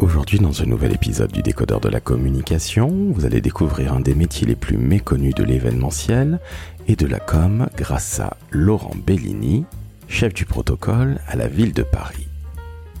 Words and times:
Aujourd'hui, 0.00 0.38
dans 0.38 0.62
un 0.62 0.64
nouvel 0.64 0.94
épisode 0.94 1.30
du 1.30 1.42
Décodeur 1.42 1.78
de 1.78 1.90
la 1.90 2.00
communication, 2.00 2.88
vous 3.12 3.26
allez 3.26 3.42
découvrir 3.42 3.92
un 3.92 4.00
des 4.00 4.14
métiers 4.14 4.46
les 4.46 4.56
plus 4.56 4.78
méconnus 4.78 5.34
de 5.34 5.44
l'événementiel 5.44 6.40
et 6.88 6.96
de 6.96 7.06
la 7.06 7.20
com 7.20 7.68
grâce 7.76 8.18
à 8.18 8.38
Laurent 8.50 8.94
Bellini, 9.06 9.66
chef 10.08 10.32
du 10.32 10.46
protocole 10.46 11.18
à 11.28 11.36
la 11.36 11.48
ville 11.48 11.74
de 11.74 11.82
Paris. 11.82 12.28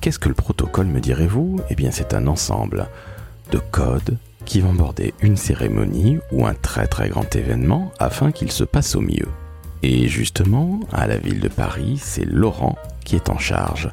Qu'est-ce 0.02 0.18
que 0.18 0.28
le 0.28 0.34
protocole, 0.34 0.88
me 0.88 1.00
direz-vous? 1.00 1.60
Eh 1.70 1.74
bien, 1.74 1.90
c'est 1.90 2.12
un 2.12 2.26
ensemble 2.26 2.86
de 3.50 3.58
codes 3.70 4.18
qui 4.44 4.60
vont 4.60 4.74
border 4.74 5.14
une 5.22 5.38
cérémonie 5.38 6.18
ou 6.32 6.46
un 6.46 6.54
très 6.54 6.86
très 6.86 7.08
grand 7.08 7.34
événement 7.34 7.92
afin 7.98 8.30
qu'il 8.30 8.52
se 8.52 8.64
passe 8.64 8.94
au 8.94 9.00
mieux. 9.00 9.28
Et 9.82 10.06
justement, 10.08 10.80
à 10.92 11.06
la 11.06 11.16
ville 11.16 11.40
de 11.40 11.48
Paris, 11.48 11.98
c'est 11.98 12.26
Laurent 12.26 12.76
qui 13.06 13.16
est 13.16 13.30
en 13.30 13.38
charge 13.38 13.90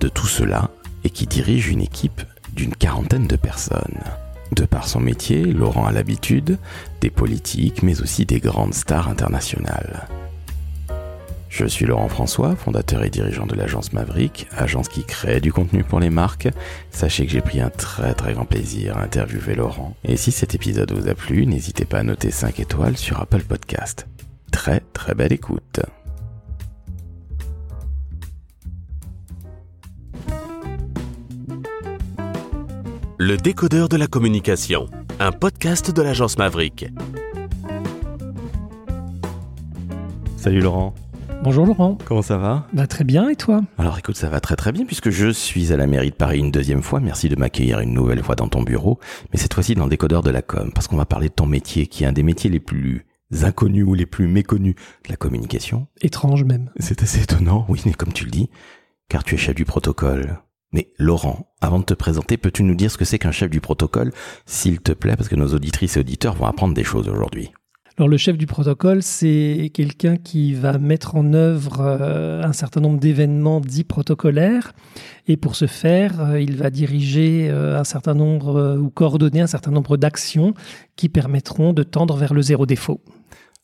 de 0.00 0.08
tout 0.08 0.26
cela 0.26 0.70
et 1.04 1.10
qui 1.10 1.26
dirige 1.26 1.68
une 1.68 1.82
équipe 1.82 2.22
d'une 2.56 2.74
quarantaine 2.74 3.28
de 3.28 3.36
personnes. 3.36 4.02
De 4.52 4.64
par 4.64 4.88
son 4.88 5.00
métier, 5.00 5.44
Laurent 5.44 5.86
a 5.86 5.92
l'habitude 5.92 6.58
des 7.00 7.10
politiques 7.10 7.82
mais 7.82 8.00
aussi 8.00 8.26
des 8.26 8.40
grandes 8.40 8.74
stars 8.74 9.08
internationales. 9.08 10.08
Je 11.48 11.64
suis 11.64 11.86
Laurent 11.86 12.08
François, 12.08 12.54
fondateur 12.54 13.02
et 13.02 13.10
dirigeant 13.10 13.46
de 13.46 13.54
l'agence 13.54 13.92
Maverick, 13.92 14.46
agence 14.54 14.88
qui 14.88 15.04
crée 15.04 15.40
du 15.40 15.52
contenu 15.52 15.84
pour 15.84 16.00
les 16.00 16.10
marques. 16.10 16.48
Sachez 16.90 17.24
que 17.24 17.32
j'ai 17.32 17.40
pris 17.40 17.60
un 17.60 17.70
très 17.70 18.12
très 18.14 18.34
grand 18.34 18.44
plaisir 18.44 18.98
à 18.98 19.02
interviewer 19.02 19.54
Laurent. 19.54 19.96
Et 20.04 20.16
si 20.16 20.32
cet 20.32 20.54
épisode 20.54 20.92
vous 20.92 21.08
a 21.08 21.14
plu, 21.14 21.46
n'hésitez 21.46 21.84
pas 21.84 22.00
à 22.00 22.02
noter 22.02 22.30
5 22.30 22.60
étoiles 22.60 22.96
sur 22.96 23.20
Apple 23.20 23.42
Podcast. 23.42 24.06
Très 24.50 24.80
très 24.92 25.14
belle 25.14 25.32
écoute. 25.32 25.80
Le 33.18 33.38
décodeur 33.38 33.88
de 33.88 33.96
la 33.96 34.06
communication, 34.08 34.90
un 35.20 35.32
podcast 35.32 35.90
de 35.90 36.02
l'agence 36.02 36.36
Maverick. 36.36 36.86
Salut 40.36 40.60
Laurent. 40.60 40.94
Bonjour 41.42 41.64
Laurent. 41.64 41.96
Comment 42.04 42.20
ça 42.20 42.36
va? 42.36 42.66
Bah 42.74 42.86
très 42.86 43.04
bien 43.04 43.30
et 43.30 43.36
toi? 43.36 43.62
Alors 43.78 43.98
écoute, 43.98 44.16
ça 44.16 44.28
va 44.28 44.40
très 44.40 44.54
très 44.54 44.70
bien 44.70 44.84
puisque 44.84 45.08
je 45.08 45.30
suis 45.30 45.72
à 45.72 45.78
la 45.78 45.86
mairie 45.86 46.10
de 46.10 46.14
Paris 46.14 46.40
une 46.40 46.50
deuxième 46.50 46.82
fois. 46.82 47.00
Merci 47.00 47.30
de 47.30 47.36
m'accueillir 47.36 47.80
une 47.80 47.94
nouvelle 47.94 48.22
fois 48.22 48.34
dans 48.34 48.48
ton 48.48 48.62
bureau, 48.62 49.00
mais 49.32 49.38
cette 49.38 49.54
fois-ci 49.54 49.74
dans 49.74 49.84
le 49.84 49.90
décodeur 49.90 50.22
de 50.22 50.30
la 50.30 50.42
com 50.42 50.70
parce 50.74 50.86
qu'on 50.86 50.98
va 50.98 51.06
parler 51.06 51.30
de 51.30 51.34
ton 51.34 51.46
métier 51.46 51.86
qui 51.86 52.04
est 52.04 52.06
un 52.06 52.12
des 52.12 52.22
métiers 52.22 52.50
les 52.50 52.60
plus 52.60 53.06
inconnus 53.42 53.84
ou 53.86 53.94
les 53.94 54.06
plus 54.06 54.28
méconnus 54.28 54.74
de 55.06 55.08
la 55.08 55.16
communication. 55.16 55.86
Étrange 56.02 56.44
même. 56.44 56.70
C'est 56.80 57.02
assez 57.02 57.22
étonnant, 57.22 57.64
oui, 57.70 57.80
mais 57.86 57.94
comme 57.94 58.12
tu 58.12 58.26
le 58.26 58.30
dis, 58.30 58.50
car 59.08 59.24
tu 59.24 59.36
es 59.36 59.38
chef 59.38 59.54
du 59.54 59.64
protocole. 59.64 60.38
Mais 60.76 60.92
Laurent, 60.98 61.54
avant 61.62 61.78
de 61.78 61.84
te 61.84 61.94
présenter, 61.94 62.36
peux-tu 62.36 62.62
nous 62.62 62.74
dire 62.74 62.90
ce 62.90 62.98
que 62.98 63.06
c'est 63.06 63.18
qu'un 63.18 63.30
chef 63.30 63.48
du 63.48 63.62
protocole, 63.62 64.12
s'il 64.44 64.80
te 64.80 64.92
plaît, 64.92 65.16
parce 65.16 65.30
que 65.30 65.34
nos 65.34 65.54
auditrices 65.54 65.96
et 65.96 66.00
auditeurs 66.00 66.34
vont 66.34 66.44
apprendre 66.44 66.74
des 66.74 66.84
choses 66.84 67.08
aujourd'hui. 67.08 67.50
Alors 67.96 68.10
le 68.10 68.18
chef 68.18 68.36
du 68.36 68.44
protocole, 68.44 69.02
c'est 69.02 69.70
quelqu'un 69.72 70.18
qui 70.18 70.52
va 70.52 70.76
mettre 70.76 71.16
en 71.16 71.32
œuvre 71.32 71.78
euh, 71.80 72.42
un 72.42 72.52
certain 72.52 72.82
nombre 72.82 73.00
d'événements 73.00 73.62
dits 73.62 73.84
protocolaires. 73.84 74.74
Et 75.28 75.38
pour 75.38 75.56
ce 75.56 75.66
faire, 75.66 76.20
euh, 76.20 76.40
il 76.42 76.56
va 76.56 76.68
diriger 76.68 77.48
euh, 77.48 77.80
un 77.80 77.84
certain 77.84 78.12
nombre 78.12 78.76
ou 78.78 78.90
coordonner 78.90 79.40
un 79.40 79.46
certain 79.46 79.70
nombre 79.70 79.96
d'actions 79.96 80.52
qui 80.94 81.08
permettront 81.08 81.72
de 81.72 81.84
tendre 81.84 82.16
vers 82.16 82.34
le 82.34 82.42
zéro 82.42 82.66
défaut. 82.66 83.00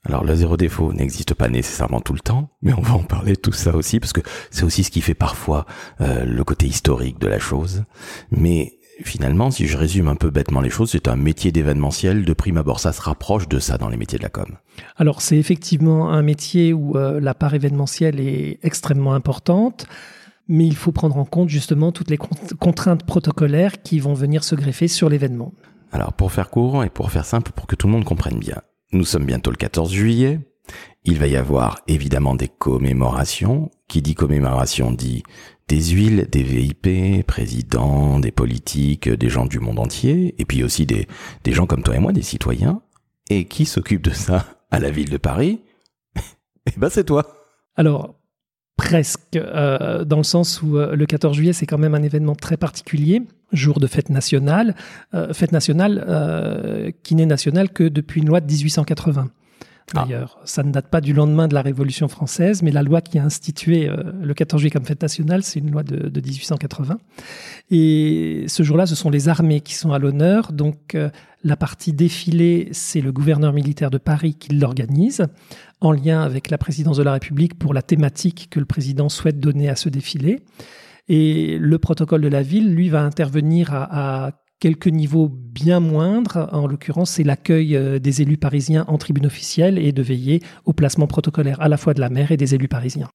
Alors 0.04 0.24
le 0.24 0.34
zéro 0.34 0.56
défaut 0.56 0.92
n'existe 0.92 1.34
pas 1.34 1.48
nécessairement 1.48 2.00
tout 2.00 2.12
le 2.12 2.20
temps, 2.20 2.50
mais 2.60 2.72
on 2.72 2.80
va 2.80 2.94
en 2.94 3.04
parler 3.04 3.34
de 3.34 3.40
tout 3.40 3.52
ça 3.52 3.74
aussi 3.76 4.00
parce 4.00 4.12
que 4.12 4.20
c'est 4.50 4.64
aussi 4.64 4.82
ce 4.82 4.90
qui 4.90 5.00
fait 5.00 5.14
parfois 5.14 5.64
euh, 6.00 6.24
le 6.24 6.44
côté 6.44 6.66
historique 6.66 7.20
de 7.20 7.28
la 7.28 7.38
chose. 7.38 7.84
Mais 8.32 8.78
finalement, 9.04 9.52
si 9.52 9.68
je 9.68 9.76
résume 9.76 10.08
un 10.08 10.16
peu 10.16 10.30
bêtement 10.30 10.60
les 10.60 10.70
choses, 10.70 10.90
c'est 10.90 11.06
un 11.06 11.14
métier 11.14 11.52
d'événementiel. 11.52 12.24
De 12.24 12.32
prime 12.32 12.56
abord, 12.56 12.80
ça 12.80 12.92
se 12.92 13.00
rapproche 13.00 13.46
de 13.48 13.60
ça 13.60 13.78
dans 13.78 13.88
les 13.88 13.96
métiers 13.96 14.18
de 14.18 14.24
la 14.24 14.28
com. 14.28 14.56
Alors 14.96 15.22
c'est 15.22 15.36
effectivement 15.36 16.10
un 16.10 16.22
métier 16.22 16.72
où 16.72 16.96
euh, 16.96 17.20
la 17.20 17.34
part 17.34 17.54
événementielle 17.54 18.18
est 18.18 18.58
extrêmement 18.64 19.14
importante. 19.14 19.86
Mais 20.48 20.66
il 20.66 20.74
faut 20.74 20.90
prendre 20.90 21.16
en 21.16 21.24
compte 21.24 21.48
justement 21.48 21.92
toutes 21.92 22.10
les 22.10 22.18
contraintes 22.58 23.04
protocolaires 23.04 23.82
qui 23.82 24.00
vont 24.00 24.14
venir 24.14 24.42
se 24.42 24.56
greffer 24.56 24.88
sur 24.88 25.08
l'événement. 25.08 25.52
Alors 25.92 26.12
pour 26.12 26.32
faire 26.32 26.50
court 26.50 26.82
et 26.82 26.90
pour 26.90 27.12
faire 27.12 27.24
simple, 27.24 27.52
pour 27.52 27.68
que 27.68 27.76
tout 27.76 27.86
le 27.86 27.92
monde 27.92 28.04
comprenne 28.04 28.38
bien, 28.38 28.60
nous 28.92 29.04
sommes 29.04 29.24
bientôt 29.24 29.50
le 29.50 29.56
14 29.56 29.90
juillet. 29.92 30.40
Il 31.04 31.18
va 31.18 31.26
y 31.26 31.36
avoir 31.36 31.80
évidemment 31.88 32.34
des 32.34 32.48
commémorations. 32.48 33.70
Qui 33.88 34.02
dit 34.02 34.14
commémoration 34.14 34.90
dit 34.90 35.22
des 35.68 35.82
huiles, 35.90 36.28
des 36.30 36.42
VIP, 36.42 37.26
présidents, 37.26 38.18
des 38.18 38.30
politiques, 38.30 39.08
des 39.08 39.28
gens 39.28 39.46
du 39.46 39.58
monde 39.58 39.78
entier, 39.78 40.34
et 40.38 40.44
puis 40.44 40.64
aussi 40.64 40.86
des, 40.86 41.06
des 41.44 41.52
gens 41.52 41.66
comme 41.66 41.82
toi 41.82 41.96
et 41.96 41.98
moi, 41.98 42.12
des 42.12 42.22
citoyens. 42.22 42.82
Et 43.28 43.46
qui 43.46 43.64
s'occupe 43.64 44.02
de 44.02 44.10
ça 44.10 44.46
à 44.70 44.78
la 44.78 44.90
ville 44.90 45.10
de 45.10 45.18
Paris? 45.18 45.60
Eh 46.64 46.78
ben 46.78 46.88
c'est 46.90 47.02
toi. 47.02 47.26
Alors, 47.74 48.14
presque, 48.76 49.36
euh, 49.36 50.04
dans 50.04 50.18
le 50.18 50.22
sens 50.22 50.62
où 50.62 50.76
euh, 50.76 50.94
le 50.94 51.06
14 51.06 51.36
juillet, 51.36 51.52
c'est 51.52 51.66
quand 51.66 51.78
même 51.78 51.94
un 51.94 52.02
événement 52.02 52.34
très 52.34 52.56
particulier 52.56 53.22
jour 53.52 53.80
de 53.80 53.86
fête 53.86 54.08
nationale, 54.08 54.74
euh, 55.12 55.34
fête 55.34 55.52
nationale 55.52 56.94
qui 57.02 57.14
n'est 57.14 57.26
nationale 57.26 57.68
que 57.70 57.84
depuis 57.84 58.22
une 58.22 58.28
loi 58.28 58.40
de 58.40 58.46
1880. 58.46 59.28
Ah. 59.94 60.04
D'ailleurs, 60.04 60.38
ça 60.44 60.62
ne 60.62 60.70
date 60.72 60.88
pas 60.88 61.00
du 61.00 61.12
lendemain 61.12 61.48
de 61.48 61.54
la 61.54 61.62
Révolution 61.62 62.08
française, 62.08 62.62
mais 62.62 62.70
la 62.70 62.82
loi 62.82 63.00
qui 63.00 63.18
a 63.18 63.24
institué 63.24 63.88
euh, 63.88 64.12
le 64.20 64.34
14 64.34 64.60
juillet 64.60 64.70
comme 64.70 64.84
fête 64.84 65.02
nationale, 65.02 65.42
c'est 65.42 65.60
une 65.60 65.70
loi 65.70 65.82
de, 65.82 66.08
de, 66.08 66.20
1880. 66.20 66.98
Et 67.70 68.44
ce 68.48 68.62
jour-là, 68.62 68.86
ce 68.86 68.94
sont 68.94 69.10
les 69.10 69.28
armées 69.28 69.60
qui 69.60 69.74
sont 69.74 69.92
à 69.92 69.98
l'honneur. 69.98 70.52
Donc, 70.52 70.96
la 71.44 71.56
partie 71.56 71.92
défilé, 71.92 72.68
c'est 72.72 73.00
le 73.00 73.12
gouverneur 73.12 73.52
militaire 73.52 73.90
de 73.90 73.98
Paris 73.98 74.34
qui 74.34 74.54
l'organise, 74.54 75.26
en 75.80 75.92
lien 75.92 76.22
avec 76.22 76.50
la 76.50 76.58
présidence 76.58 76.96
de 76.96 77.02
la 77.02 77.12
République 77.12 77.58
pour 77.58 77.74
la 77.74 77.82
thématique 77.82 78.48
que 78.50 78.60
le 78.60 78.66
président 78.66 79.08
souhaite 79.08 79.40
donner 79.40 79.68
à 79.68 79.76
ce 79.76 79.88
défilé. 79.88 80.40
Et 81.08 81.58
le 81.58 81.78
protocole 81.78 82.20
de 82.20 82.28
la 82.28 82.42
ville, 82.42 82.72
lui, 82.72 82.88
va 82.88 83.02
intervenir 83.02 83.70
à, 83.74 84.30
quelques 84.62 84.86
niveaux 84.86 85.28
bien 85.28 85.80
moindres. 85.80 86.48
En 86.52 86.68
l'occurrence, 86.68 87.10
c'est 87.10 87.24
l'accueil 87.24 87.74
euh, 87.74 87.98
des 87.98 88.22
élus 88.22 88.36
parisiens 88.36 88.84
en 88.86 88.96
tribune 88.96 89.26
officielle 89.26 89.76
et 89.76 89.90
de 89.90 90.02
veiller 90.02 90.40
au 90.66 90.72
placement 90.72 91.08
protocolaire 91.08 91.60
à 91.60 91.68
la 91.68 91.76
fois 91.76 91.94
de 91.94 92.00
la 92.00 92.08
maire 92.08 92.30
et 92.30 92.36
des 92.36 92.54
élus 92.54 92.68
parisiens 92.68 93.08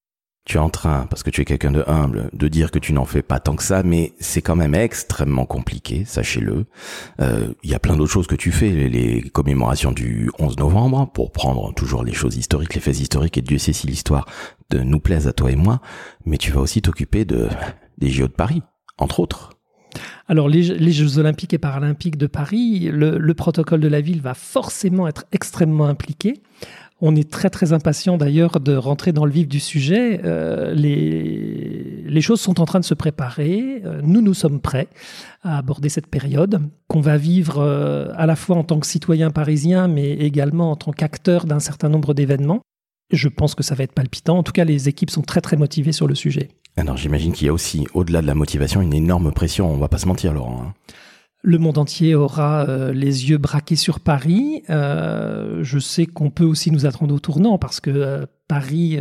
tu 0.45 0.55
es 0.55 0.61
en 0.61 0.69
train, 0.69 1.07
parce 1.09 1.23
que 1.23 1.29
tu 1.29 1.41
es 1.41 1.45
quelqu'un 1.45 1.71
de 1.71 1.83
humble, 1.87 2.29
de 2.31 2.47
dire 2.47 2.71
que 2.71 2.79
tu 2.79 2.93
n'en 2.93 3.03
fais 3.03 3.21
pas 3.21 3.41
tant 3.41 3.57
que 3.57 3.63
ça, 3.63 3.83
mais 3.83 4.13
c'est 4.21 4.41
quand 4.41 4.55
même 4.55 4.75
extrêmement 4.75 5.45
compliqué, 5.45 6.05
sachez-le. 6.05 6.67
Euh, 7.19 7.53
il 7.63 7.69
y 7.69 7.73
a 7.73 7.79
plein 7.79 7.97
d'autres 7.97 8.13
choses 8.13 8.27
que 8.27 8.35
tu 8.35 8.53
fais, 8.53 8.69
les, 8.69 9.23
commémorations 9.23 9.91
du 9.91 10.31
11 10.39 10.57
novembre, 10.57 11.11
pour 11.13 11.33
prendre 11.33 11.73
toujours 11.73 12.05
les 12.05 12.13
choses 12.13 12.37
historiques, 12.37 12.75
les 12.75 12.79
faits 12.79 12.97
historiques, 12.97 13.37
et 13.37 13.41
Dieu 13.41 13.57
sait 13.57 13.73
si 13.73 13.87
l'histoire 13.87 14.25
nous 14.73 15.01
plaise 15.01 15.27
à 15.27 15.33
toi 15.33 15.51
et 15.51 15.57
moi, 15.57 15.81
mais 16.25 16.37
tu 16.37 16.53
vas 16.53 16.61
aussi 16.61 16.81
t'occuper 16.81 17.25
de 17.25 17.49
des 17.97 18.09
JO 18.09 18.27
de 18.27 18.31
Paris, 18.31 18.61
entre 18.97 19.19
autres. 19.19 19.56
Alors 20.27 20.49
les, 20.49 20.91
Jeux 20.91 21.19
olympiques 21.19 21.53
et 21.53 21.57
paralympiques 21.57 22.17
de 22.17 22.27
Paris, 22.27 22.89
le 22.91 23.33
protocole 23.33 23.79
de 23.79 23.87
la 23.87 24.01
ville 24.01 24.21
va 24.21 24.33
forcément 24.33 25.07
être 25.07 25.25
extrêmement 25.31 25.85
impliqué. 25.85 26.41
On 26.99 27.15
est 27.15 27.29
très 27.29 27.51
très 27.51 27.73
impatient 27.73 28.17
d'ailleurs 28.17 28.59
de 28.59 28.75
rentrer 28.75 29.11
dans 29.11 29.25
le 29.25 29.31
vif 29.31 29.47
du 29.47 29.59
sujet. 29.59 30.19
Euh, 30.23 30.73
les, 30.73 32.21
choses 32.21 32.41
sont 32.41 32.59
en 32.59 32.65
train 32.65 32.79
de 32.79 32.85
se 32.85 32.95
préparer. 32.95 33.83
Euh, 33.85 34.01
nous, 34.03 34.21
nous 34.21 34.33
sommes 34.33 34.59
prêts 34.59 34.87
à 35.43 35.59
aborder 35.59 35.89
cette 35.89 36.07
période 36.07 36.59
qu'on 36.87 36.99
va 36.99 37.17
vivre 37.17 37.59
euh, 37.59 38.07
à 38.15 38.25
la 38.25 38.35
fois 38.35 38.55
en 38.55 38.63
tant 38.63 38.79
que 38.79 38.87
citoyen 38.87 39.29
parisien, 39.29 39.87
mais 39.87 40.13
également 40.13 40.71
en 40.71 40.75
tant 40.75 40.91
qu'acteur 40.91 41.45
d'un 41.45 41.59
certain 41.59 41.89
nombre 41.89 42.15
d'événements. 42.15 42.61
Je 43.11 43.29
pense 43.29 43.53
que 43.53 43.63
ça 43.63 43.75
va 43.75 43.83
être 43.83 43.93
palpitant. 43.93 44.39
En 44.39 44.43
tout 44.43 44.51
cas, 44.51 44.65
les 44.65 44.89
équipes 44.89 45.11
sont 45.11 45.21
très 45.21 45.39
très 45.39 45.55
motivées 45.55 45.91
sur 45.91 46.07
le 46.07 46.15
sujet. 46.15 46.49
Alors 46.77 46.95
j'imagine 46.95 47.33
qu'il 47.33 47.47
y 47.47 47.49
a 47.49 47.53
aussi, 47.53 47.87
au-delà 47.95 48.21
de 48.21 48.27
la 48.27 48.35
motivation, 48.35 48.81
une 48.81 48.93
énorme 48.93 49.31
pression. 49.31 49.71
On 49.71 49.77
va 49.77 49.89
pas 49.89 49.97
se 49.97 50.07
mentir, 50.07 50.31
Laurent. 50.31 50.61
Hein. 50.63 50.73
Le 51.41 51.57
monde 51.57 51.77
entier 51.77 52.13
aura 52.13 52.67
euh, 52.67 52.91
les 52.93 53.29
yeux 53.29 53.37
braqués 53.37 53.75
sur 53.75 53.99
Paris. 53.99 54.63
Euh, 54.69 55.63
je 55.63 55.79
sais 55.79 56.05
qu'on 56.05 56.29
peut 56.29 56.43
aussi 56.43 56.71
nous 56.71 56.85
attendre 56.85 57.15
au 57.15 57.19
tournant 57.19 57.57
parce 57.57 57.79
que 57.79 57.89
euh, 57.89 58.25
Paris 58.47 58.99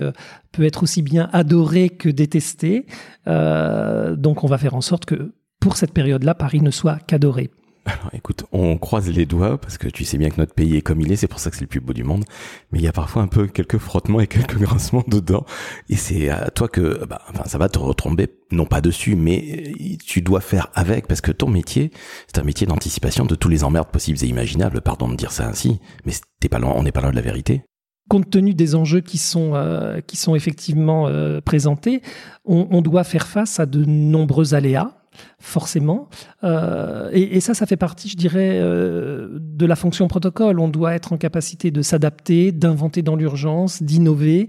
peut 0.52 0.64
être 0.64 0.82
aussi 0.82 1.02
bien 1.02 1.28
adoré 1.32 1.88
que 1.88 2.08
détesté. 2.08 2.87
donc 3.26 4.43
on 4.43 4.46
va 4.49 4.58
faire 4.58 4.75
en 4.75 4.81
sorte 4.81 5.05
que 5.05 5.34
pour 5.61 5.76
cette 5.76 5.93
période-là, 5.93 6.34
Paris 6.34 6.61
ne 6.62 6.70
soit 6.70 6.99
qu'adoré. 7.06 7.50
Alors 7.87 8.11
écoute, 8.12 8.44
on 8.50 8.79
croise 8.79 9.09
les 9.09 9.27
doigts 9.27 9.59
parce 9.59 9.79
que 9.79 9.87
tu 9.87 10.05
sais 10.05 10.19
bien 10.19 10.29
que 10.29 10.38
notre 10.38 10.55
pays 10.55 10.77
est 10.77 10.81
comme 10.81 11.00
il 11.00 11.12
est, 11.12 11.17
c'est 11.17 11.29
pour 11.29 11.38
ça 11.38 11.50
que 11.50 11.56
c'est 11.56 11.62
le 11.62 11.69
plus 11.69 11.81
beau 11.81 11.93
du 11.93 12.03
monde. 12.03 12.25
Mais 12.73 12.81
il 12.81 12.85
y 12.85 12.88
a 12.88 12.93
parfois 12.93 13.23
un 13.23 13.29
peu 13.29 13.47
quelques 13.47 13.79
frottements 13.79 14.21
et 14.21 14.27
quelques 14.27 14.59
grincements 14.61 15.05
dedans. 15.06 15.47
Et 15.88 15.94
c'est 15.94 16.29
à 16.29 16.50
toi 16.50 16.69
que, 16.69 17.05
bah, 17.06 17.23
enfin, 17.31 17.44
ça 17.47 17.59
va 17.59 17.69
te 17.69 17.79
retomber, 17.79 18.29
non 18.50 18.67
pas 18.67 18.81
dessus, 18.81 19.15
mais 19.15 19.73
euh, 19.81 19.97
tu 20.05 20.21
dois 20.21 20.41
faire 20.41 20.69
avec 20.75 21.06
parce 21.06 21.21
que 21.21 21.31
ton 21.31 21.49
métier, 21.49 21.93
c'est 22.27 22.41
un 22.41 22.44
métier 22.44 22.67
d'anticipation 22.67 23.25
de 23.25 23.37
tous 23.37 23.49
les 23.49 23.62
emmerdes 23.62 23.91
possibles 23.91 24.19
et 24.23 24.27
imaginables. 24.27 24.81
Pardon 24.81 25.09
de 25.09 25.15
dire 25.15 25.31
ça 25.31 25.47
ainsi, 25.47 25.81
mais 26.05 26.12
t'es 26.41 26.49
pas 26.49 26.59
loin, 26.59 26.73
on 26.75 26.82
n'est 26.82 26.93
pas 26.93 27.03
loin 27.03 27.11
de 27.11 27.17
la 27.17 27.23
vérité 27.23 27.62
compte 28.09 28.31
tenu 28.31 28.55
des 28.55 28.77
enjeux 28.77 29.00
qui 29.00 29.19
sont, 29.19 29.56
euh, 29.56 30.00
qui 30.00 30.17
sont 30.17 30.37
effectivement 30.37 31.09
euh, 31.09 31.41
présentés, 31.41 32.03
on, 32.44 32.69
on, 32.71 32.81
doit 32.81 33.03
faire 33.03 33.27
face 33.27 33.59
à 33.59 33.67
de 33.67 33.85
nombreux 33.85 34.55
aléas 34.55 34.97
forcément. 35.39 36.09
Euh, 36.45 37.11
et, 37.13 37.41
ça, 37.41 37.55
ça 37.55 37.67
fait 37.67 37.77
partie, 37.77 38.09
je 38.09 38.17
dirais, 38.17 38.59
euh, 38.61 39.29
de 39.41 39.67
la 39.67 39.77
fonction 39.77 40.09
protocole. 40.09 40.61
On 40.61 40.69
doit 40.69 40.95
être 40.95 41.13
en 41.13 41.17
capacité 41.17 41.71
de 41.71 41.83
s'adapter, 41.83 42.53
d'inventer 42.53 43.03
dans 43.03 43.17
l'urgence, 43.17 43.83
d'innover, 43.83 44.49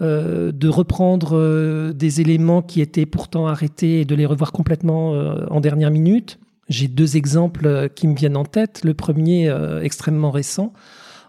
euh, 0.00 0.52
de 0.52 0.68
reprendre 0.68 1.92
des 1.92 2.20
éléments 2.20 2.62
qui 2.62 2.80
étaient 2.80 3.06
pourtant 3.06 3.46
arrêtés 3.46 4.00
et 4.00 4.04
de 4.04 4.14
les 4.14 4.26
revoir 4.26 4.52
complètement 4.52 5.10
en 5.50 5.60
dernière 5.60 5.90
minute. 5.90 6.38
J'ai 6.68 6.88
deux 6.88 7.16
exemples 7.16 7.88
qui 7.94 8.06
me 8.06 8.14
viennent 8.14 8.36
en 8.36 8.44
tête. 8.44 8.82
Le 8.84 8.94
premier, 8.94 9.52
extrêmement 9.82 10.30
récent. 10.30 10.72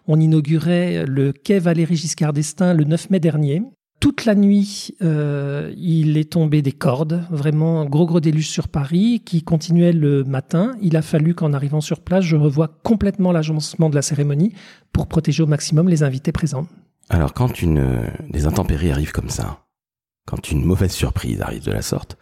On 0.08 0.20
inaugurait 0.20 1.06
le 1.06 1.32
quai 1.32 1.60
Valéry 1.60 1.96
Giscard 1.96 2.34
d'Estaing 2.34 2.74
le 2.74 2.84
9 2.84 3.10
mai 3.10 3.20
dernier 3.20 3.62
toute 4.00 4.26
la 4.26 4.36
nuit, 4.36 4.96
euh, 5.02 5.74
il 5.78 6.18
est 6.18 6.32
tombé 6.32 6.62
des 6.62 6.72
cordes, 6.72 7.26
vraiment 7.30 7.86
gros 7.86 8.06
gros 8.06 8.20
déluge 8.20 8.50
sur 8.50 8.70
Paris, 8.70 9.22
qui 9.26 9.44
continuait 9.44 9.92
le 9.92 10.24
matin. 10.24 10.76
Il 10.82 10.96
a 10.96 11.02
fallu 11.02 11.36
qu'en 11.36 11.52
arrivant 11.54 11.82
sur 11.82 12.00
place, 12.00 12.24
je 12.24 12.38
revoie 12.38 12.70
complètement 12.84 13.32
l'agencement 13.32 13.90
de 13.90 13.96
la 13.96 14.02
cérémonie 14.02 14.54
pour 14.94 15.08
protéger 15.08 15.44
au 15.44 15.48
maximum 15.48 15.90
les 15.90 16.04
invités 16.04 16.32
présents. 16.32 16.68
Alors 17.10 17.34
quand 17.34 17.62
une 17.62 18.04
des 18.30 18.46
intempéries 18.46 18.92
arrivent 18.92 19.12
comme 19.12 19.30
ça, 19.30 19.66
quand 20.26 20.52
une 20.52 20.64
mauvaise 20.64 20.92
surprise 20.92 21.42
arrive 21.42 21.66
de 21.66 21.72
la 21.72 21.82
sorte, 21.82 22.18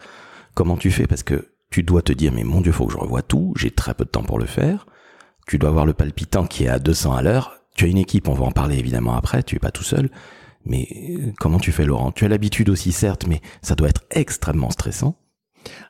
comment 0.53 0.77
tu 0.77 0.89
fais? 0.91 1.05
Parce 1.05 1.23
que 1.23 1.49
tu 1.69 1.83
dois 1.83 2.01
te 2.01 2.13
dire 2.13 2.31
mais 2.33 2.43
mon 2.43 2.61
Dieu, 2.61 2.71
faut 2.71 2.87
que 2.87 2.93
je 2.93 2.97
revoie 2.97 3.21
tout. 3.21 3.53
J'ai 3.57 3.69
très 3.71 3.93
peu 3.93 4.05
de 4.05 4.09
temps 4.09 4.23
pour 4.23 4.39
le 4.39 4.45
faire. 4.45 4.87
Tu 5.45 5.59
dois 5.59 5.69
avoir 5.69 5.85
le 5.85 5.93
palpitant 5.93 6.47
qui 6.47 6.63
est 6.63 6.69
à 6.69 6.79
200 6.79 7.13
à 7.13 7.21
l'heure. 7.21 7.53
Tu 7.75 7.85
as 7.85 7.87
une 7.87 7.97
équipe, 7.97 8.27
on 8.27 8.33
va 8.33 8.45
en 8.45 8.51
parler 8.51 8.79
évidemment 8.79 9.15
après. 9.15 9.43
Tu 9.43 9.57
es 9.57 9.59
pas 9.59 9.71
tout 9.71 9.83
seul. 9.83 10.09
Mais 10.67 10.87
euh, 10.91 11.31
comment 11.39 11.59
tu 11.59 11.71
fais, 11.71 11.85
Laurent? 11.85 12.11
Tu 12.11 12.25
as 12.25 12.27
l'habitude 12.27 12.69
aussi, 12.69 12.91
certes, 12.91 13.25
mais 13.27 13.41
ça 13.61 13.75
doit 13.75 13.89
être 13.89 14.03
extrêmement 14.11 14.69
stressant. 14.69 15.17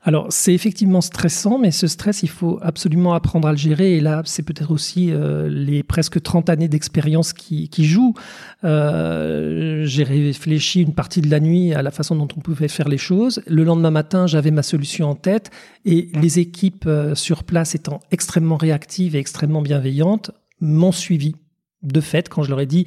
Alors, 0.02 0.28
c'est 0.30 0.54
effectivement 0.54 1.02
stressant, 1.02 1.60
mais 1.60 1.70
ce 1.70 1.86
stress, 1.86 2.24
il 2.24 2.30
faut 2.30 2.58
absolument 2.64 3.14
apprendre 3.14 3.48
à 3.48 3.52
le 3.52 3.58
gérer. 3.58 3.96
Et 3.96 4.00
là, 4.00 4.24
c'est 4.26 4.42
peut-être 4.42 4.72
aussi 4.72 5.12
euh, 5.12 5.48
les 5.50 5.84
presque 5.84 6.20
30 6.20 6.50
années 6.50 6.68
d'expérience 6.68 7.32
qui, 7.32 7.70
jouent. 7.78 8.16
Euh, 8.64 9.84
j'ai 9.86 10.04
réfléchi 10.04 10.82
une 10.82 10.96
partie 10.96 11.22
de 11.22 11.30
la 11.30 11.40
nuit 11.40 11.74
à 11.76 11.84
la 11.84 11.92
façon 11.92 12.16
dont 12.16 12.28
on 12.36 12.40
pouvait 12.40 12.70
faire 12.70 12.90
les 12.90 12.98
choses. 12.98 13.44
Le 13.46 13.64
lendemain 13.64 13.92
matin, 13.92 14.26
j'avais 14.26 14.52
ma 14.52 14.64
solution 14.64 15.10
en 15.10 15.16
tête. 15.16 15.52
Et 15.86 16.10
les 16.14 16.40
équipes 16.40 16.90
sur 17.14 17.44
place 17.44 17.76
étant 17.76 18.00
extrêmement 18.10 18.58
réactives 18.58 19.16
et 19.16 19.20
extrêmement 19.20 19.62
bienveillantes, 19.62 20.32
m'ont 20.60 20.92
suivi. 20.92 21.36
De 21.84 22.02
fait, 22.02 22.30
quand 22.30 22.42
je 22.42 22.50
leur 22.50 22.60
ai 22.60 22.66
dit, 22.66 22.86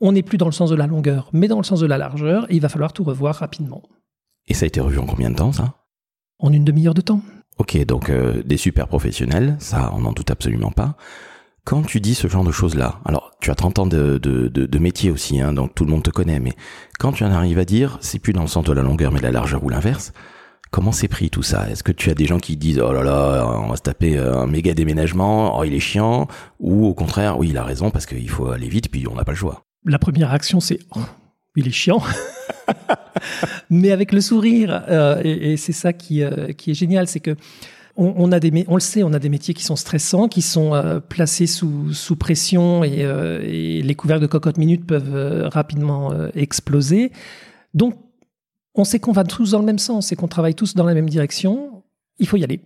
on 0.00 0.12
n'est 0.12 0.22
plus 0.22 0.38
dans 0.38 0.46
le 0.46 0.52
sens 0.52 0.70
de 0.70 0.76
la 0.76 0.86
longueur, 0.86 1.28
mais 1.32 1.48
dans 1.48 1.58
le 1.58 1.64
sens 1.64 1.80
de 1.80 1.86
la 1.86 1.98
largeur, 1.98 2.50
et 2.50 2.56
il 2.56 2.60
va 2.60 2.68
falloir 2.68 2.92
tout 2.92 3.04
revoir 3.04 3.34
rapidement. 3.36 3.82
Et 4.48 4.54
ça 4.54 4.64
a 4.64 4.68
été 4.68 4.80
revu 4.80 4.98
en 4.98 5.06
combien 5.06 5.30
de 5.30 5.36
temps, 5.36 5.52
ça? 5.52 5.74
En 6.38 6.52
une 6.52 6.64
demi-heure 6.64 6.94
de 6.94 7.02
temps. 7.02 7.20
Ok, 7.58 7.76
donc 7.84 8.08
euh, 8.08 8.42
des 8.42 8.56
super 8.56 8.88
professionnels, 8.88 9.56
ça 9.58 9.92
on 9.94 10.00
n'en 10.00 10.12
doute 10.12 10.30
absolument 10.30 10.70
pas. 10.70 10.96
Quand 11.64 11.82
tu 11.82 12.00
dis 12.00 12.14
ce 12.14 12.26
genre 12.26 12.42
de 12.42 12.50
choses-là, 12.50 13.00
alors 13.04 13.32
tu 13.42 13.50
as 13.50 13.54
30 13.54 13.80
ans 13.80 13.86
de, 13.86 14.16
de, 14.16 14.78
métier 14.78 15.10
aussi, 15.10 15.40
hein, 15.40 15.52
donc 15.52 15.74
tout 15.74 15.84
le 15.84 15.90
monde 15.90 16.02
te 16.02 16.10
connaît, 16.10 16.40
mais 16.40 16.54
quand 16.98 17.12
tu 17.12 17.22
en 17.22 17.30
arrives 17.30 17.58
à 17.58 17.66
dire, 17.66 17.98
c'est 18.00 18.18
plus 18.18 18.32
dans 18.32 18.40
le 18.40 18.48
sens 18.48 18.64
de 18.64 18.72
la 18.72 18.80
longueur 18.80 19.12
mais 19.12 19.18
de 19.18 19.24
la 19.24 19.30
largeur 19.30 19.62
ou 19.62 19.68
l'inverse, 19.68 20.14
comment 20.70 20.90
c'est 20.90 21.06
pris 21.06 21.28
tout 21.28 21.42
ça? 21.42 21.68
Est-ce 21.68 21.82
que 21.82 21.92
tu 21.92 22.08
as 22.08 22.14
des 22.14 22.24
gens 22.24 22.38
qui 22.38 22.56
disent 22.56 22.80
oh 22.80 22.92
là 22.92 23.02
là, 23.02 23.46
on 23.62 23.68
va 23.68 23.76
se 23.76 23.82
taper 23.82 24.16
un 24.16 24.46
méga 24.46 24.72
déménagement, 24.72 25.58
oh 25.58 25.64
il 25.64 25.74
est 25.74 25.80
chiant, 25.80 26.28
ou 26.60 26.86
au 26.86 26.94
contraire, 26.94 27.38
oui 27.38 27.50
il 27.50 27.58
a 27.58 27.64
raison 27.64 27.90
parce 27.90 28.06
qu'il 28.06 28.30
faut 28.30 28.48
aller 28.48 28.68
vite 28.68 28.90
puis 28.90 29.06
on 29.06 29.14
n'a 29.14 29.24
pas 29.24 29.32
le 29.32 29.38
choix 29.38 29.66
la 29.84 29.98
première 29.98 30.28
réaction, 30.28 30.60
c'est 30.60 30.78
oh, 30.96 31.00
il 31.56 31.66
est 31.66 31.72
chiant. 31.72 32.02
Mais 33.70 33.92
avec 33.92 34.12
le 34.12 34.20
sourire, 34.20 34.84
euh, 34.88 35.20
et, 35.24 35.56
c'est 35.56 35.72
ça 35.72 35.92
qui, 35.92 36.22
euh, 36.22 36.52
qui 36.52 36.72
est 36.72 36.74
génial, 36.74 37.06
c'est 37.06 37.20
que 37.20 37.36
on, 37.96 38.32
a 38.32 38.40
des, 38.40 38.64
on 38.68 38.74
le 38.76 38.80
sait, 38.80 39.02
on 39.02 39.12
a 39.12 39.18
des 39.18 39.28
métiers 39.28 39.52
qui 39.52 39.62
sont 39.64 39.76
stressants, 39.76 40.28
qui 40.28 40.40
sont 40.40 40.74
euh, 40.74 41.00
placés 41.00 41.46
sous, 41.46 41.92
sous 41.92 42.16
pression 42.16 42.82
et, 42.82 43.82
les 43.82 43.94
couverts 43.94 44.20
de 44.20 44.26
cocotte 44.26 44.56
minute 44.56 44.86
peuvent 44.86 45.48
rapidement 45.52 46.10
exploser. 46.34 47.12
Donc, 47.74 47.96
on 48.74 48.84
sait 48.84 49.00
qu'on 49.00 49.12
va 49.12 49.24
tous 49.24 49.50
dans 49.50 49.58
le 49.58 49.66
même 49.66 49.78
sens 49.78 50.12
et 50.12 50.16
qu'on 50.16 50.28
travaille 50.28 50.54
tous 50.54 50.74
dans 50.74 50.84
la 50.84 50.94
même 50.94 51.10
direction. 51.10 51.82
Il 52.18 52.26
faut 52.26 52.38
y 52.38 52.44
aller. 52.44 52.60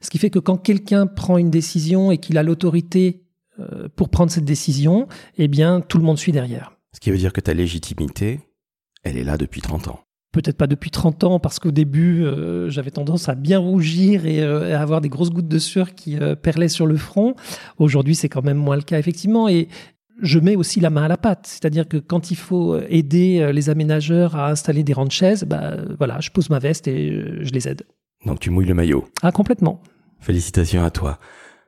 Ce 0.00 0.10
qui 0.10 0.18
fait 0.18 0.30
que 0.30 0.38
quand 0.38 0.58
quelqu'un 0.58 1.08
prend 1.08 1.38
une 1.38 1.50
décision 1.50 2.12
et 2.12 2.18
qu'il 2.18 2.38
a 2.38 2.44
l'autorité 2.44 3.24
pour 3.96 4.08
prendre 4.08 4.30
cette 4.30 4.44
décision, 4.44 5.08
eh 5.36 5.48
bien, 5.48 5.80
tout 5.80 5.98
le 5.98 6.04
monde 6.04 6.18
suit 6.18 6.32
derrière. 6.32 6.72
Ce 6.94 7.00
qui 7.00 7.10
veut 7.10 7.18
dire 7.18 7.32
que 7.32 7.40
ta 7.40 7.54
légitimité, 7.54 8.40
elle 9.04 9.16
est 9.16 9.24
là 9.24 9.36
depuis 9.36 9.60
30 9.60 9.88
ans. 9.88 10.00
Peut-être 10.32 10.56
pas 10.56 10.66
depuis 10.66 10.90
30 10.90 11.24
ans, 11.24 11.38
parce 11.40 11.58
qu'au 11.58 11.70
début, 11.70 12.24
euh, 12.24 12.68
j'avais 12.68 12.90
tendance 12.90 13.28
à 13.28 13.34
bien 13.34 13.58
rougir 13.58 14.26
et 14.26 14.42
euh, 14.42 14.76
à 14.76 14.80
avoir 14.80 15.00
des 15.00 15.08
grosses 15.08 15.30
gouttes 15.30 15.48
de 15.48 15.58
sueur 15.58 15.94
qui 15.94 16.18
perlaient 16.42 16.68
sur 16.68 16.86
le 16.86 16.96
front. 16.96 17.34
Aujourd'hui, 17.78 18.14
c'est 18.14 18.28
quand 18.28 18.44
même 18.44 18.58
moins 18.58 18.76
le 18.76 18.82
cas, 18.82 18.98
effectivement. 18.98 19.48
Et 19.48 19.68
je 20.20 20.38
mets 20.38 20.56
aussi 20.56 20.80
la 20.80 20.90
main 20.90 21.04
à 21.04 21.08
la 21.08 21.16
pâte. 21.16 21.46
C'est-à-dire 21.46 21.88
que 21.88 21.96
quand 21.96 22.30
il 22.30 22.36
faut 22.36 22.78
aider 22.88 23.50
les 23.52 23.70
aménageurs 23.70 24.36
à 24.36 24.50
installer 24.50 24.82
des 24.82 24.92
rangs 24.92 25.06
de 25.06 25.12
chaises, 25.12 25.44
bah, 25.44 25.76
voilà, 25.98 26.20
je 26.20 26.30
pose 26.30 26.50
ma 26.50 26.58
veste 26.58 26.88
et 26.88 27.24
je 27.40 27.52
les 27.52 27.68
aide. 27.68 27.82
Donc 28.26 28.40
tu 28.40 28.50
mouilles 28.50 28.66
le 28.66 28.74
maillot. 28.74 29.08
Ah, 29.22 29.32
complètement. 29.32 29.80
Félicitations 30.20 30.84
à 30.84 30.90
toi. 30.90 31.18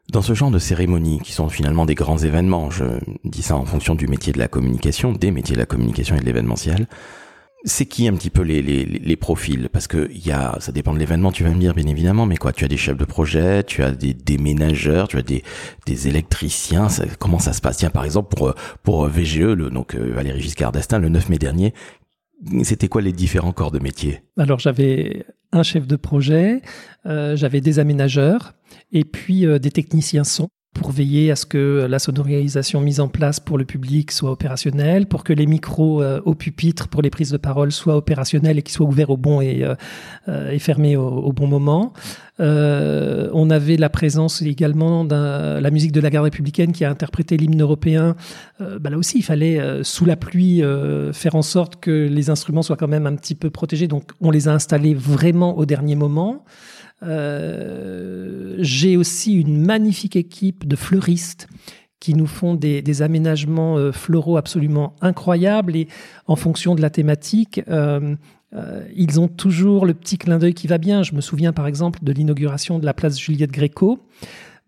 Dans 0.08 0.22
ce 0.22 0.34
genre 0.34 0.50
de 0.50 0.58
cérémonies, 0.58 1.20
qui 1.20 1.32
sont 1.32 1.48
finalement 1.48 1.86
des 1.86 1.94
grands 1.94 2.18
événements, 2.18 2.70
je 2.70 2.84
dis 3.24 3.42
ça 3.42 3.56
en 3.56 3.64
fonction 3.64 3.94
du 3.94 4.08
métier 4.08 4.32
de 4.32 4.38
la 4.38 4.48
communication, 4.48 5.12
des 5.12 5.30
métiers 5.30 5.54
de 5.54 5.60
la 5.60 5.66
communication 5.66 6.16
et 6.16 6.20
de 6.20 6.24
l'événementiel, 6.24 6.88
c'est 7.64 7.86
qui 7.86 8.08
un 8.08 8.14
petit 8.14 8.30
peu 8.30 8.42
les, 8.42 8.62
les, 8.62 8.84
les 8.84 9.16
profils? 9.16 9.68
Parce 9.70 9.86
que 9.86 10.10
y 10.12 10.32
a, 10.32 10.56
ça 10.60 10.72
dépend 10.72 10.94
de 10.94 10.98
l'événement, 10.98 11.30
tu 11.30 11.44
vas 11.44 11.50
me 11.50 11.58
dire 11.58 11.74
bien 11.74 11.86
évidemment, 11.86 12.26
mais 12.26 12.36
quoi 12.36 12.52
Tu 12.52 12.64
as 12.64 12.68
des 12.68 12.76
chefs 12.76 12.96
de 12.96 13.04
projet, 13.04 13.64
tu 13.64 13.82
as 13.82 13.90
des 13.90 14.14
déménageurs, 14.14 15.08
tu 15.08 15.18
as 15.18 15.22
des, 15.22 15.44
des 15.86 16.08
électriciens. 16.08 16.88
comment 17.18 17.38
ça 17.38 17.52
se 17.52 17.60
passe? 17.60 17.76
Tiens, 17.76 17.90
par 17.90 18.04
exemple 18.04 18.34
pour 18.34 18.54
pour 18.82 19.06
VGE, 19.06 19.40
le, 19.40 19.70
donc 19.70 19.94
euh, 19.94 20.12
Valérie 20.14 20.40
Giscard 20.40 20.72
d'Estaing, 20.72 20.98
le 20.98 21.10
9 21.10 21.28
mai 21.28 21.38
dernier, 21.38 21.74
c'était 22.62 22.88
quoi 22.88 23.02
les 23.02 23.12
différents 23.12 23.52
corps 23.52 23.70
de 23.70 23.78
métier? 23.78 24.22
Alors 24.36 24.58
j'avais 24.58 25.24
un 25.52 25.62
chef 25.62 25.86
de 25.86 25.96
projet, 25.96 26.62
euh, 27.06 27.36
j'avais 27.36 27.60
des 27.60 27.78
aménageurs 27.78 28.54
et 28.92 29.04
puis 29.04 29.46
euh, 29.46 29.58
des 29.58 29.70
techniciens 29.70 30.24
son 30.24 30.48
pour 30.72 30.92
veiller 30.92 31.32
à 31.32 31.36
ce 31.36 31.46
que 31.46 31.86
la 31.90 31.98
sonorisation 31.98 32.80
mise 32.80 33.00
en 33.00 33.08
place 33.08 33.40
pour 33.40 33.58
le 33.58 33.64
public 33.64 34.12
soit 34.12 34.30
opérationnelle, 34.30 35.06
pour 35.06 35.24
que 35.24 35.32
les 35.32 35.46
micros 35.46 36.00
euh, 36.00 36.20
au 36.24 36.34
pupitre 36.36 36.86
pour 36.86 37.02
les 37.02 37.10
prises 37.10 37.32
de 37.32 37.36
parole 37.38 37.72
soient 37.72 37.96
opérationnels 37.96 38.58
et 38.58 38.62
qu'ils 38.62 38.74
soient 38.74 38.86
ouverts 38.86 39.10
au 39.10 39.16
bon 39.16 39.40
et, 39.40 39.64
euh, 39.64 40.50
et 40.50 40.60
fermés 40.60 40.96
au, 40.96 41.32
bon 41.32 41.48
moment. 41.48 41.92
on 42.38 43.50
avait 43.50 43.76
la 43.76 43.88
présence 43.88 44.42
également 44.42 45.04
de 45.04 45.58
la 45.60 45.70
musique 45.70 45.92
de 45.92 46.00
la 46.00 46.08
garde 46.08 46.24
républicaine 46.24 46.72
qui 46.72 46.84
a 46.84 46.90
interprété 46.90 47.36
l'hymne 47.36 47.60
européen. 47.60 48.16
Bah 48.58 48.90
là 48.90 48.96
aussi, 48.96 49.18
il 49.18 49.22
fallait 49.22 49.60
sous 49.82 50.04
la 50.04 50.16
pluie 50.16 50.62
faire 51.12 51.34
en 51.34 51.42
sorte 51.42 51.80
que 51.80 51.90
les 51.90 52.30
instruments 52.30 52.62
soient 52.62 52.76
quand 52.76 52.88
même 52.88 53.06
un 53.06 53.16
petit 53.16 53.34
peu 53.34 53.50
protégés. 53.50 53.88
Donc, 53.88 54.12
on 54.20 54.30
les 54.30 54.48
a 54.48 54.52
installés 54.52 54.94
vraiment 54.94 55.58
au 55.58 55.66
dernier 55.66 55.96
moment. 55.96 56.44
Euh, 57.02 58.56
j'ai 58.58 58.96
aussi 58.96 59.34
une 59.34 59.64
magnifique 59.64 60.16
équipe 60.16 60.66
de 60.66 60.76
fleuristes 60.76 61.48
qui 61.98 62.14
nous 62.14 62.26
font 62.26 62.54
des, 62.54 63.02
aménagements 63.02 63.76
euh, 63.76 63.92
floraux 63.92 64.36
absolument 64.36 64.94
incroyables 65.02 65.76
et 65.76 65.88
en 66.26 66.36
fonction 66.36 66.74
de 66.74 66.80
la 66.80 66.88
thématique, 66.88 67.60
euh, 67.68 68.16
ils 68.96 69.20
ont 69.20 69.28
toujours 69.28 69.86
le 69.86 69.94
petit 69.94 70.18
clin 70.18 70.38
d'œil 70.38 70.54
qui 70.54 70.66
va 70.66 70.78
bien. 70.78 71.02
Je 71.02 71.14
me 71.14 71.20
souviens 71.20 71.52
par 71.52 71.66
exemple 71.66 72.00
de 72.02 72.12
l'inauguration 72.12 72.78
de 72.78 72.86
la 72.86 72.94
place 72.94 73.18
Juliette 73.18 73.52
Gréco. 73.52 74.00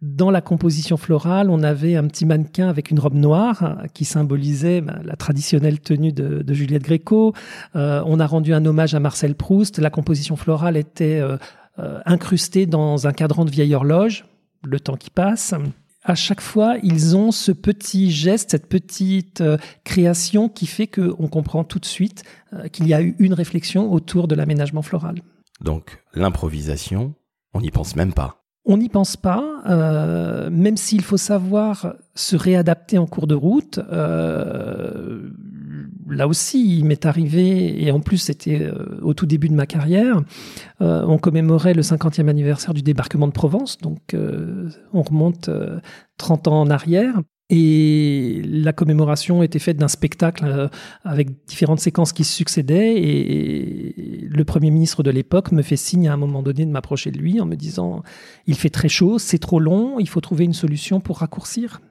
Dans 0.03 0.31
la 0.31 0.41
composition 0.41 0.97
florale, 0.97 1.49
on 1.49 1.63
avait 1.63 1.95
un 1.95 2.07
petit 2.09 2.27
mannequin 2.27 2.69
avec 2.69 2.91
une 2.91 2.99
robe 2.99 3.15
noire 3.15 3.79
qui 3.95 4.05
symbolisait 4.05 4.81
bah, 4.81 4.99
la 5.05 5.15
traditionnelle 5.15 5.79
tenue 5.79 6.13
de, 6.13 6.53
Juliette 6.53 6.83
Gréco. 6.83 7.35
on 7.75 8.21
a 8.21 8.27
rendu 8.27 8.53
un 8.53 8.67
hommage 8.67 8.95
à 8.95 9.01
Marcel 9.01 9.37
Proust. 9.37 9.79
La 9.79 9.91
composition 9.91 10.35
florale 10.35 10.77
était 10.77 11.23
incrustés 11.79 12.67
dans 12.67 13.07
un 13.07 13.13
cadran 13.13 13.45
de 13.45 13.51
vieille 13.51 13.75
horloge, 13.75 14.25
le 14.65 14.81
temps 14.81 14.97
qui 14.97 15.11
passe. 15.11 15.55
À 16.05 16.17
chaque 16.17 16.41
fois, 16.41 16.77
ils 16.83 17.17
ont 17.17 17.31
ce 17.31 17.53
petit 17.53 18.11
geste, 18.11 18.51
cette 18.51 18.69
petite 18.69 19.41
euh, 19.41 19.57
création 19.85 20.49
qui 20.49 20.67
fait 20.67 20.89
qu'on 20.89 21.29
comprend 21.29 21.63
tout 21.63 21.79
de 21.79 21.85
suite 21.85 22.25
euh, 22.53 22.67
qu'il 22.67 22.89
y 22.89 22.95
a 22.95 23.01
eu 23.01 23.15
une 23.21 23.35
réflexion 23.35 23.93
autour 23.93 24.27
de 24.27 24.35
l'aménagement 24.35 24.83
floral. 24.83 25.23
Donc 25.61 26.03
l'improvisation, 26.13 27.15
on 27.55 27.61
n'y 27.61 27.71
pense 27.71 27.95
même 27.95 28.13
pas. 28.13 28.43
On 28.65 28.79
n'y 28.79 28.89
pense 28.89 29.17
pas, 29.17 29.63
euh, 29.67 30.51
même 30.51 30.77
s'il 30.77 31.03
faut 31.03 31.17
savoir 31.17 31.95
se 32.15 32.37
réadapter 32.37 32.99
en 32.99 33.07
cours 33.07 33.29
de 33.29 33.35
route. 33.35 33.79
Euh, 33.91 35.31
là 36.09 36.29
aussi, 36.29 36.79
il 36.79 36.85
m'est 36.85 37.07
arrivé, 37.07 37.83
et 37.85 37.91
en 37.91 38.01
plus 38.01 38.19
c'était 38.19 38.61
euh, 38.61 38.99
au 39.03 39.15
tout 39.15 39.27
début 39.27 39.49
de 39.49 39.55
ma 39.55 39.67
carrière, 39.67 40.23
on 40.81 41.17
commémorait 41.17 41.75
le 41.75 41.83
50e 41.83 42.29
anniversaire 42.29 42.75
du 42.75 42.83
débarquement 42.83 43.29
de 43.29 43.33
Provence, 43.33 43.79
donc 43.79 44.17
on 44.93 45.03
remonte 45.03 45.49
30 46.19 46.49
ans 46.49 46.61
en 46.61 46.71
arrière. 46.71 47.21
Et 47.55 48.41
la 48.47 48.73
commémoration 48.73 49.43
était 49.43 49.59
faite 49.59 49.77
d'un 49.77 49.89
spectacle 49.89 50.47
euh, 50.47 50.69
avec 51.05 51.45
différentes 51.47 51.81
séquences 51.81 52.15
qui 52.15 52.25
se 52.25 52.33
succédaient. 52.33 52.95
Et 52.97 54.27
le 54.27 54.45
Premier 54.45 54.71
ministre 54.71 55.03
de 55.03 55.11
l'époque 55.11 55.53
me 55.53 55.61
fait 55.61 55.77
signe 55.77 56.09
à 56.09 56.15
un 56.15 56.17
moment 56.17 56.43
donné 56.43 56.65
de 56.65 56.71
m'approcher 56.71 57.11
de 57.11 57.19
lui 57.19 57.43
en 57.43 57.45
me 57.45 57.55
disant 57.55 58.03
Il 58.47 58.55
fait 58.55 58.71
très 58.71 58.89
chaud, 58.89 59.19
c'est 59.19 59.39
trop 59.39 59.61
long, 59.61 59.99
il 59.99 60.09
faut 60.09 60.23
trouver 60.23 60.47
une 60.47 60.55
solution 60.55 61.01
pour 61.01 61.19
raccourcir. 61.19 61.83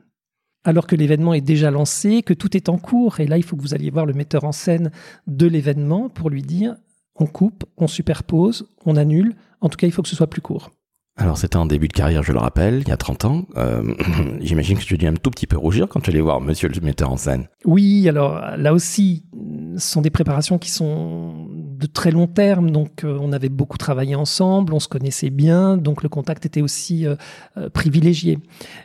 Alors 0.64 0.88
que 0.88 0.96
l'événement 0.96 1.34
est 1.34 1.42
déjà 1.42 1.72
lancé, 1.72 2.22
que 2.22 2.34
tout 2.34 2.56
est 2.56 2.70
en 2.70 2.78
cours. 2.78 3.20
Et 3.20 3.28
là, 3.28 3.38
il 3.38 3.44
faut 3.44 3.56
que 3.56 3.62
vous 3.62 3.74
alliez 3.74 3.90
voir 3.90 4.06
le 4.06 4.14
metteur 4.14 4.44
en 4.44 4.52
scène 4.52 4.92
de 5.28 5.48
l'événement 5.48 6.10
pour 6.10 6.30
lui 6.30 6.44
dire 6.44 6.76
On 7.16 7.26
coupe, 7.26 7.66
on 7.78 7.88
superpose, 7.88 8.68
on 8.86 8.96
annule. 8.96 9.36
En 9.60 9.70
tout 9.70 9.78
cas, 9.78 9.88
il 9.88 9.92
faut 9.92 10.02
que 10.02 10.10
ce 10.10 10.16
soit 10.16 10.30
plus 10.30 10.42
court. 10.42 10.72
Alors 11.18 11.38
c'était 11.38 11.58
en 11.58 11.66
début 11.66 11.88
de 11.88 11.94
carrière, 11.94 12.24
je 12.24 12.32
le 12.32 12.40
rappelle, 12.40 12.80
il 12.82 12.88
y 12.88 12.92
a 12.92 12.98
30 12.98 13.26
ans. 13.26 13.46
Euh, 13.58 13.94
J'imagine 14.40 14.78
que 14.78 14.84
tu 14.84 14.98
dis 14.98 15.08
un 15.08 15.14
tout 15.14 15.30
petit 15.30 15.46
peu 15.46 15.58
rougir 15.58 15.88
quand 15.88 16.00
tu 16.00 16.10
allais 16.10 16.22
voir 16.22 16.40
monsieur 16.40 16.70
le 16.70 16.82
metteur 16.82 17.12
en 17.12 17.18
scène. 17.18 17.48
Oui, 17.66 18.08
alors 18.08 18.40
là 18.58 18.74
aussi, 18.74 19.26
ce 19.78 19.88
sont 19.88 20.02
des 20.02 20.10
préparations 20.10 20.58
qui 20.58 20.72
sont 20.72 21.50
de 21.82 21.88
très 21.88 22.12
long 22.12 22.28
terme, 22.28 22.70
donc 22.70 23.04
euh, 23.04 23.18
on 23.20 23.34
avait 23.34 23.50
beaucoup 23.50 23.78
travaillé 23.78 24.16
ensemble, 24.16 24.74
on 24.74 24.80
se 24.80 24.88
connaissait 24.88 25.32
bien, 25.32 25.78
donc 25.78 26.04
le 26.04 26.10
contact 26.10 26.46
était 26.46 26.62
aussi 26.62 27.08
euh, 27.08 27.16
euh, 27.58 27.70
privilégié. 27.70 28.38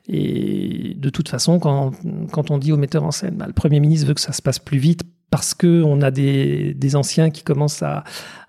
Et 0.08 0.94
de 0.96 1.10
toute 1.10 1.28
façon, 1.28 1.58
quand, 1.58 1.92
quand 2.32 2.50
on 2.50 2.58
dit 2.58 2.72
au 2.72 2.78
metteur 2.78 3.04
en 3.04 3.10
scène, 3.10 3.36
bah, 3.36 3.46
le 3.46 3.52
Premier 3.52 3.80
ministre 3.80 4.08
veut 4.08 4.14
que 4.14 4.20
ça 4.20 4.32
se 4.32 4.40
passe 4.40 4.58
plus 4.58 4.78
vite 4.78 5.02
parce 5.30 5.54
que 5.54 5.82
on 5.82 6.00
a 6.00 6.10
des, 6.10 6.72
des 6.72 6.96
anciens 6.96 7.30
qui 7.30 7.42
commencent 7.42 7.82
à, 7.82 8.04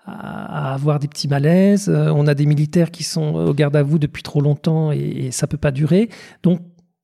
à, 0.06 0.72
avoir 0.72 0.98
des 0.98 1.08
petits 1.08 1.28
malaises. 1.28 1.88
On 1.88 2.26
a 2.28 2.34
des 2.34 2.46
militaires 2.46 2.92
qui 2.92 3.02
sont 3.02 3.34
au 3.34 3.52
garde 3.52 3.74
à 3.76 3.82
vous 3.82 3.98
depuis 3.98 4.22
trop 4.22 4.40
longtemps 4.40 4.92
et, 4.92 4.98
et 4.98 5.30
ça 5.32 5.48
peut 5.48 5.58
pas 5.58 5.72
durer. 5.72 6.08
Donc 6.44 6.60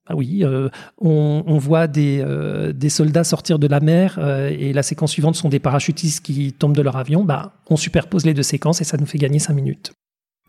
ah 0.07 0.15
oui, 0.15 0.45
euh, 0.45 0.69
on, 0.99 1.43
on, 1.47 1.57
voit 1.57 1.87
des, 1.87 2.21
euh, 2.21 2.75
des, 2.75 2.91
soldats 2.91 3.25
sortir 3.25 3.59
de 3.59 3.67
la 3.67 3.81
mer 3.81 4.17
euh, 4.19 4.51
et 4.51 4.75
la 4.75 4.83
séquence 4.83 5.13
suivante 5.13 5.35
sont 5.35 5.49
des 5.49 5.61
parachutistes 5.61 6.23
qui 6.23 6.53
tombent 6.53 6.77
de 6.77 6.83
leur 6.83 6.97
avion. 6.97 7.25
Bah, 7.25 7.55
on 7.71 7.77
superpose 7.77 8.27
les 8.27 8.35
deux 8.35 8.43
séquences 8.43 8.83
et 8.83 8.85
ça 8.85 8.99
nous 8.99 9.07
fait 9.07 9.17
gagner 9.17 9.39
cinq 9.39 9.55
minutes. 9.55 9.93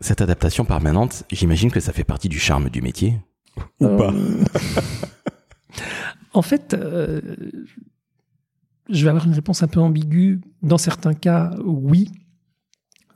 Cette 0.00 0.20
adaptation 0.20 0.66
permanente, 0.66 1.24
j'imagine 1.32 1.70
que 1.70 1.80
ça 1.80 1.94
fait 1.94 2.04
partie 2.04 2.28
du 2.28 2.38
charme 2.38 2.68
du 2.68 2.82
métier 2.82 3.18
ou 3.80 3.88
pas 3.96 4.12
En 6.34 6.42
fait, 6.42 6.76
je 8.90 9.02
vais 9.02 9.08
avoir 9.08 9.26
une 9.26 9.32
réponse 9.32 9.62
un 9.62 9.68
peu 9.68 9.80
ambiguë. 9.80 10.42
Dans 10.62 10.76
certains 10.76 11.14
cas, 11.14 11.54
oui. 11.64 12.12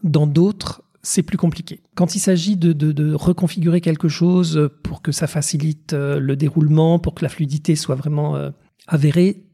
Dans 0.02 0.26
d'autres, 0.26 0.82
c'est 1.02 1.23
plus 1.23 1.38
compliqué. 1.38 1.80
Quand 1.95 2.14
il 2.14 2.21
s'agit 2.21 2.57
de, 2.57 3.14
reconfigurer 3.14 3.80
quelque 3.80 4.09
chose 4.09 4.71
pour 4.83 5.02
que 5.02 5.12
ça 5.12 5.26
facilite 5.26 5.92
euh, 5.92 6.19
le 6.19 6.37
déroulement, 6.37 6.99
pour 6.99 7.14
que 7.14 7.25
la 7.25 7.28
fluidité 7.28 7.76
soit 7.76 7.95
vraiment 7.95 8.37
euh, 8.37 8.50
avérée, 8.87 9.45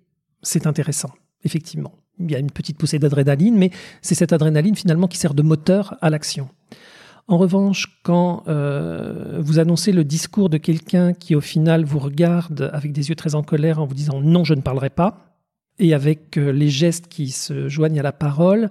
c'est 0.43 0.67
intéressant, 0.67 1.11
effectivement. 1.45 1.93
Il 2.19 2.31
y 2.31 2.35
a 2.35 2.38
une 2.38 2.50
petite 2.50 2.79
poussée 2.79 2.99
d'adrénaline, 2.99 3.57
mais 3.57 3.71
c'est 4.00 4.15
cette 4.15 4.33
adrénaline 4.33 4.75
finalement 4.75 5.07
qui 5.07 5.19
sert 5.19 5.35
de 5.35 5.43
moteur 5.43 5.97
à 6.00 6.11
l'action. 6.11 6.49
En 7.29 7.38
revanche, 7.38 8.00
quand 8.05 8.45
euh, 8.47 9.38
vous 9.41 9.59
annoncez 9.59 9.91
le 9.91 10.05
discours 10.05 10.49
de 10.49 10.59
quelqu'un 10.59 11.12
qui 11.12 11.35
au 11.35 11.41
final 11.41 11.85
vous 11.85 11.99
regarde 11.99 12.71
avec 12.73 12.93
des 12.93 13.09
yeux 13.09 13.17
très 13.17 13.35
en 13.35 13.43
colère 13.43 13.81
en 13.81 13.87
vous 13.87 13.95
disant 13.95 14.21
non, 14.21 14.45
je 14.45 14.55
ne 14.55 14.61
parlerai 14.61 14.91
pas, 14.91 15.37
et 15.81 15.93
avec 15.93 16.38
euh, 16.38 16.53
les 16.53 16.69
gestes 16.69 17.09
qui 17.09 17.31
se 17.31 17.69
joignent 17.69 17.99
à 17.99 18.05
la 18.05 18.12
parole, 18.12 18.71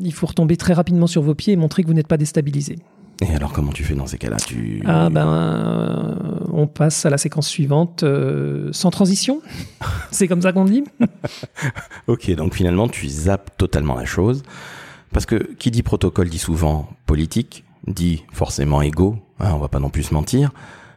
il 0.00 0.12
faut 0.12 0.26
retomber 0.26 0.56
très 0.56 0.74
rapidement 0.74 1.06
sur 1.06 1.22
vos 1.22 1.34
pieds 1.34 1.52
et 1.52 1.56
montrer 1.56 1.82
que 1.82 1.88
vous 1.88 1.94
n'êtes 1.94 2.08
pas 2.08 2.16
déstabilisé. 2.16 2.78
Et 3.20 3.34
alors 3.34 3.52
comment 3.52 3.72
tu 3.72 3.84
fais 3.84 3.94
dans 3.94 4.06
ces 4.06 4.18
cas-là? 4.18 4.36
Tu... 4.36 4.82
Ah 4.86 5.08
ben, 5.08 5.28
euh, 5.28 6.14
on 6.52 6.66
passe 6.66 7.06
à 7.06 7.10
la 7.10 7.18
séquence 7.18 7.48
suivante 7.48 8.02
euh, 8.02 8.70
sans 8.72 8.90
transition. 8.90 9.40
C'est 10.10 10.26
comme 10.26 10.42
ça 10.42 10.52
qu'on 10.52 10.64
dit. 10.64 10.84
ok, 12.06 12.30
donc 12.32 12.54
finalement 12.54 12.88
tu 12.88 13.08
zappes 13.08 13.56
totalement 13.56 13.94
la 13.94 14.04
chose. 14.04 14.42
Parce 15.12 15.26
que 15.26 15.36
qui 15.36 15.70
dit 15.70 15.82
protocole 15.82 16.28
dit 16.28 16.38
souvent 16.38 16.88
politique, 17.06 17.64
dit 17.86 18.24
forcément 18.32 18.82
égo, 18.82 19.16
hein, 19.38 19.52
on 19.54 19.58
va 19.58 19.68
pas 19.68 19.78
non 19.78 19.90
plus 19.90 20.02
se 20.02 20.14
mentir. 20.14 20.50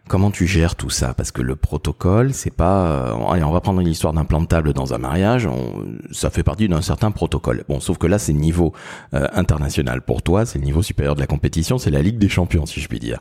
Comment 0.08 0.32
tu 0.32 0.48
gères 0.48 0.76
tout 0.76 0.90
ça? 0.90 1.14
Parce 1.14 1.32
que 1.32 1.42
le 1.42 1.58
protocole, 1.58 2.34
c'est 2.34 2.52
pas. 2.52 3.12
Euh, 3.12 3.28
allez, 3.30 3.44
on 3.44 3.52
va 3.52 3.60
prendre 3.60 3.82
l'histoire 3.82 4.14
d'un 4.14 4.24
plan 4.24 4.42
dans 4.42 4.94
un 4.94 4.98
mariage. 4.98 5.50
ça 6.12 6.30
fait 6.30 6.44
partie 6.44 6.70
d'un 6.70 6.82
certain 6.82 7.12
protocole. 7.12 7.66
Bon, 7.68 7.82
sauf 7.82 7.98
que 7.98 8.08
là, 8.08 8.18
c'est 8.18 8.32
niveau 8.32 8.72
euh, 9.14 9.28
international. 9.34 10.02
Pour 10.02 10.22
toi, 10.22 10.46
c'est 10.46 10.60
le 10.60 10.66
niveau 10.66 10.82
supérieur 10.82 11.16
de 11.16 11.20
la 11.20 11.28
compétition. 11.28 11.78
C'est 11.78 11.92
la 11.92 12.02
Ligue 12.02 12.20
des 12.20 12.30
Champions, 12.30 12.66
si 12.66 12.80
je 12.80 12.88
puis 12.88 13.00
dire. 13.00 13.20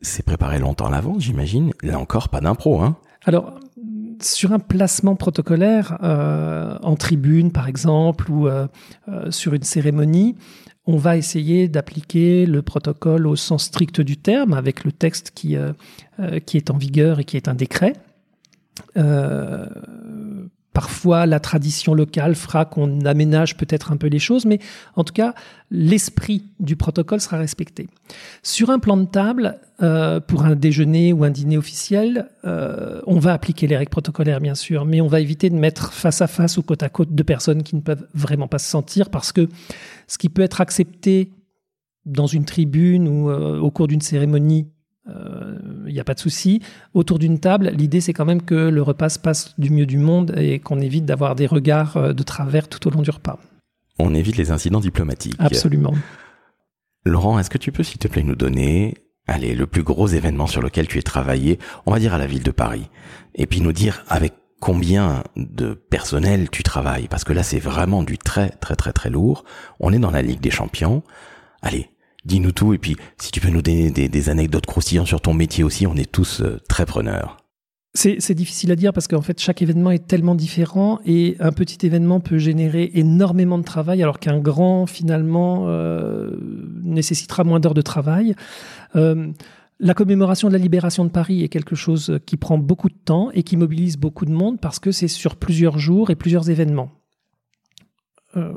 C'est 0.00 0.24
préparé 0.24 0.58
longtemps 0.58 0.86
à 0.86 0.90
l'avance, 0.90 1.22
j'imagine. 1.22 1.72
Là 1.82 2.00
encore, 2.00 2.28
pas 2.28 2.40
d'impro, 2.40 2.80
hein 2.80 2.96
Alors, 3.24 3.54
sur 4.20 4.52
un 4.52 4.58
placement 4.58 5.14
protocolaire 5.14 5.98
euh, 6.02 6.76
en 6.82 6.96
tribune, 6.96 7.52
par 7.52 7.68
exemple, 7.68 8.28
ou 8.30 8.48
sur 9.30 9.54
une 9.54 9.62
cérémonie, 9.62 10.34
on 10.86 10.96
va 10.96 11.16
essayer 11.16 11.68
d'appliquer 11.68 12.46
le 12.46 12.62
protocole 12.62 13.26
au 13.26 13.36
sens 13.36 13.64
strict 13.64 14.00
du 14.00 14.16
terme, 14.16 14.52
avec 14.52 14.84
le 14.84 14.92
texte 14.92 15.30
qui, 15.34 15.56
euh, 15.56 15.72
euh, 16.18 16.40
qui 16.40 16.56
est 16.56 16.70
en 16.70 16.76
vigueur 16.76 17.20
et 17.20 17.24
qui 17.24 17.36
est 17.36 17.48
un 17.48 17.54
décret. 17.54 17.94
Euh, 18.96 19.66
parfois, 20.72 21.26
la 21.26 21.40
tradition 21.40 21.94
locale 21.94 22.34
fera 22.34 22.64
qu'on 22.64 23.00
aménage 23.04 23.56
peut-être 23.56 23.92
un 23.92 23.96
peu 23.96 24.06
les 24.06 24.18
choses, 24.18 24.44
mais 24.44 24.58
en 24.96 25.04
tout 25.04 25.12
cas, 25.12 25.34
l'esprit 25.70 26.44
du 26.60 26.76
protocole 26.76 27.20
sera 27.20 27.38
respecté. 27.38 27.88
Sur 28.42 28.70
un 28.70 28.78
plan 28.78 28.96
de 28.96 29.04
table, 29.04 29.58
euh, 29.82 30.20
pour 30.20 30.44
un 30.44 30.54
déjeuner 30.54 31.12
ou 31.12 31.24
un 31.24 31.30
dîner 31.30 31.58
officiel, 31.58 32.28
euh, 32.44 33.00
on 33.06 33.18
va 33.18 33.32
appliquer 33.32 33.66
les 33.66 33.76
règles 33.76 33.90
protocolaires, 33.90 34.40
bien 34.40 34.54
sûr, 34.54 34.84
mais 34.84 35.00
on 35.00 35.08
va 35.08 35.20
éviter 35.20 35.50
de 35.50 35.56
mettre 35.56 35.92
face 35.92 36.22
à 36.22 36.26
face 36.26 36.56
ou 36.56 36.62
côte 36.62 36.82
à 36.82 36.88
côte 36.88 37.14
deux 37.14 37.24
personnes 37.24 37.62
qui 37.62 37.76
ne 37.76 37.80
peuvent 37.80 38.06
vraiment 38.14 38.48
pas 38.48 38.58
se 38.58 38.68
sentir, 38.68 39.10
parce 39.10 39.32
que 39.32 39.48
ce 40.06 40.18
qui 40.18 40.28
peut 40.28 40.42
être 40.42 40.60
accepté 40.60 41.32
dans 42.04 42.26
une 42.26 42.44
tribune 42.44 43.08
ou 43.08 43.30
euh, 43.30 43.58
au 43.58 43.70
cours 43.70 43.88
d'une 43.88 44.00
cérémonie 44.00 44.68
il 45.06 45.92
n'y 45.92 46.00
a 46.00 46.04
pas 46.04 46.14
de 46.14 46.20
souci. 46.20 46.60
Autour 46.94 47.18
d'une 47.18 47.38
table, 47.38 47.72
l'idée 47.76 48.00
c'est 48.00 48.12
quand 48.12 48.24
même 48.24 48.42
que 48.42 48.54
le 48.54 48.82
repas 48.82 49.08
se 49.08 49.18
passe 49.18 49.54
du 49.58 49.70
mieux 49.70 49.86
du 49.86 49.98
monde 49.98 50.34
et 50.36 50.58
qu'on 50.58 50.80
évite 50.80 51.04
d'avoir 51.04 51.34
des 51.34 51.46
regards 51.46 52.14
de 52.14 52.22
travers 52.22 52.68
tout 52.68 52.86
au 52.86 52.90
long 52.90 53.02
du 53.02 53.10
repas. 53.10 53.38
On 53.98 54.14
évite 54.14 54.36
les 54.36 54.50
incidents 54.50 54.80
diplomatiques. 54.80 55.36
Absolument. 55.38 55.94
Laurent, 57.04 57.38
est-ce 57.38 57.50
que 57.50 57.58
tu 57.58 57.72
peux 57.72 57.82
s'il 57.82 57.98
te 57.98 58.08
plaît 58.08 58.22
nous 58.22 58.36
donner 58.36 58.94
allez, 59.26 59.54
le 59.54 59.66
plus 59.66 59.82
gros 59.82 60.06
événement 60.06 60.46
sur 60.46 60.62
lequel 60.62 60.88
tu 60.88 60.98
es 60.98 61.02
travaillé, 61.02 61.58
on 61.86 61.92
va 61.92 61.98
dire 61.98 62.14
à 62.14 62.18
la 62.18 62.26
ville 62.26 62.42
de 62.42 62.50
Paris, 62.50 62.88
et 63.34 63.46
puis 63.46 63.60
nous 63.60 63.72
dire 63.72 64.04
avec 64.08 64.34
combien 64.60 65.24
de 65.36 65.74
personnel 65.74 66.50
tu 66.50 66.62
travailles, 66.62 67.08
parce 67.08 67.24
que 67.24 67.32
là 67.32 67.42
c'est 67.42 67.58
vraiment 67.58 68.02
du 68.02 68.18
très 68.18 68.50
très 68.50 68.76
très 68.76 68.92
très 68.92 69.10
lourd. 69.10 69.44
On 69.80 69.92
est 69.92 69.98
dans 69.98 70.10
la 70.10 70.22
Ligue 70.22 70.40
des 70.40 70.50
Champions. 70.50 71.02
Allez, 71.62 71.90
dis-nous 72.24 72.52
tout, 72.52 72.74
et 72.74 72.78
puis 72.78 72.96
si 73.18 73.30
tu 73.30 73.40
peux 73.40 73.48
nous 73.48 73.62
donner 73.62 73.90
des, 73.90 74.28
anecdotes 74.28 74.66
croustillantes 74.66 75.06
sur 75.06 75.20
ton 75.20 75.34
métier 75.34 75.64
aussi, 75.64 75.86
on 75.86 75.96
est 75.96 76.10
tous 76.10 76.40
euh, 76.40 76.60
très 76.68 76.86
preneurs. 76.86 77.36
C'est 77.94 78.32
difficile 78.32 78.72
à 78.72 78.76
dire 78.76 78.94
parce 78.94 79.06
qu'en 79.06 79.20
fait 79.20 79.38
chaque 79.38 79.60
événement 79.60 79.90
est 79.90 80.06
tellement 80.06 80.34
différent 80.34 80.98
et 81.04 81.36
un 81.40 81.52
petit 81.52 81.84
événement 81.84 82.20
peut 82.20 82.38
générer 82.38 82.90
énormément 82.94 83.58
de 83.58 83.64
travail 83.64 84.02
alors 84.02 84.18
qu'un 84.18 84.38
grand 84.38 84.86
finalement 84.86 85.64
euh, 85.66 86.30
nécessitera 86.82 87.44
moins 87.44 87.60
d'heures 87.60 87.74
de 87.74 87.82
travail. 87.82 88.34
Euh, 88.96 89.30
la 89.78 89.92
commémoration 89.92 90.48
de 90.48 90.54
la 90.54 90.58
libération 90.58 91.04
de 91.04 91.10
Paris 91.10 91.42
est 91.42 91.50
quelque 91.50 91.76
chose 91.76 92.18
qui 92.24 92.38
prend 92.38 92.56
beaucoup 92.56 92.88
de 92.88 92.96
temps 93.04 93.30
et 93.34 93.42
qui 93.42 93.58
mobilise 93.58 93.98
beaucoup 93.98 94.24
de 94.24 94.32
monde 94.32 94.58
parce 94.58 94.78
que 94.78 94.90
c'est 94.90 95.08
sur 95.08 95.36
plusieurs 95.36 95.78
jours 95.78 96.08
et 96.08 96.14
plusieurs 96.14 96.48
événements. 96.48 97.01
Euh, 98.36 98.52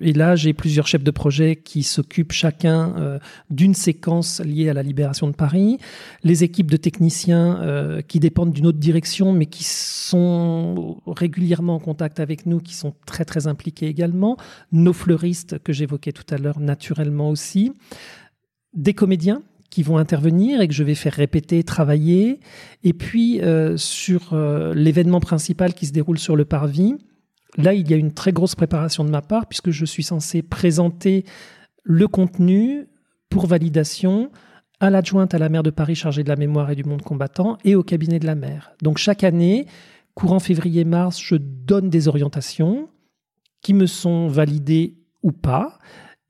et 0.00 0.12
là, 0.12 0.36
j'ai 0.36 0.52
plusieurs 0.52 0.86
chefs 0.86 1.02
de 1.02 1.10
projet 1.10 1.56
qui 1.56 1.82
s'occupent 1.82 2.32
chacun 2.32 2.94
euh, 2.98 3.18
d'une 3.50 3.74
séquence 3.74 4.40
liée 4.40 4.68
à 4.68 4.74
la 4.74 4.82
libération 4.82 5.26
de 5.26 5.34
Paris, 5.34 5.78
les 6.22 6.44
équipes 6.44 6.70
de 6.70 6.76
techniciens 6.76 7.60
euh, 7.60 8.02
qui 8.02 8.20
dépendent 8.20 8.52
d'une 8.52 8.66
autre 8.66 8.78
direction, 8.78 9.32
mais 9.32 9.46
qui 9.46 9.64
sont 9.64 11.00
régulièrement 11.06 11.76
en 11.76 11.80
contact 11.80 12.20
avec 12.20 12.46
nous, 12.46 12.60
qui 12.60 12.74
sont 12.74 12.94
très 13.06 13.24
très 13.24 13.46
impliqués 13.46 13.86
également, 13.86 14.36
nos 14.72 14.92
fleuristes 14.92 15.58
que 15.58 15.72
j'évoquais 15.72 16.12
tout 16.12 16.26
à 16.30 16.38
l'heure 16.38 16.60
naturellement 16.60 17.30
aussi, 17.30 17.72
des 18.74 18.94
comédiens 18.94 19.42
qui 19.70 19.82
vont 19.82 19.98
intervenir 19.98 20.60
et 20.60 20.68
que 20.68 20.74
je 20.74 20.84
vais 20.84 20.94
faire 20.94 21.12
répéter, 21.12 21.64
travailler, 21.64 22.40
et 22.84 22.92
puis 22.92 23.40
sur 23.76 24.34
l'événement 24.74 25.20
principal 25.20 25.74
qui 25.74 25.86
se 25.86 25.92
déroule 25.92 26.18
sur 26.18 26.36
le 26.36 26.44
parvis 26.44 26.94
Là, 27.56 27.74
il 27.74 27.90
y 27.90 27.94
a 27.94 27.96
une 27.96 28.12
très 28.12 28.32
grosse 28.32 28.54
préparation 28.54 29.04
de 29.04 29.10
ma 29.10 29.22
part 29.22 29.46
puisque 29.46 29.70
je 29.70 29.84
suis 29.84 30.02
censé 30.02 30.42
présenter 30.42 31.24
le 31.82 32.08
contenu 32.08 32.86
pour 33.30 33.46
validation 33.46 34.30
à 34.80 34.90
l'adjointe 34.90 35.34
à 35.34 35.38
la 35.38 35.48
maire 35.48 35.62
de 35.62 35.70
Paris 35.70 35.94
chargée 35.94 36.22
de 36.22 36.28
la 36.28 36.36
mémoire 36.36 36.70
et 36.70 36.76
du 36.76 36.84
monde 36.84 37.02
combattant 37.02 37.56
et 37.64 37.74
au 37.74 37.82
cabinet 37.82 38.18
de 38.18 38.26
la 38.26 38.34
maire. 38.34 38.72
Donc 38.82 38.98
chaque 38.98 39.24
année, 39.24 39.66
courant 40.14 40.40
février-mars, 40.40 41.20
je 41.20 41.36
donne 41.36 41.88
des 41.88 42.08
orientations 42.08 42.88
qui 43.62 43.72
me 43.72 43.86
sont 43.86 44.28
validées 44.28 44.98
ou 45.22 45.32
pas 45.32 45.78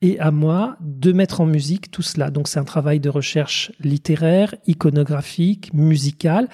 et 0.00 0.20
à 0.20 0.30
moi 0.30 0.76
de 0.80 1.12
mettre 1.12 1.40
en 1.40 1.46
musique 1.46 1.90
tout 1.90 2.02
cela. 2.02 2.30
Donc 2.30 2.48
c'est 2.48 2.60
un 2.60 2.64
travail 2.64 3.00
de 3.00 3.08
recherche 3.08 3.72
littéraire, 3.80 4.54
iconographique, 4.66 5.72
musical 5.74 6.48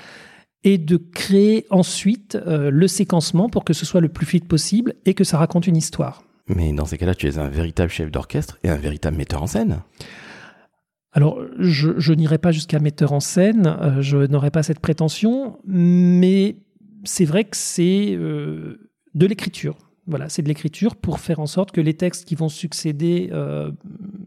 et 0.64 0.78
de 0.78 0.96
créer 0.96 1.66
ensuite 1.70 2.36
euh, 2.36 2.70
le 2.70 2.88
séquencement 2.88 3.48
pour 3.48 3.64
que 3.64 3.72
ce 3.72 3.84
soit 3.84 4.00
le 4.00 4.08
plus 4.08 4.26
fluide 4.26 4.46
possible 4.46 4.94
et 5.04 5.14
que 5.14 5.24
ça 5.24 5.38
raconte 5.38 5.66
une 5.66 5.76
histoire. 5.76 6.24
Mais 6.48 6.72
dans 6.72 6.84
ces 6.84 6.98
cas-là, 6.98 7.14
tu 7.14 7.28
es 7.28 7.38
un 7.38 7.48
véritable 7.48 7.90
chef 7.90 8.10
d'orchestre 8.10 8.58
et 8.62 8.68
un 8.68 8.76
véritable 8.76 9.16
metteur 9.16 9.42
en 9.42 9.46
scène. 9.46 9.82
Alors, 11.12 11.40
je, 11.58 11.90
je 11.98 12.12
n'irai 12.12 12.38
pas 12.38 12.52
jusqu'à 12.52 12.78
metteur 12.78 13.12
en 13.12 13.20
scène, 13.20 13.66
euh, 13.80 14.00
je 14.00 14.16
n'aurai 14.16 14.50
pas 14.50 14.62
cette 14.62 14.80
prétention, 14.80 15.58
mais 15.66 16.56
c'est 17.04 17.26
vrai 17.26 17.44
que 17.44 17.56
c'est 17.56 18.14
euh, 18.14 18.90
de 19.14 19.26
l'écriture. 19.26 19.76
Voilà, 20.08 20.28
c'est 20.28 20.42
de 20.42 20.48
l'écriture 20.48 20.96
pour 20.96 21.20
faire 21.20 21.38
en 21.38 21.46
sorte 21.46 21.70
que 21.70 21.80
les 21.80 21.94
textes 21.94 22.24
qui 22.24 22.34
vont 22.34 22.48
succéder 22.48 23.30
euh, 23.32 23.70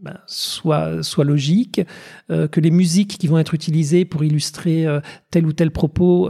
ben, 0.01 0.17
soient, 0.25 1.03
soient, 1.03 1.25
logiques, 1.25 1.81
euh, 2.31 2.47
que 2.47 2.61
les 2.61 2.71
musiques 2.71 3.17
qui 3.17 3.27
vont 3.27 3.37
être 3.39 3.53
utilisées 3.53 4.05
pour 4.05 4.23
illustrer 4.23 4.85
euh, 4.85 5.01
tel 5.31 5.45
ou 5.45 5.51
tel 5.51 5.71
propos 5.71 6.29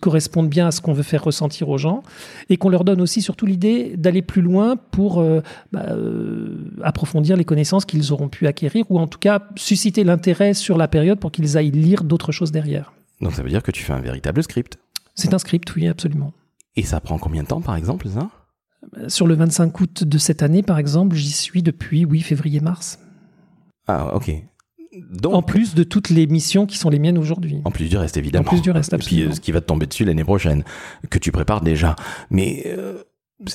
correspondent 0.00 0.48
bien 0.48 0.68
à 0.68 0.70
ce 0.70 0.80
qu'on 0.80 0.92
veut 0.92 1.02
faire 1.02 1.24
ressentir 1.24 1.68
aux 1.68 1.78
gens, 1.78 2.04
et 2.48 2.56
qu'on 2.56 2.68
leur 2.68 2.84
donne 2.84 3.00
aussi 3.00 3.22
surtout 3.22 3.44
l'idée 3.44 3.96
d'aller 3.96 4.22
plus 4.22 4.42
loin 4.42 4.76
pour 4.76 5.20
euh, 5.20 6.72
approfondir 6.82 7.36
les 7.36 7.44
connaissances 7.44 7.84
qu'ils 7.84 8.12
auront 8.12 8.28
pu 8.28 8.46
acquérir, 8.46 8.84
ou 8.88 9.00
en 9.00 9.08
tout 9.08 9.18
cas 9.18 9.48
susciter 9.56 10.04
l'intérêt 10.04 10.54
sur 10.54 10.78
la 10.78 10.86
période 10.86 11.18
pour 11.18 11.32
qu'ils 11.32 11.56
aillent 11.56 11.72
lire 11.72 12.04
d'autres 12.04 12.30
choses 12.30 12.52
derrière. 12.52 12.92
Donc 13.20 13.32
ça 13.32 13.42
veut 13.42 13.48
dire 13.48 13.62
que 13.62 13.72
tu 13.72 13.82
fais 13.82 13.92
un 13.92 14.00
véritable 14.00 14.42
script. 14.42 14.78
C'est 15.14 15.34
un 15.34 15.38
script, 15.38 15.74
oui, 15.74 15.88
absolument. 15.88 16.32
Et 16.76 16.82
ça 16.82 17.00
prend 17.00 17.18
combien 17.18 17.42
de 17.42 17.48
temps, 17.48 17.60
par 17.60 17.76
exemple, 17.76 18.08
ça? 18.08 18.30
Sur 19.08 19.26
le 19.26 19.34
25 19.34 19.80
août 19.80 20.04
de 20.04 20.18
cette 20.18 20.42
année, 20.42 20.62
par 20.62 20.78
exemple, 20.78 21.16
j'y 21.16 21.32
suis 21.32 21.62
depuis, 21.62 22.04
oui, 22.04 22.20
février-mars. 22.20 22.98
Ah, 23.88 24.14
ok. 24.14 24.30
Donc, 25.10 25.34
en 25.34 25.42
plus 25.42 25.74
de 25.74 25.82
toutes 25.82 26.10
les 26.10 26.26
missions 26.26 26.66
qui 26.66 26.78
sont 26.78 26.88
les 26.88 26.98
miennes 26.98 27.18
aujourd'hui. 27.18 27.60
En 27.64 27.70
plus 27.70 27.88
du 27.88 27.96
reste, 27.96 28.16
évidemment. 28.16 28.46
En 28.46 28.48
plus 28.48 28.62
du 28.62 28.70
reste, 28.70 28.94
absolument. 28.94 29.22
Et 29.22 29.26
puis, 29.26 29.36
ce 29.36 29.40
qui 29.40 29.52
va 29.52 29.60
te 29.60 29.66
tomber 29.66 29.86
dessus 29.86 30.04
l'année 30.04 30.24
prochaine, 30.24 30.64
que 31.10 31.18
tu 31.18 31.32
prépares 31.32 31.60
déjà. 31.60 31.96
Mais 32.30 32.62
euh, 32.66 33.02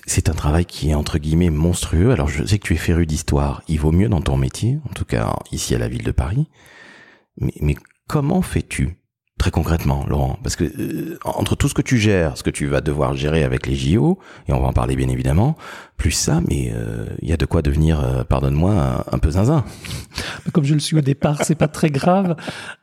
c'est 0.06 0.30
un 0.30 0.34
travail 0.34 0.66
qui 0.66 0.90
est, 0.90 0.94
entre 0.94 1.18
guillemets, 1.18 1.50
monstrueux. 1.50 2.12
Alors, 2.12 2.28
je 2.28 2.46
sais 2.46 2.60
que 2.60 2.68
tu 2.68 2.74
es 2.74 2.78
féru 2.78 3.06
d'histoire. 3.06 3.64
Il 3.68 3.80
vaut 3.80 3.92
mieux 3.92 4.10
dans 4.10 4.22
ton 4.22 4.38
métier, 4.38 4.80
en 4.90 4.94
tout 4.94 5.06
cas 5.06 5.36
ici 5.52 5.74
à 5.74 5.80
la 5.80 5.88
ville 5.88 6.04
de 6.04 6.12
Paris. 6.12 6.48
Mais, 7.38 7.54
mais 7.62 7.76
comment 8.08 8.42
fais-tu? 8.42 9.01
Très 9.42 9.50
concrètement, 9.50 10.06
Laurent, 10.08 10.38
parce 10.44 10.56
que 10.56 10.66
euh, 10.66 11.18
entre 11.26 11.56
tout 11.56 11.68
ce 11.68 11.74
que 11.74 11.82
tu 11.82 11.98
gères, 11.98 12.38
ce 12.38 12.44
que 12.44 12.52
tu 12.52 12.68
vas 12.68 12.80
devoir 12.80 13.16
gérer 13.16 13.44
avec 13.44 13.66
les 13.66 13.76
JO, 13.76 14.20
et 14.48 14.54
on 14.54 14.62
va 14.62 14.68
en 14.68 14.72
parler 14.72 14.96
bien 14.96 15.10
évidemment, 15.10 15.58
plus 15.98 16.12
ça, 16.12 16.42
mais 16.48 16.66
il 16.66 16.74
euh, 16.76 17.08
y 17.24 17.34
a 17.34 17.38
de 17.38 17.48
quoi 17.48 17.64
devenir, 17.64 18.00
euh, 18.02 18.24
pardonne-moi, 18.24 18.72
un, 18.72 19.04
un, 19.12 19.18
peu 19.18 19.32
zinzin. 19.32 19.66
Comme 20.54 20.64
je 20.64 20.76
le 20.76 20.80
suis 20.80 20.96
au 20.96 21.02
départ, 21.02 21.44
c'est 21.44 21.56
pas 21.56 21.68
très 21.68 21.90
grave. 21.90 22.36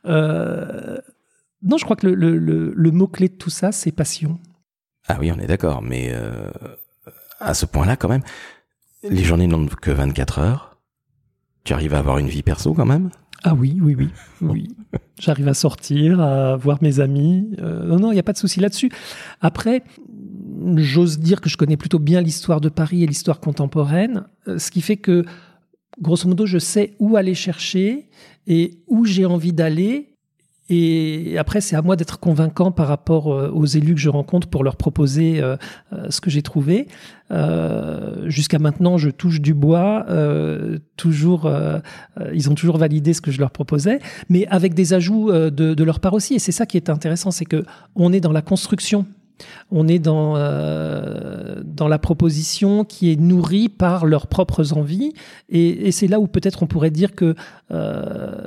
non, 0.03 1.77
je 1.77 1.83
crois 1.85 1.95
que 1.95 2.07
le, 2.07 2.13
le, 2.13 2.73
le 2.75 2.91
mot-clé 2.91 3.29
de 3.29 3.35
tout 3.35 3.49
ça, 3.49 3.71
c'est 3.71 3.93
passion. 3.93 4.37
Ah 5.07 5.15
oui, 5.17 5.31
on 5.31 5.39
est 5.39 5.47
d'accord, 5.47 5.81
mais 5.81 6.13
à 7.39 7.53
ce 7.53 7.67
point-là, 7.67 7.95
quand 7.95 8.09
même, 8.09 8.23
les 9.03 9.23
journées 9.23 9.47
n'ont 9.47 9.65
que 9.65 9.91
24 9.91 10.39
heures. 10.39 10.77
Tu 11.63 11.71
arrives 11.71 11.93
à 11.93 11.99
avoir 11.99 12.17
une 12.17 12.27
vie 12.27 12.43
perso 12.43 12.73
quand 12.73 12.85
même? 12.85 13.11
Ah 13.43 13.53
oui, 13.53 13.79
oui, 13.81 13.95
oui, 13.95 14.09
oui. 14.41 14.67
J'arrive 15.19 15.49
à 15.49 15.53
sortir, 15.53 16.21
à 16.21 16.55
voir 16.55 16.79
mes 16.81 17.01
amis. 17.01 17.51
Euh, 17.59 17.85
non, 17.85 17.99
non, 17.99 18.11
il 18.11 18.15
n'y 18.15 18.19
a 18.19 18.23
pas 18.23 18.33
de 18.33 18.37
souci 18.37 18.59
là-dessus. 18.59 18.89
Après, 19.41 19.83
j'ose 20.77 21.19
dire 21.19 21.41
que 21.41 21.49
je 21.49 21.57
connais 21.57 21.77
plutôt 21.77 21.99
bien 21.99 22.21
l'histoire 22.21 22.61
de 22.61 22.69
Paris 22.69 23.03
et 23.03 23.07
l'histoire 23.07 23.39
contemporaine, 23.39 24.23
euh, 24.47 24.57
ce 24.57 24.71
qui 24.71 24.81
fait 24.81 24.97
que, 24.97 25.25
grosso 26.01 26.27
modo, 26.27 26.45
je 26.45 26.57
sais 26.57 26.93
où 26.99 27.17
aller 27.17 27.35
chercher 27.35 28.07
et 28.47 28.79
où 28.87 29.05
j'ai 29.05 29.25
envie 29.25 29.53
d'aller 29.53 30.08
et 30.69 31.35
après, 31.39 31.61
c'est 31.61 31.75
à 31.75 31.81
moi 31.81 31.95
d'être 31.95 32.19
convaincant 32.19 32.71
par 32.71 32.87
rapport 32.87 33.33
euh, 33.33 33.49
aux 33.49 33.65
élus 33.65 33.95
que 33.95 33.99
je 33.99 34.09
rencontre 34.09 34.47
pour 34.47 34.63
leur 34.63 34.75
proposer 34.75 35.41
euh, 35.41 35.57
euh, 35.93 36.07
ce 36.09 36.21
que 36.21 36.29
j'ai 36.29 36.43
trouvé. 36.43 36.87
Jusqu'à 38.25 38.57
maintenant, 38.57 38.97
je 38.97 39.11
touche 39.11 39.39
du 39.39 39.53
bois. 39.53 40.07
toujours, 40.97 41.47
ils 42.33 42.49
ont 42.49 42.55
toujours 42.55 42.79
validé 42.79 43.13
ce 43.13 43.21
que 43.21 43.29
je 43.29 43.39
leur 43.39 43.51
proposais, 43.51 43.99
mais 44.29 44.47
avec 44.47 44.73
des 44.73 44.93
ajouts 44.95 45.31
de, 45.31 45.49
de 45.51 45.83
leur 45.83 45.99
part 45.99 46.13
aussi. 46.13 46.33
Et 46.33 46.39
c'est 46.39 46.51
ça 46.51 46.65
qui 46.65 46.75
est 46.75 46.89
intéressant, 46.89 47.29
c'est 47.29 47.45
que 47.45 47.63
on 47.93 48.11
est 48.13 48.19
dans 48.19 48.31
la 48.31 48.41
construction 48.41 49.05
on 49.71 49.87
est 49.87 49.99
dans, 49.99 50.35
euh, 50.35 51.61
dans 51.63 51.87
la 51.87 51.99
proposition 51.99 52.83
qui 52.83 53.11
est 53.11 53.15
nourrie 53.15 53.69
par 53.69 54.05
leurs 54.05 54.27
propres 54.27 54.73
envies. 54.73 55.13
Et, 55.49 55.91
c'est 55.91 56.07
là 56.07 56.19
où 56.19 56.27
peut-être 56.27 56.63
on 56.63 56.67
pourrait 56.67 56.91
dire 56.91 57.15
que 57.15 57.35
euh, 57.71 58.41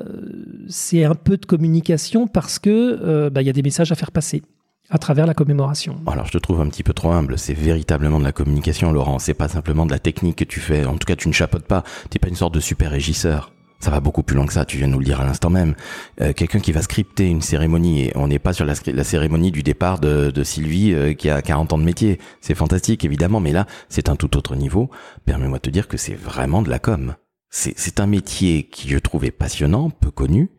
c'est 0.68 1.05
un 1.05 1.14
peu 1.14 1.37
de 1.37 1.44
communication 1.44 2.26
parce 2.26 2.59
que 2.59 2.70
euh, 3.02 3.31
bah, 3.31 3.42
y 3.42 3.50
a 3.50 3.52
des 3.52 3.62
messages 3.62 3.92
à 3.92 3.94
faire 3.94 4.12
passer 4.12 4.42
à 4.90 4.98
travers 4.98 5.26
la 5.26 5.35
commémoration. 5.35 5.96
Alors 6.07 6.26
je 6.26 6.33
te 6.33 6.38
trouve 6.38 6.61
un 6.61 6.68
petit 6.68 6.83
peu 6.83 6.92
trop 6.92 7.12
humble, 7.12 7.38
c'est 7.38 7.55
véritablement 7.55 8.18
de 8.18 8.24
la 8.24 8.33
communication 8.33 8.92
Laurent, 8.92 9.18
c'est 9.18 9.35
pas 9.35 9.48
simplement 9.48 9.87
de 9.87 9.90
la 9.90 9.98
technique 9.98 10.37
que 10.37 10.44
tu 10.44 10.61
fais, 10.61 10.85
en 10.85 10.98
tout 10.98 11.07
cas 11.07 11.16
tu 11.16 11.28
ne 11.28 11.33
chapeautes 11.33 11.66
pas, 11.66 11.83
t'es 12.11 12.18
pas 12.18 12.28
une 12.28 12.37
sorte 12.37 12.55
de 12.55 12.61
super 12.61 12.90
régisseur. 12.90 13.52
Ça 13.83 13.90
va 13.90 13.99
beaucoup 13.99 14.23
plus 14.23 14.37
loin 14.37 14.47
que 14.47 14.53
ça, 14.53 14.64
tu 14.64 14.77
viens 14.77 14.87
de 14.87 14.92
nous 14.92 15.01
le 15.01 15.05
dire 15.05 15.21
à 15.21 15.25
l'instant 15.25 15.51
même. 15.51 15.75
Euh, 16.21 16.33
Quelqu'un 16.33 16.61
qui 16.61 16.71
va 16.71 16.83
scripter 16.83 17.27
une 17.27 17.42
cérémonie, 17.42 18.05
et 18.05 18.12
on 18.14 18.29
n'est 18.29 18.38
pas 18.38 18.53
sur 18.53 18.64
la, 18.64 18.75
la, 18.87 19.03
cérémonie 19.03 19.51
du 19.51 19.64
départ 19.64 19.99
de, 19.99 20.31
de 20.31 20.45
Sylvie 20.45 20.92
euh, 20.92 21.14
qui 21.14 21.29
a 21.29 21.42
40 21.42 21.73
ans 21.73 21.79
de 21.79 21.83
métier. 21.83 22.21
C'est 22.40 22.55
fantastique, 22.55 23.05
évidemment, 23.05 23.40
mais 23.40 23.51
là, 23.51 23.66
c'est 23.88 24.09
un 24.09 24.14
tout 24.14 24.37
autre 24.37 24.55
niveau. 24.55 24.88
Permets-moi 25.25 25.59
de 25.59 25.62
te 25.62 25.71
dire 25.71 25.88
que 25.88 25.97
c'est 25.97 26.14
vraiment 26.14 26.62
de 26.62 26.71
la 26.71 26.79
com. 26.79 27.16
C'est 27.51 27.99
un 27.99 28.07
métier 28.07 28.68
qui 28.68 28.88
je 28.88 28.99
trouvais 28.99 29.33
passionnant, 29.33 29.90
peu 29.90 30.12
connu, 30.12 30.53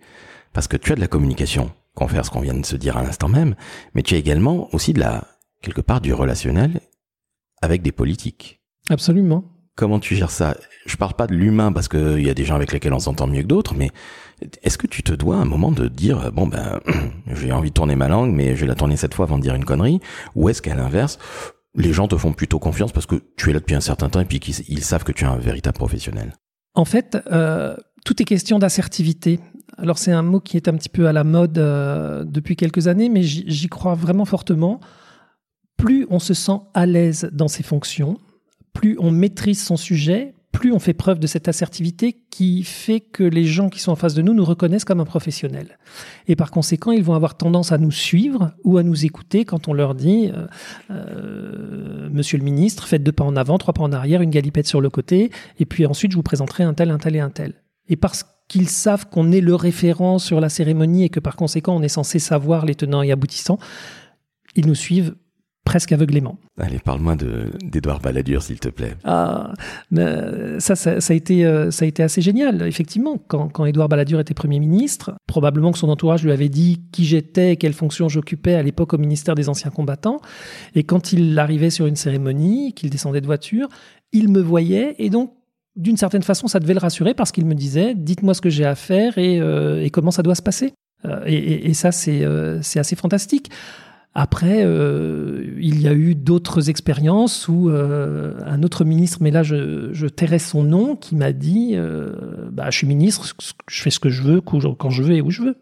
parce 0.51 0.67
que 0.67 0.75
tu 0.75 0.91
as 0.91 0.95
de 0.95 0.99
la 0.99 1.07
communication, 1.07 1.71
confère 1.95 2.25
ce 2.25 2.29
qu'on 2.29 2.41
vient 2.41 2.53
de 2.53 2.65
se 2.65 2.75
dire 2.75 2.97
à 2.97 3.03
l'instant 3.03 3.29
même, 3.29 3.55
mais 3.95 4.03
tu 4.03 4.15
as 4.15 4.17
également 4.17 4.67
aussi 4.75 4.91
de 4.91 4.99
la, 4.99 5.23
quelque 5.61 5.81
part, 5.81 6.01
du 6.01 6.13
relationnel 6.13 6.81
avec 7.61 7.81
des 7.81 7.93
politiques. 7.93 8.61
Absolument. 8.89 9.45
Comment 9.75 9.99
tu 9.99 10.13
gères 10.15 10.29
ça? 10.29 10.57
Je 10.85 10.97
parle 10.97 11.13
pas 11.13 11.27
de 11.27 11.33
l'humain 11.33 11.71
parce 11.71 11.87
qu'il 11.87 12.21
y 12.21 12.29
a 12.29 12.33
des 12.33 12.45
gens 12.45 12.55
avec 12.55 12.73
lesquels 12.73 12.93
on 12.93 12.99
s'entend 12.99 13.27
mieux 13.27 13.41
que 13.41 13.47
d'autres, 13.47 13.73
mais 13.73 13.91
est-ce 14.63 14.77
que 14.77 14.87
tu 14.87 15.03
te 15.03 15.13
dois 15.13 15.37
un 15.37 15.45
moment 15.45 15.71
de 15.71 15.87
dire 15.87 16.31
bon 16.31 16.47
ben 16.47 16.79
j'ai 17.33 17.51
envie 17.51 17.69
de 17.69 17.73
tourner 17.73 17.95
ma 17.95 18.09
langue, 18.09 18.33
mais 18.33 18.55
je 18.55 18.61
vais 18.61 18.67
la 18.67 18.75
tourner 18.75 18.97
cette 18.97 19.13
fois 19.13 19.25
avant 19.25 19.37
de 19.37 19.43
dire 19.43 19.55
une 19.55 19.65
connerie, 19.65 19.99
ou 20.35 20.49
est-ce 20.49 20.61
qu'à 20.61 20.75
l'inverse 20.75 21.19
les 21.75 21.93
gens 21.93 22.07
te 22.07 22.17
font 22.17 22.33
plutôt 22.33 22.59
confiance 22.59 22.91
parce 22.91 23.05
que 23.05 23.15
tu 23.35 23.49
es 23.49 23.53
là 23.53 23.59
depuis 23.59 23.75
un 23.75 23.81
certain 23.81 24.09
temps 24.09 24.19
et 24.19 24.25
puis 24.25 24.39
qu'ils 24.39 24.83
savent 24.83 25.03
que 25.03 25.11
tu 25.11 25.23
es 25.23 25.27
un 25.27 25.37
véritable 25.37 25.75
professionnel? 25.75 26.33
En 26.75 26.85
fait, 26.85 27.17
euh, 27.31 27.75
tout 28.05 28.21
est 28.21 28.25
question 28.25 28.59
d'assertivité. 28.59 29.39
Alors 29.77 29.97
c'est 29.97 30.11
un 30.11 30.21
mot 30.21 30.39
qui 30.39 30.57
est 30.57 30.67
un 30.67 30.75
petit 30.75 30.89
peu 30.89 31.07
à 31.07 31.13
la 31.13 31.23
mode 31.23 31.57
euh, 31.57 32.23
depuis 32.25 32.55
quelques 32.55 32.87
années, 32.87 33.09
mais 33.09 33.23
j'y 33.23 33.67
crois 33.67 33.95
vraiment 33.95 34.25
fortement. 34.25 34.79
Plus 35.77 36.05
on 36.09 36.19
se 36.19 36.33
sent 36.33 36.59
à 36.73 36.85
l'aise 36.85 37.29
dans 37.33 37.47
ses 37.47 37.63
fonctions, 37.63 38.19
plus 38.73 38.95
on 38.99 39.11
maîtrise 39.11 39.63
son 39.63 39.77
sujet, 39.77 40.35
plus 40.53 40.71
on 40.71 40.79
fait 40.79 40.93
preuve 40.93 41.19
de 41.19 41.27
cette 41.27 41.49
assertivité 41.49 42.21
qui 42.29 42.63
fait 42.63 43.01
que 43.01 43.23
les 43.23 43.43
gens 43.43 43.69
qui 43.69 43.79
sont 43.79 43.91
en 43.91 43.97
face 43.97 44.13
de 44.13 44.21
nous 44.21 44.33
nous 44.33 44.45
reconnaissent 44.45 44.85
comme 44.85 45.01
un 45.01 45.05
professionnel. 45.05 45.79
Et 46.27 46.37
par 46.37 46.51
conséquent, 46.51 46.91
ils 46.91 47.03
vont 47.03 47.15
avoir 47.15 47.35
tendance 47.35 47.73
à 47.73 47.77
nous 47.77 47.91
suivre 47.91 48.51
ou 48.63 48.77
à 48.77 48.83
nous 48.83 49.03
écouter 49.03 49.43
quand 49.43 49.67
on 49.67 49.73
leur 49.73 49.95
dit 49.95 50.31
euh, 50.31 50.45
euh, 50.91 52.07
Monsieur 52.11 52.37
le 52.37 52.43
ministre, 52.45 52.87
faites 52.87 53.03
deux 53.03 53.11
pas 53.11 53.25
en 53.25 53.35
avant, 53.35 53.57
trois 53.57 53.73
pas 53.73 53.81
en 53.81 53.91
arrière, 53.91 54.21
une 54.21 54.29
galipette 54.29 54.67
sur 54.67 54.79
le 54.79 54.89
côté, 54.89 55.31
et 55.59 55.65
puis 55.65 55.85
ensuite 55.87 56.11
je 56.11 56.17
vous 56.17 56.23
présenterai 56.23 56.63
un 56.63 56.73
tel, 56.73 56.91
un 56.91 56.99
tel 56.99 57.15
et 57.15 57.19
un 57.19 57.31
tel. 57.31 57.55
Et 57.89 57.95
parce 57.95 58.23
qu'ils 58.47 58.69
savent 58.69 59.09
qu'on 59.09 59.31
est 59.31 59.41
le 59.41 59.55
référent 59.55 60.19
sur 60.19 60.39
la 60.39 60.49
cérémonie 60.49 61.03
et 61.03 61.09
que 61.09 61.19
par 61.19 61.35
conséquent 61.35 61.75
on 61.75 61.81
est 61.81 61.89
censé 61.89 62.19
savoir 62.19 62.65
les 62.65 62.75
tenants 62.75 63.01
et 63.01 63.11
aboutissants, 63.11 63.57
ils 64.55 64.67
nous 64.67 64.75
suivent 64.75 65.15
presque 65.73 65.91
aveuglément. 65.91 66.37
Allez, 66.59 66.77
parle-moi 66.77 67.15
d'Edouard 67.15 67.99
Balladur, 67.99 68.43
s'il 68.43 68.59
te 68.59 68.69
plaît. 68.69 68.93
Ah, 69.05 69.53
mais 69.89 70.59
ça, 70.59 70.75
ça, 70.75 71.01
ça, 71.01 71.13
a 71.13 71.15
été, 71.15 71.47
euh, 71.47 71.71
ça 71.71 71.85
a 71.85 71.87
été 71.87 72.03
assez 72.03 72.21
génial, 72.21 72.61
effectivement. 72.67 73.17
Quand, 73.27 73.49
quand 73.49 73.65
Édouard 73.65 73.89
Balladur 73.89 74.19
était 74.19 74.35
Premier 74.35 74.59
ministre, 74.59 75.15
probablement 75.25 75.71
que 75.71 75.79
son 75.79 75.89
entourage 75.89 76.23
lui 76.23 76.31
avait 76.31 76.47
dit 76.47 76.83
qui 76.91 77.05
j'étais 77.05 77.53
et 77.53 77.57
quelle 77.57 77.73
fonction 77.73 78.07
j'occupais 78.07 78.53
à 78.53 78.61
l'époque 78.61 78.93
au 78.93 78.99
ministère 78.99 79.33
des 79.33 79.49
Anciens 79.49 79.71
Combattants. 79.71 80.21
Et 80.75 80.83
quand 80.83 81.11
il 81.11 81.39
arrivait 81.39 81.71
sur 81.71 81.87
une 81.87 81.95
cérémonie, 81.95 82.73
qu'il 82.73 82.91
descendait 82.91 83.21
de 83.21 83.25
voiture, 83.25 83.67
il 84.11 84.29
me 84.29 84.41
voyait 84.41 84.93
et 84.99 85.09
donc 85.09 85.33
d'une 85.75 85.97
certaine 85.97 86.21
façon, 86.21 86.45
ça 86.45 86.59
devait 86.59 86.75
le 86.75 86.81
rassurer 86.81 87.15
parce 87.15 87.31
qu'il 87.31 87.47
me 87.47 87.55
disait 87.55 87.95
dites-moi 87.95 88.35
ce 88.35 88.41
que 88.41 88.51
j'ai 88.51 88.65
à 88.65 88.75
faire 88.75 89.17
et, 89.17 89.39
euh, 89.39 89.83
et, 89.83 89.89
comment 89.89 90.11
ça 90.11 90.21
doit 90.21 90.35
se 90.35 90.43
passer. 90.43 90.75
Euh, 91.05 91.23
et, 91.25 91.33
et, 91.33 91.69
et, 91.71 91.73
ça, 91.73 91.91
c'est 91.91 92.23
euh, 92.23 92.59
assez 92.59 92.95
fantastique. 92.95 93.49
Après, 94.15 94.63
euh, 94.63 95.55
il 95.59 95.81
y 95.81 95.87
a 95.87 95.93
eu 95.93 96.13
d'autres 96.13 96.69
expériences 96.69 97.47
où 97.47 97.69
euh, 97.69 98.35
un 98.45 98.61
autre 98.61 98.85
ministre, 98.85 99.17
mais 99.21 99.31
là 99.31 99.41
je, 99.41 99.91
je 99.91 100.05
tairais 100.05 100.39
son 100.39 100.63
nom, 100.63 100.95
qui 100.95 101.15
m'a 101.15 101.31
dit 101.31 101.71
euh, 101.73 102.49
bah, 102.51 102.69
Je 102.69 102.77
suis 102.77 102.87
ministre, 102.87 103.35
je 103.67 103.81
fais 103.81 103.89
ce 103.89 103.99
que 103.99 104.09
je 104.09 104.21
veux, 104.21 104.41
quand 104.41 104.89
je 104.89 105.01
veux 105.01 105.15
et 105.15 105.21
où 105.21 105.31
je 105.31 105.41
veux. 105.41 105.57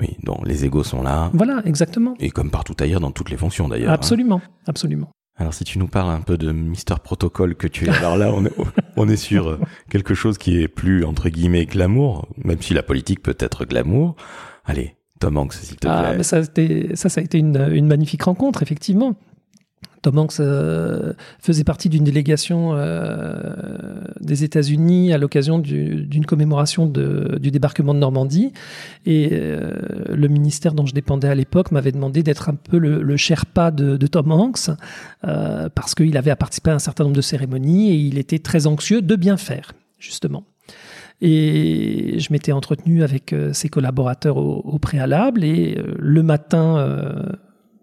Oui, 0.00 0.16
donc 0.22 0.46
les 0.46 0.64
égaux 0.64 0.84
sont 0.84 1.02
là. 1.02 1.30
Voilà, 1.34 1.62
exactement. 1.64 2.14
Et 2.20 2.30
comme 2.30 2.50
partout 2.50 2.74
ailleurs, 2.78 3.00
dans 3.00 3.12
toutes 3.12 3.30
les 3.30 3.36
fonctions 3.36 3.68
d'ailleurs. 3.68 3.90
Hein. 3.90 3.94
Absolument, 3.94 4.40
hein. 4.44 4.50
absolument. 4.66 5.10
Alors 5.36 5.52
si 5.52 5.64
tu 5.64 5.80
nous 5.80 5.88
parles 5.88 6.10
un 6.10 6.20
peu 6.20 6.38
de 6.38 6.52
Mister 6.52 6.94
Protocole 7.02 7.56
que 7.56 7.66
tu 7.66 7.86
es, 7.86 7.88
alors 7.88 8.16
là 8.16 8.32
on 8.32 8.44
est, 8.44 8.52
on 8.96 9.08
est 9.08 9.16
sur 9.16 9.58
quelque 9.90 10.14
chose 10.14 10.38
qui 10.38 10.60
est 10.60 10.68
plus 10.68 11.04
entre 11.04 11.28
guillemets 11.28 11.66
glamour, 11.66 12.28
même 12.44 12.62
si 12.62 12.72
la 12.72 12.84
politique 12.84 13.20
peut 13.20 13.36
être 13.40 13.64
glamour. 13.64 14.14
Allez, 14.64 14.94
Tom 15.24 15.36
Hanks, 15.38 15.54
s'il 15.54 15.76
te 15.76 15.88
Ah, 15.88 16.02
plaît 16.08 16.16
mais 16.18 16.22
ça, 16.22 16.42
ça, 16.94 17.08
ça 17.08 17.20
a 17.20 17.24
été 17.24 17.38
une, 17.38 17.56
une 17.72 17.86
magnifique 17.86 18.22
rencontre, 18.24 18.62
effectivement. 18.62 19.14
Tom 20.02 20.18
Hanks 20.18 20.38
euh, 20.40 21.14
faisait 21.40 21.64
partie 21.64 21.88
d'une 21.88 22.04
délégation 22.04 22.72
euh, 22.74 23.40
des 24.20 24.44
États-Unis 24.44 25.14
à 25.14 25.18
l'occasion 25.18 25.58
du- 25.58 26.04
d'une 26.04 26.26
commémoration 26.26 26.84
de- 26.86 27.38
du 27.40 27.50
débarquement 27.50 27.94
de 27.94 28.00
Normandie. 28.00 28.52
Et 29.06 29.30
euh, 29.32 29.70
le 30.14 30.28
ministère 30.28 30.74
dont 30.74 30.84
je 30.84 30.92
dépendais 30.92 31.28
à 31.28 31.34
l'époque 31.34 31.70
m'avait 31.72 31.92
demandé 31.92 32.22
d'être 32.22 32.50
un 32.50 32.54
peu 32.54 32.76
le, 32.76 33.02
le 33.02 33.16
Sherpa 33.16 33.70
de, 33.70 33.96
de 33.96 34.06
Tom 34.06 34.30
Hanks, 34.30 34.68
parce 35.22 35.94
qu'il 35.94 36.16
avait 36.18 36.30
à 36.30 36.36
participer 36.36 36.70
à 36.70 36.74
un 36.74 36.78
certain 36.78 37.04
nombre 37.04 37.16
de 37.16 37.22
cérémonies 37.22 37.90
et 37.90 37.94
il 37.94 38.18
était 38.18 38.40
très 38.40 38.66
anxieux 38.66 39.00
de 39.00 39.16
bien 39.16 39.38
faire, 39.38 39.72
justement. 39.98 40.44
Et 41.20 42.18
je 42.18 42.32
m'étais 42.32 42.52
entretenu 42.52 43.02
avec 43.02 43.32
euh, 43.32 43.52
ses 43.52 43.68
collaborateurs 43.68 44.36
au, 44.36 44.78
préalable 44.78 45.44
et 45.44 45.76
euh, 45.78 45.94
le 45.98 46.22
matin 46.22 46.76
euh, 46.78 47.32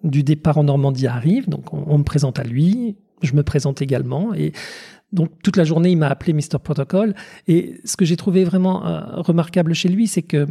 du 0.03 0.23
départ 0.23 0.57
en 0.57 0.65
Normandie 0.65 1.07
arrive, 1.07 1.47
donc 1.49 1.73
on, 1.73 1.97
me 1.97 2.03
présente 2.03 2.39
à 2.39 2.43
lui, 2.43 2.97
je 3.21 3.33
me 3.33 3.43
présente 3.43 3.81
également 3.81 4.33
et 4.33 4.51
donc 5.11 5.29
toute 5.43 5.57
la 5.57 5.63
journée 5.63 5.91
il 5.91 5.97
m'a 5.97 6.07
appelé 6.07 6.33
Mr 6.33 6.59
Protocol 6.63 7.13
et 7.47 7.79
ce 7.85 7.97
que 7.97 8.05
j'ai 8.05 8.17
trouvé 8.17 8.43
vraiment 8.43 8.81
remarquable 9.17 9.73
chez 9.75 9.89
lui 9.89 10.07
c'est 10.07 10.21
que 10.23 10.47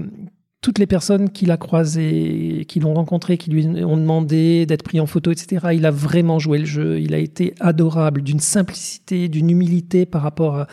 toutes 0.61 0.79
les 0.79 0.87
personnes 0.87 1.31
qu'il 1.31 1.51
a 1.51 1.57
croisées, 1.57 2.67
qui 2.69 2.81
l'ont 2.81 2.93
rencontré, 2.93 3.39
qui 3.39 3.51
lui 3.51 3.67
ont 3.67 3.97
demandé 3.97 4.67
d'être 4.67 4.83
pris 4.83 5.01
en 5.01 5.07
photo, 5.07 5.31
etc., 5.31 5.69
il 5.73 5.87
a 5.87 5.91
vraiment 5.91 6.39
joué 6.39 6.59
le 6.59 6.67
jeu. 6.67 7.01
Il 7.01 7.15
a 7.15 7.19
été 7.19 7.55
adorable, 7.61 8.23
d'une 8.23 8.41
simplicité, 8.41 9.29
d'une 9.29 9.49
humilité 9.49 10.05
par 10.05 10.23
rapport 10.23 10.67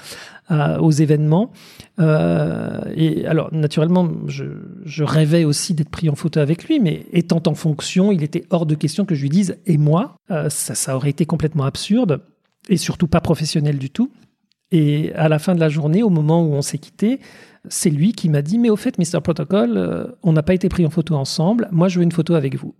aux 0.49 0.91
événements. 0.91 1.51
Euh, 1.99 2.79
et 2.95 3.25
alors, 3.25 3.53
naturellement, 3.53 4.09
je, 4.27 4.45
je 4.85 5.03
rêvais 5.03 5.43
aussi 5.43 5.73
d'être 5.73 5.89
pris 5.89 6.09
en 6.09 6.15
photo 6.15 6.39
avec 6.39 6.65
lui, 6.65 6.79
mais 6.79 7.05
étant 7.11 7.41
en 7.47 7.53
fonction, 7.53 8.11
il 8.11 8.23
était 8.23 8.45
hors 8.49 8.65
de 8.65 8.75
question 8.75 9.05
que 9.05 9.15
je 9.15 9.21
lui 9.21 9.29
dise 9.29 9.57
et 9.65 9.77
moi. 9.77 10.15
Euh, 10.31 10.49
ça, 10.49 10.75
ça 10.75 10.95
aurait 10.95 11.09
été 11.09 11.25
complètement 11.25 11.65
absurde 11.65 12.21
et 12.69 12.77
surtout 12.77 13.07
pas 13.07 13.21
professionnel 13.21 13.77
du 13.77 13.89
tout. 13.89 14.11
Et 14.71 15.13
à 15.13 15.29
la 15.29 15.39
fin 15.39 15.55
de 15.55 15.59
la 15.59 15.69
journée, 15.69 16.03
au 16.03 16.09
moment 16.09 16.43
où 16.43 16.53
on 16.53 16.61
s'est 16.61 16.77
quitté, 16.77 17.19
c'est 17.69 17.89
lui 17.89 18.13
qui 18.13 18.29
m'a 18.29 18.41
dit 18.41 18.57
Mais 18.59 18.69
au 18.69 18.75
fait, 18.75 18.97
Mr. 18.97 19.21
Protocol, 19.21 19.77
euh, 19.77 20.07
on 20.23 20.33
n'a 20.33 20.43
pas 20.43 20.53
été 20.53 20.69
pris 20.69 20.85
en 20.85 20.89
photo 20.89 21.15
ensemble. 21.15 21.67
Moi, 21.71 21.87
je 21.87 21.99
veux 21.99 22.03
une 22.03 22.11
photo 22.11 22.35
avec 22.35 22.55
vous. 22.55 22.75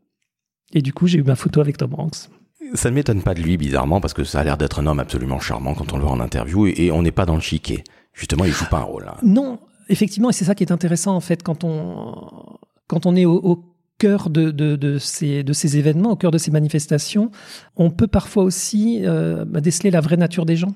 Et 0.74 0.82
du 0.82 0.94
coup, 0.94 1.08
j'ai 1.08 1.20
eu 1.20 1.24
ma 1.24 1.36
photo 1.36 1.62
avec 1.62 1.78
Tom 1.78 1.94
Hanks. 1.98 2.30
Ça 2.74 2.90
ne 2.90 2.96
m'étonne 2.96 3.22
pas 3.22 3.34
de 3.34 3.42
lui, 3.42 3.56
bizarrement, 3.56 4.02
parce 4.02 4.14
que 4.14 4.24
ça 4.26 4.42
a 4.42 4.44
l'air 4.44 4.58
d'être 4.58 4.80
un 4.80 4.88
homme 4.88 5.00
absolument 5.00 5.40
charmant 5.40 5.74
quand 5.74 5.94
on 5.94 5.98
le 5.98 6.04
voit 6.04 6.12
en 6.12 6.20
interview, 6.20 6.68
et, 6.68 6.92
on 6.92 7.02
n'est 7.02 7.12
pas 7.12 7.26
dans 7.26 7.36
le 7.36 7.42
chiquet. 7.42 7.84
Justement, 8.14 8.44
il 8.44 8.52
joue 8.52 8.66
pas 8.66 8.80
un 8.80 8.84
rôle. 8.84 9.06
hein. 9.08 9.16
Non, 9.24 9.60
effectivement, 9.88 10.30
et 10.30 10.34
c'est 10.34 10.44
ça 10.44 10.56
qui 10.56 10.64
est 10.64 10.72
intéressant 10.72 11.16
en 11.16 11.22
fait 11.22 11.44
quand 11.44 11.64
on 11.64 12.58
quand 12.88 13.06
on 13.06 13.16
est 13.16 13.26
au, 13.26 13.36
au 13.36 13.64
cœur 13.98 14.30
de, 14.30 14.52
de, 14.52 14.76
de 14.76 14.98
ces, 14.98 15.44
de 15.44 15.54
ces 15.54 15.78
événements, 15.78 16.12
au 16.12 16.16
cœur 16.16 16.32
de 16.32 16.38
ces 16.38 16.52
manifestations, 16.52 17.32
on 17.76 17.90
peut 17.90 18.08
parfois 18.08 18.44
aussi 18.44 19.02
euh, 19.04 19.46
déceler 19.46 19.92
la 19.92 20.02
vraie 20.02 20.18
nature 20.18 20.46
des 20.46 20.56
gens. 20.56 20.74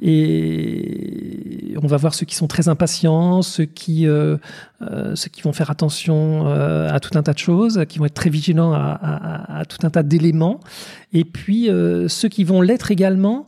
Et 0.00 1.74
on 1.82 1.86
va 1.86 1.96
voir 1.96 2.14
ceux 2.14 2.26
qui 2.26 2.34
sont 2.34 2.48
très 2.48 2.68
impatients, 2.68 3.42
ceux 3.42 3.64
qui, 3.64 4.06
euh, 4.06 4.36
euh, 4.82 5.14
ceux 5.14 5.28
qui 5.30 5.42
vont 5.42 5.52
faire 5.52 5.70
attention 5.70 6.46
euh, 6.46 6.88
à 6.90 7.00
tout 7.00 7.16
un 7.16 7.22
tas 7.22 7.32
de 7.32 7.38
choses, 7.38 7.84
qui 7.88 7.98
vont 7.98 8.06
être 8.06 8.14
très 8.14 8.30
vigilants 8.30 8.72
à, 8.72 8.78
à- 8.78 9.58
à 9.60 9.64
tout 9.64 9.78
un 9.86 9.90
tas 9.90 10.02
d'éléments, 10.02 10.60
et 11.12 11.24
puis 11.24 11.68
ceux 12.08 12.28
qui 12.28 12.44
vont 12.44 12.60
l'être 12.60 12.90
également, 12.90 13.46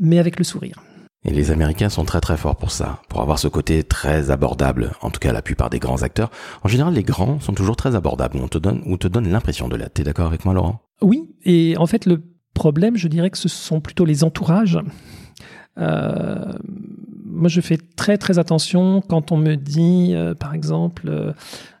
mais 0.00 0.18
avec 0.18 0.38
le 0.38 0.44
sourire. 0.44 0.82
Et 1.26 1.30
les 1.30 1.50
Américains 1.50 1.88
sont 1.88 2.04
très 2.04 2.20
très 2.20 2.36
forts 2.36 2.56
pour 2.56 2.70
ça, 2.70 3.00
pour 3.08 3.22
avoir 3.22 3.38
ce 3.38 3.48
côté 3.48 3.82
très 3.82 4.30
abordable. 4.30 4.92
En 5.00 5.08
tout 5.10 5.20
cas, 5.20 5.32
la 5.32 5.40
plupart 5.40 5.70
des 5.70 5.78
grands 5.78 6.02
acteurs. 6.02 6.30
En 6.62 6.68
général, 6.68 6.92
les 6.92 7.02
grands 7.02 7.40
sont 7.40 7.54
toujours 7.54 7.76
très 7.76 7.94
abordables, 7.94 8.38
on 8.42 8.48
te 8.48 8.58
donne, 8.58 8.82
ou 8.84 8.98
te 8.98 9.08
donne 9.08 9.28
l'impression 9.30 9.68
de 9.68 9.76
l'être. 9.76 9.94
T'es 9.94 10.02
d'accord 10.02 10.26
avec 10.26 10.44
moi, 10.44 10.52
Laurent? 10.52 10.82
Oui, 11.00 11.30
et 11.44 11.76
en 11.78 11.86
fait, 11.86 12.04
le 12.04 12.22
problème, 12.52 12.98
je 12.98 13.08
dirais 13.08 13.30
que 13.30 13.38
ce 13.38 13.48
sont 13.48 13.80
plutôt 13.80 14.04
les 14.04 14.22
entourages. 14.22 14.78
Euh, 15.78 16.52
moi, 17.26 17.48
je 17.48 17.60
fais 17.60 17.78
très 17.96 18.16
très 18.18 18.38
attention 18.38 19.00
quand 19.00 19.32
on 19.32 19.36
me 19.36 19.56
dit, 19.56 20.12
euh, 20.14 20.34
par 20.34 20.54
exemple, 20.54 21.34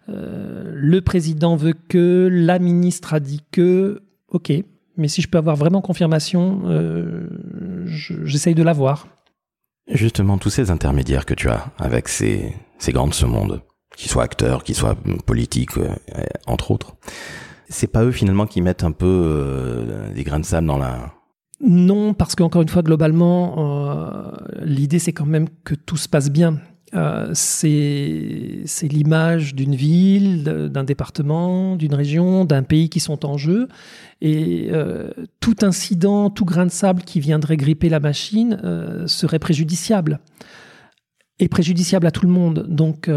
euh, 0.08 0.72
le 0.74 1.00
président 1.00 1.56
veut 1.56 1.74
que, 1.88 2.28
la 2.30 2.58
ministre 2.58 3.14
a 3.14 3.20
dit 3.20 3.42
que, 3.52 4.02
ok, 4.28 4.52
mais 4.96 5.08
si 5.08 5.22
je 5.22 5.28
peux 5.28 5.38
avoir 5.38 5.56
vraiment 5.56 5.80
confirmation, 5.80 6.62
je- 7.86 8.24
j'essaye 8.24 8.54
de 8.54 8.62
l'avoir. 8.62 9.08
Justement, 9.88 10.38
tous 10.38 10.50
ces 10.50 10.70
intermédiaires 10.70 11.26
que 11.26 11.34
tu 11.34 11.48
as 11.48 11.66
avec 11.78 12.08
ces, 12.08 12.54
ces 12.78 12.92
grands 12.92 13.08
de 13.08 13.14
ce 13.14 13.26
monde, 13.26 13.62
qu'ils 13.96 14.10
soient 14.10 14.22
acteurs, 14.24 14.64
qu'ils 14.64 14.74
soient 14.76 14.96
politiques, 15.26 15.72
entre 16.46 16.70
autres, 16.70 16.96
c'est 17.68 17.86
pas 17.86 18.04
eux 18.04 18.12
finalement 18.12 18.46
qui 18.46 18.60
mettent 18.60 18.84
un 18.84 18.92
peu 18.92 19.84
des 20.14 20.22
grains 20.24 20.40
de 20.40 20.44
sable 20.44 20.66
dans 20.66 20.78
la... 20.78 21.12
Non, 21.60 22.14
parce 22.14 22.34
qu'encore 22.34 22.62
une 22.62 22.68
fois, 22.68 22.82
globalement, 22.82 23.54
euh, 23.58 24.30
l'idée 24.64 24.98
c'est 24.98 25.12
quand 25.12 25.26
même 25.26 25.48
que 25.64 25.74
tout 25.74 25.96
se 25.96 26.08
passe 26.08 26.30
bien. 26.30 26.58
Euh, 26.94 27.30
c'est 27.32 28.64
l'image 28.82 29.54
d'une 29.54 29.74
ville, 29.74 30.44
d'un 30.44 30.84
département, 30.84 31.74
d'une 31.74 31.94
région, 31.94 32.44
d'un 32.44 32.62
pays 32.62 32.88
qui 32.88 33.00
sont 33.00 33.26
en 33.26 33.36
jeu. 33.36 33.68
Et 34.20 34.68
euh, 34.70 35.10
tout 35.40 35.56
incident, 35.62 36.30
tout 36.30 36.44
grain 36.44 36.66
de 36.66 36.70
sable 36.70 37.02
qui 37.02 37.18
viendrait 37.18 37.56
gripper 37.56 37.88
la 37.88 38.00
machine 38.00 38.58
serait 39.06 39.40
préjudiciable. 39.40 40.20
Et 41.40 41.48
préjudiciable 41.48 42.06
à 42.06 42.12
tout 42.12 42.26
le 42.26 42.32
monde. 42.32 42.64
Donc, 42.68 43.10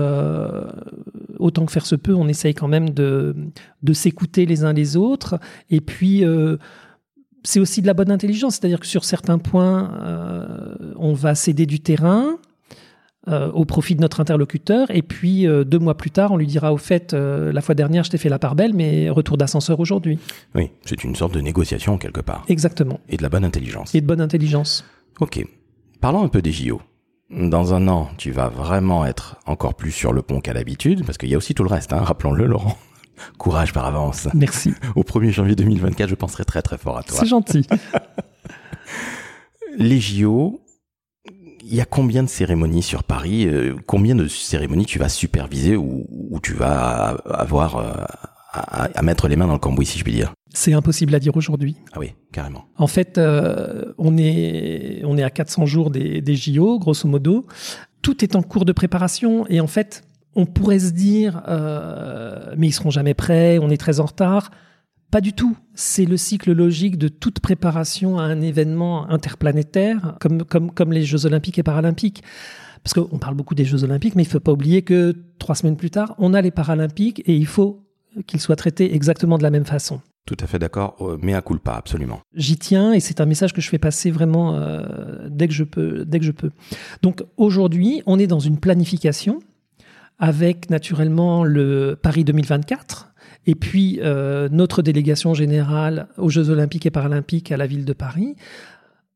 autant 1.37 1.65
que 1.65 1.71
faire 1.71 1.85
se 1.85 1.95
peut, 1.95 2.15
on 2.15 2.27
essaye 2.27 2.55
quand 2.55 2.67
même 2.67 2.89
de, 2.89 3.35
de 3.83 3.93
s'écouter 3.93 4.47
les 4.47 4.63
uns 4.63 4.73
les 4.73 4.97
autres. 4.97 5.39
Et 5.69 5.81
puis, 5.81 6.23
c'est 7.47 7.61
aussi 7.61 7.81
de 7.81 7.87
la 7.87 7.93
bonne 7.93 8.11
intelligence, 8.11 8.55
c'est-à-dire 8.55 8.81
que 8.81 8.85
sur 8.85 9.05
certains 9.05 9.37
points, 9.37 9.89
euh, 10.01 10.75
on 10.97 11.13
va 11.13 11.33
céder 11.33 11.65
du 11.65 11.79
terrain 11.79 12.37
euh, 13.29 13.49
au 13.51 13.63
profit 13.63 13.95
de 13.95 14.01
notre 14.01 14.19
interlocuteur, 14.19 14.91
et 14.91 15.01
puis 15.01 15.47
euh, 15.47 15.63
deux 15.63 15.79
mois 15.79 15.95
plus 15.95 16.11
tard, 16.11 16.33
on 16.33 16.37
lui 16.37 16.45
dira 16.45 16.73
au 16.73 16.77
fait, 16.77 17.13
la 17.13 17.61
fois 17.61 17.73
dernière, 17.73 18.03
je 18.03 18.09
t'ai 18.09 18.17
fait 18.17 18.27
la 18.27 18.37
part 18.37 18.55
belle, 18.55 18.73
mais 18.73 19.09
retour 19.09 19.37
d'ascenseur 19.37 19.79
aujourd'hui. 19.79 20.19
Oui, 20.55 20.71
c'est 20.83 21.05
une 21.05 21.15
sorte 21.15 21.33
de 21.33 21.39
négociation 21.39 21.97
quelque 21.97 22.19
part. 22.19 22.43
Exactement. 22.49 22.99
Et 23.07 23.15
de 23.15 23.23
la 23.23 23.29
bonne 23.29 23.45
intelligence. 23.45 23.95
Et 23.95 24.01
de 24.01 24.05
bonne 24.05 24.21
intelligence. 24.21 24.83
Ok. 25.21 25.41
Parlons 26.01 26.23
un 26.23 26.29
peu 26.29 26.41
des 26.41 26.51
JO. 26.51 26.81
Dans 27.29 27.73
un 27.73 27.87
an, 27.87 28.09
tu 28.17 28.31
vas 28.31 28.49
vraiment 28.49 29.05
être 29.05 29.37
encore 29.45 29.75
plus 29.75 29.91
sur 29.91 30.11
le 30.11 30.21
pont 30.21 30.41
qu'à 30.41 30.51
l'habitude, 30.51 31.05
parce 31.05 31.17
qu'il 31.17 31.29
y 31.29 31.33
a 31.33 31.37
aussi 31.37 31.53
tout 31.53 31.63
le 31.63 31.69
reste, 31.69 31.93
hein, 31.93 32.01
rappelons-le, 32.01 32.45
Laurent. 32.45 32.77
Courage 33.37 33.73
par 33.73 33.85
avance. 33.85 34.27
Merci. 34.33 34.73
Au 34.95 35.03
1er 35.03 35.31
janvier 35.31 35.55
2024, 35.55 36.09
je 36.09 36.15
penserai 36.15 36.45
très 36.45 36.61
très 36.61 36.77
fort 36.77 36.97
à 36.97 37.03
toi. 37.03 37.17
C'est 37.19 37.25
gentil. 37.25 37.65
Les 39.77 39.99
JO, 39.99 40.61
il 41.63 41.75
y 41.75 41.81
a 41.81 41.85
combien 41.85 42.23
de 42.23 42.29
cérémonies 42.29 42.81
sur 42.81 43.03
Paris 43.03 43.47
euh, 43.47 43.75
Combien 43.85 44.15
de 44.15 44.27
cérémonies 44.27 44.85
tu 44.85 44.99
vas 44.99 45.09
superviser 45.09 45.75
ou, 45.75 46.05
ou 46.09 46.39
tu 46.39 46.53
vas 46.53 47.17
avoir 47.25 47.77
euh, 47.77 47.93
à, 48.53 48.85
à 48.85 49.01
mettre 49.01 49.27
les 49.27 49.35
mains 49.35 49.47
dans 49.47 49.53
le 49.53 49.59
cambouis, 49.59 49.85
si 49.85 49.99
je 49.99 50.03
puis 50.03 50.13
dire? 50.13 50.33
C'est 50.53 50.73
impossible 50.73 51.13
à 51.13 51.19
dire 51.19 51.35
aujourd'hui. 51.35 51.75
Ah 51.93 51.99
oui, 51.99 52.13
carrément. 52.31 52.65
En 52.77 52.87
fait, 52.87 53.17
euh, 53.17 53.93
on, 53.97 54.17
est, 54.17 55.01
on 55.05 55.17
est 55.17 55.23
à 55.23 55.29
400 55.29 55.65
jours 55.65 55.91
des, 55.91 56.21
des 56.21 56.35
JO, 56.35 56.79
grosso 56.79 57.07
modo. 57.07 57.45
Tout 58.01 58.23
est 58.23 58.35
en 58.35 58.41
cours 58.41 58.65
de 58.65 58.71
préparation 58.71 59.45
et 59.49 59.59
en 59.59 59.67
fait, 59.67 60.03
on 60.37 60.45
pourrait 60.45 60.79
se 60.79 60.91
dire, 60.91 61.41
euh, 61.47 62.53
mais 62.57 62.67
ils 62.67 62.71
seront 62.71 62.91
jamais 62.91 63.15
prêts, 63.15 63.57
on 63.57 63.69
est 63.69 63.77
très 63.77 63.99
en 63.99 64.05
retard. 64.05 64.51
Pas 65.09 65.19
du 65.19 65.33
tout. 65.33 65.57
C'est 65.73 66.05
le 66.05 66.15
cycle 66.15 66.53
logique 66.53 66.97
de 66.97 67.07
toute 67.07 67.39
préparation 67.39 68.19
à 68.19 68.23
un 68.23 68.41
événement 68.41 69.09
interplanétaire, 69.09 70.15
comme, 70.19 70.43
comme, 70.43 70.71
comme 70.71 70.93
les 70.93 71.03
Jeux 71.03 71.25
Olympiques 71.25 71.57
et 71.57 71.63
Paralympiques. 71.63 72.23
Parce 72.83 72.93
qu'on 72.93 73.17
parle 73.17 73.33
beaucoup 73.33 73.55
des 73.55 73.65
Jeux 73.65 73.83
Olympiques, 73.83 74.15
mais 74.15 74.23
il 74.23 74.27
ne 74.27 74.31
faut 74.31 74.39
pas 74.39 74.51
oublier 74.51 74.83
que 74.83 75.15
trois 75.39 75.55
semaines 75.55 75.75
plus 75.75 75.89
tard, 75.89 76.13
on 76.19 76.35
a 76.35 76.41
les 76.41 76.51
Paralympiques 76.51 77.23
et 77.25 77.35
il 77.35 77.47
faut 77.47 77.83
qu'ils 78.27 78.39
soient 78.39 78.55
traités 78.55 78.93
exactement 78.93 79.39
de 79.39 79.43
la 79.43 79.49
même 79.49 79.65
façon. 79.65 80.01
Tout 80.27 80.37
à 80.39 80.45
fait 80.45 80.59
d'accord, 80.59 80.97
euh, 81.01 81.17
mais 81.21 81.33
à 81.33 81.41
culpa, 81.41 81.73
absolument. 81.73 82.19
J'y 82.35 82.57
tiens 82.57 82.93
et 82.93 82.99
c'est 82.99 83.21
un 83.21 83.25
message 83.25 83.53
que 83.53 83.61
je 83.61 83.69
fais 83.69 83.79
passer 83.79 84.11
vraiment 84.11 84.55
euh, 84.55 85.27
dès 85.29 85.47
que 85.47 85.53
je 85.53 85.63
peux. 85.63 86.05
Dès 86.05 86.19
que 86.19 86.25
je 86.25 86.31
peux. 86.31 86.51
Donc 87.01 87.23
aujourd'hui, 87.37 88.03
on 88.05 88.19
est 88.19 88.27
dans 88.27 88.39
une 88.39 88.59
planification 88.59 89.39
avec 90.19 90.69
naturellement 90.69 91.43
le 91.43 91.97
Paris 92.01 92.23
2024 92.23 93.13
et 93.45 93.55
puis 93.55 93.99
euh, 94.01 94.49
notre 94.51 94.81
délégation 94.81 95.33
générale 95.33 96.07
aux 96.17 96.29
Jeux 96.29 96.49
Olympiques 96.49 96.85
et 96.85 96.91
Paralympiques 96.91 97.51
à 97.51 97.57
la 97.57 97.65
ville 97.65 97.85
de 97.85 97.93
Paris. 97.93 98.35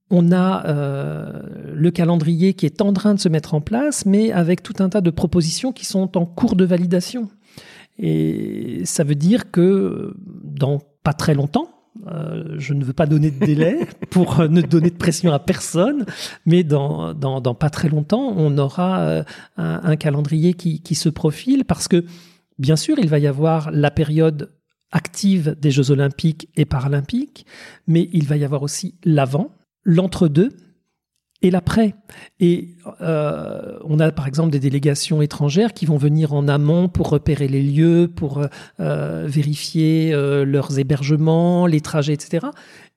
On 0.09 0.31
a 0.31 0.67
euh, 0.67 1.41
le 1.73 1.91
calendrier 1.91 2.53
qui 2.53 2.65
est 2.65 2.81
en 2.81 2.93
train 2.93 3.13
de 3.13 3.19
se 3.19 3.29
mettre 3.29 3.53
en 3.53 3.61
place, 3.61 4.05
mais 4.05 4.31
avec 4.31 4.63
tout 4.63 4.75
un 4.79 4.89
tas 4.89 5.01
de 5.01 5.09
propositions 5.09 5.71
qui 5.71 5.85
sont 5.85 6.17
en 6.17 6.25
cours 6.25 6.55
de 6.55 6.65
validation. 6.65 7.29
Et 7.99 8.81
ça 8.85 9.03
veut 9.03 9.15
dire 9.15 9.51
que 9.51 10.15
dans 10.43 10.81
pas 11.03 11.13
très 11.13 11.33
longtemps, 11.33 11.69
euh, 12.07 12.55
je 12.57 12.73
ne 12.73 12.83
veux 12.83 12.93
pas 12.93 13.05
donner 13.05 13.31
de 13.31 13.45
délai 13.45 13.87
pour 14.09 14.39
euh, 14.39 14.47
ne 14.47 14.61
donner 14.61 14.89
de 14.89 14.97
pression 14.97 15.31
à 15.33 15.39
personne, 15.39 16.05
mais 16.45 16.63
dans, 16.63 17.13
pas 17.59 17.69
très 17.69 17.89
longtemps, 17.89 18.33
on 18.37 18.57
aura 18.57 18.99
euh, 19.01 19.23
un, 19.57 19.95
calendrier 19.97 20.53
qui 20.53 20.95
se 20.95 21.09
profile 21.09 21.65
parce 21.65 21.87
que 21.87 22.05
Bien 22.61 22.75
sûr, 22.75 22.99
il 22.99 23.09
va 23.09 23.17
y 23.17 23.25
avoir 23.25 23.71
la 23.71 23.89
période 23.89 24.53
active 24.91 25.55
des 25.59 25.71
Jeux 25.71 25.89
olympiques 25.89 26.47
et 26.55 26.65
paralympiques, 26.65 27.47
mais 27.87 28.07
il 28.13 28.27
va 28.27 28.37
y 28.37 28.45
avoir 28.45 28.61
aussi 28.61 28.99
l'avant, 29.03 29.49
l'entre-deux 29.83 30.49
et 31.41 31.51
l'après. 31.51 31.95
Et 32.39 32.75
euh, 33.01 33.77
on 33.83 33.99
a 33.99 34.11
par 34.11 34.27
exemple 34.27 34.51
des 34.51 34.59
délégations 34.59 35.21
étrangères 35.21 35.73
qui 35.73 35.85
vont 35.85 35.97
venir 35.97 36.33
en 36.33 36.47
amont 36.47 36.87
pour 36.87 37.09
repérer 37.09 37.47
les 37.47 37.63
lieux, 37.63 38.09
pour 38.13 38.41
euh, 38.79 39.25
vérifier 39.27 40.13
euh, 40.13 40.45
leurs 40.45 40.77
hébergements, 40.77 41.65
les 41.65 41.81
trajets, 41.81 42.13
etc. 42.13 42.47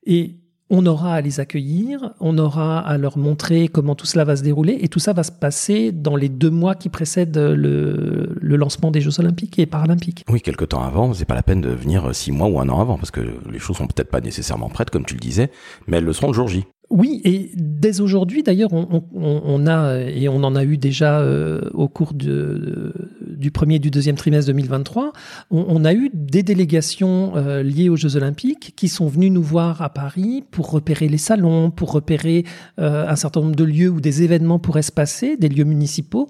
Et 0.05 0.35
on 0.69 0.85
aura 0.87 1.13
à 1.13 1.21
les 1.21 1.39
accueillir, 1.39 2.13
on 2.19 2.39
aura 2.39 2.79
à 2.79 2.97
leur 2.97 3.19
montrer 3.19 3.67
comment 3.67 3.93
tout 3.93 4.07
cela 4.07 4.23
va 4.23 4.35
se 4.35 4.41
dérouler, 4.41 4.79
et 4.81 4.87
tout 4.87 4.97
ça 4.97 5.13
va 5.13 5.21
se 5.21 5.31
passer 5.31 5.91
dans 5.91 6.15
les 6.15 6.27
deux 6.27 6.49
mois 6.49 6.73
qui 6.73 6.89
précèdent 6.89 7.37
le, 7.37 8.35
lancement 8.41 8.89
des 8.89 8.99
Jeux 8.99 9.19
Olympiques 9.19 9.59
et 9.59 9.67
Paralympiques. 9.67 10.23
Oui, 10.27 10.41
quelques 10.41 10.69
temps 10.69 10.81
avant, 10.81 11.13
c'est 11.13 11.25
pas 11.25 11.35
la 11.35 11.43
peine 11.43 11.61
de 11.61 11.69
venir 11.69 12.15
six 12.15 12.31
mois 12.31 12.47
ou 12.47 12.59
un 12.59 12.67
an 12.69 12.81
avant, 12.81 12.97
parce 12.97 13.11
que 13.11 13.21
les 13.51 13.59
choses 13.59 13.77
sont 13.77 13.85
peut-être 13.85 14.09
pas 14.09 14.21
nécessairement 14.21 14.69
prêtes, 14.69 14.89
comme 14.89 15.05
tu 15.05 15.13
le 15.13 15.19
disais, 15.19 15.51
mais 15.85 15.97
elles 15.97 16.03
le 16.03 16.13
seront 16.13 16.27
le 16.27 16.33
jour 16.33 16.47
J. 16.47 16.65
Oui, 16.95 17.19
et 17.25 17.51
dès 17.55 17.99
aujourd'hui, 17.99 18.41
d'ailleurs, 18.41 18.69
on, 18.71 19.67
a, 19.67 19.99
et 19.99 20.29
on 20.29 20.41
en 20.45 20.55
a 20.55 20.63
eu 20.63 20.77
déjà 20.77 21.19
euh, 21.19 21.69
au 21.73 21.89
cours 21.89 22.13
du 22.13 23.51
premier 23.51 23.75
et 23.75 23.79
du 23.79 23.91
deuxième 23.91 24.15
trimestre 24.15 24.47
2023, 24.47 25.11
on, 25.51 25.83
a 25.83 25.93
eu 25.93 26.09
des 26.13 26.41
délégations 26.41 27.35
euh, 27.35 27.63
liées 27.63 27.89
aux 27.89 27.97
Jeux 27.97 28.15
Olympiques 28.15 28.73
qui 28.77 28.87
sont 28.87 29.07
venues 29.07 29.29
nous 29.29 29.43
voir 29.43 29.81
à 29.81 29.89
Paris 29.89 30.45
pour 30.51 30.71
repérer 30.71 31.09
les 31.09 31.17
salons, 31.17 31.69
pour 31.69 31.91
repérer 31.91 32.45
euh, 32.79 33.05
un 33.05 33.17
certain 33.17 33.41
nombre 33.41 33.57
de 33.57 33.65
lieux 33.65 33.89
où 33.89 33.99
des 33.99 34.23
événements 34.23 34.59
pourraient 34.59 34.81
se 34.81 34.93
passer, 34.93 35.35
des 35.35 35.49
lieux 35.49 35.65
municipaux. 35.65 36.29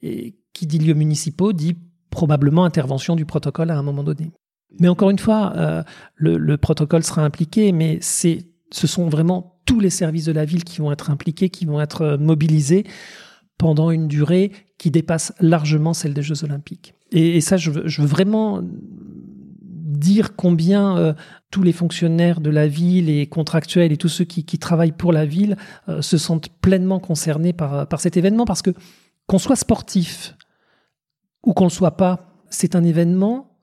Et 0.00 0.36
qui 0.54 0.66
dit 0.66 0.78
lieux 0.78 0.94
municipaux 0.94 1.52
dit 1.52 1.76
probablement 2.08 2.64
intervention 2.64 3.14
du 3.14 3.26
protocole 3.26 3.70
à 3.70 3.76
un 3.76 3.82
moment 3.82 4.04
donné. 4.04 4.30
Mais 4.80 4.88
encore 4.88 5.10
une 5.10 5.18
fois, 5.18 5.84
le, 6.14 6.38
le 6.38 6.56
protocole 6.56 7.02
sera 7.02 7.22
impliqué, 7.22 7.72
mais 7.72 7.98
c'est 8.00 8.46
ce 8.70 8.86
sont 8.86 9.08
vraiment 9.08 9.60
tous 9.64 9.80
les 9.80 9.90
services 9.90 10.24
de 10.24 10.32
la 10.32 10.44
ville 10.44 10.64
qui 10.64 10.80
vont 10.80 10.92
être 10.92 11.10
impliqués, 11.10 11.50
qui 11.50 11.64
vont 11.64 11.80
être 11.80 12.02
euh, 12.02 12.18
mobilisés 12.18 12.84
pendant 13.58 13.90
une 13.90 14.08
durée 14.08 14.52
qui 14.78 14.90
dépasse 14.90 15.32
largement 15.40 15.92
celle 15.92 16.14
des 16.14 16.22
Jeux 16.22 16.44
Olympiques. 16.44 16.94
Et, 17.10 17.40
ça, 17.40 17.56
je 17.56 17.70
veux, 17.70 18.06
vraiment 18.06 18.60
dire 18.62 20.36
combien 20.36 20.96
euh, 20.96 21.12
tous 21.50 21.62
les 21.62 21.72
fonctionnaires 21.72 22.40
de 22.40 22.50
la 22.50 22.68
ville, 22.68 23.06
les 23.06 23.26
contractuels 23.26 23.90
et 23.90 23.96
tous 23.96 24.08
ceux 24.08 24.24
qui, 24.24 24.44
travaillent 24.58 24.92
pour 24.92 25.12
la 25.12 25.26
ville 25.26 25.56
euh, 25.88 26.02
se 26.02 26.18
sentent 26.18 26.50
pleinement 26.60 27.00
concernés 27.00 27.52
par, 27.52 27.88
par 27.88 28.00
cet 28.00 28.16
événement 28.16 28.44
parce 28.44 28.62
que 28.62 28.70
qu'on 29.26 29.38
soit 29.38 29.56
sportif 29.56 30.36
ou 31.44 31.52
qu'on 31.52 31.64
ne 31.64 31.70
le 31.70 31.74
soit 31.74 31.96
pas, 31.96 32.28
c'est 32.50 32.76
un 32.76 32.84
événement 32.84 33.58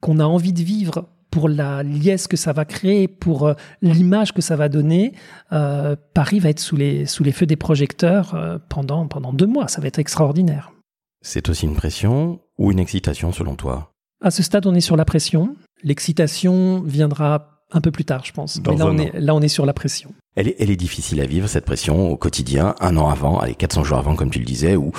qu'on 0.00 0.20
a 0.20 0.24
envie 0.24 0.52
de 0.52 0.62
vivre 0.62 1.08
pour 1.30 1.48
la 1.48 1.82
liesse 1.82 2.26
que 2.26 2.36
ça 2.36 2.52
va 2.52 2.64
créer, 2.64 3.08
pour 3.08 3.46
euh, 3.46 3.54
l'image 3.82 4.32
que 4.32 4.42
ça 4.42 4.56
va 4.56 4.68
donner, 4.68 5.12
euh, 5.52 5.96
Paris 6.14 6.38
va 6.40 6.48
être 6.50 6.60
sous 6.60 6.76
les, 6.76 7.06
sous 7.06 7.24
les 7.24 7.32
feux 7.32 7.46
des 7.46 7.56
projecteurs 7.56 8.34
euh, 8.34 8.58
pendant, 8.68 9.06
pendant 9.06 9.32
deux 9.32 9.46
mois. 9.46 9.68
Ça 9.68 9.80
va 9.80 9.88
être 9.88 9.98
extraordinaire. 9.98 10.72
C'est 11.20 11.48
aussi 11.48 11.66
une 11.66 11.74
pression 11.74 12.40
ou 12.58 12.72
une 12.72 12.78
excitation 12.78 13.32
selon 13.32 13.56
toi? 13.56 13.92
À 14.22 14.30
ce 14.30 14.42
stade, 14.42 14.66
on 14.66 14.74
est 14.74 14.80
sur 14.80 14.96
la 14.96 15.04
pression. 15.04 15.56
L'excitation 15.82 16.80
viendra 16.80 17.60
un 17.70 17.80
peu 17.80 17.90
plus 17.90 18.04
tard, 18.04 18.24
je 18.24 18.32
pense. 18.32 18.60
Mais 18.66 18.76
là 18.76 18.86
on, 18.86 18.96
est, 18.96 19.12
là, 19.20 19.34
on 19.34 19.40
est 19.40 19.48
sur 19.48 19.66
la 19.66 19.74
pression. 19.74 20.14
Elle 20.34 20.48
est, 20.48 20.56
elle 20.58 20.70
est 20.70 20.76
difficile 20.76 21.20
à 21.20 21.26
vivre, 21.26 21.48
cette 21.48 21.64
pression, 21.64 22.10
au 22.10 22.16
quotidien, 22.16 22.74
un 22.80 22.96
an 22.96 23.08
avant, 23.08 23.38
allez, 23.38 23.54
400 23.54 23.84
jours 23.84 23.98
avant, 23.98 24.14
comme 24.14 24.30
tu 24.30 24.38
le 24.38 24.44
disais, 24.44 24.76
ou, 24.76 24.92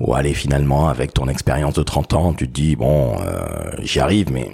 ou 0.00 0.14
allez, 0.14 0.34
finalement, 0.34 0.88
avec 0.88 1.12
ton 1.14 1.28
expérience 1.28 1.74
de 1.74 1.82
30 1.82 2.12
ans, 2.14 2.34
tu 2.34 2.46
te 2.46 2.52
dis, 2.52 2.76
bon, 2.76 3.16
j'y 3.82 4.00
arrive, 4.00 4.30
mais 4.30 4.50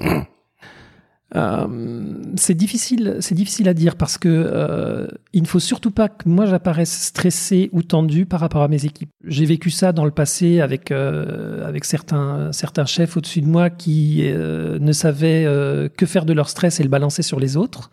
euh, 1.37 2.15
c'est 2.37 2.55
difficile, 2.55 3.19
c'est 3.21 3.35
difficile 3.35 3.69
à 3.69 3.75
dire 3.75 3.97
parce 3.97 4.17
que 4.17 4.29
euh, 4.29 5.09
il 5.35 5.43
ne 5.43 5.47
faut 5.47 5.59
surtout 5.59 5.91
pas 5.91 6.09
que 6.09 6.27
moi 6.27 6.47
j'apparaisse 6.47 6.91
stressé 6.91 7.69
ou 7.73 7.83
tendu 7.83 8.25
par 8.25 8.41
rapport 8.41 8.63
à 8.63 8.69
mes 8.69 8.87
équipes. 8.87 9.11
J'ai 9.25 9.45
vécu 9.45 9.71
ça 9.71 9.93
dans 9.93 10.07
le 10.07 10.11
passé 10.11 10.61
avec 10.61 10.91
euh, 10.91 11.69
avec 11.69 11.85
certains 11.85 12.51
certains 12.53 12.87
chefs 12.87 13.17
au-dessus 13.17 13.43
de 13.43 13.47
moi 13.47 13.69
qui 13.69 14.23
euh, 14.23 14.79
ne 14.79 14.93
savaient 14.93 15.45
euh, 15.45 15.91
que 15.91 16.07
faire 16.07 16.25
de 16.25 16.33
leur 16.33 16.49
stress 16.49 16.81
et 16.81 16.83
le 16.83 16.89
balancer 16.89 17.23
sur 17.23 17.39
les 17.39 17.57
autres. 17.57 17.91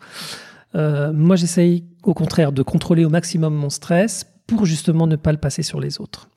moi, 0.74 1.36
j'essaye 1.36 1.84
au 2.02 2.14
contraire 2.14 2.52
de 2.52 2.62
contrôler 2.62 3.04
au 3.04 3.10
maximum 3.10 3.54
mon 3.54 3.70
stress 3.70 4.26
pour 4.46 4.66
justement 4.66 5.06
ne 5.06 5.16
pas 5.16 5.32
le 5.32 5.38
passer 5.38 5.62
sur 5.62 5.80
les 5.80 6.00
autres. 6.00 6.28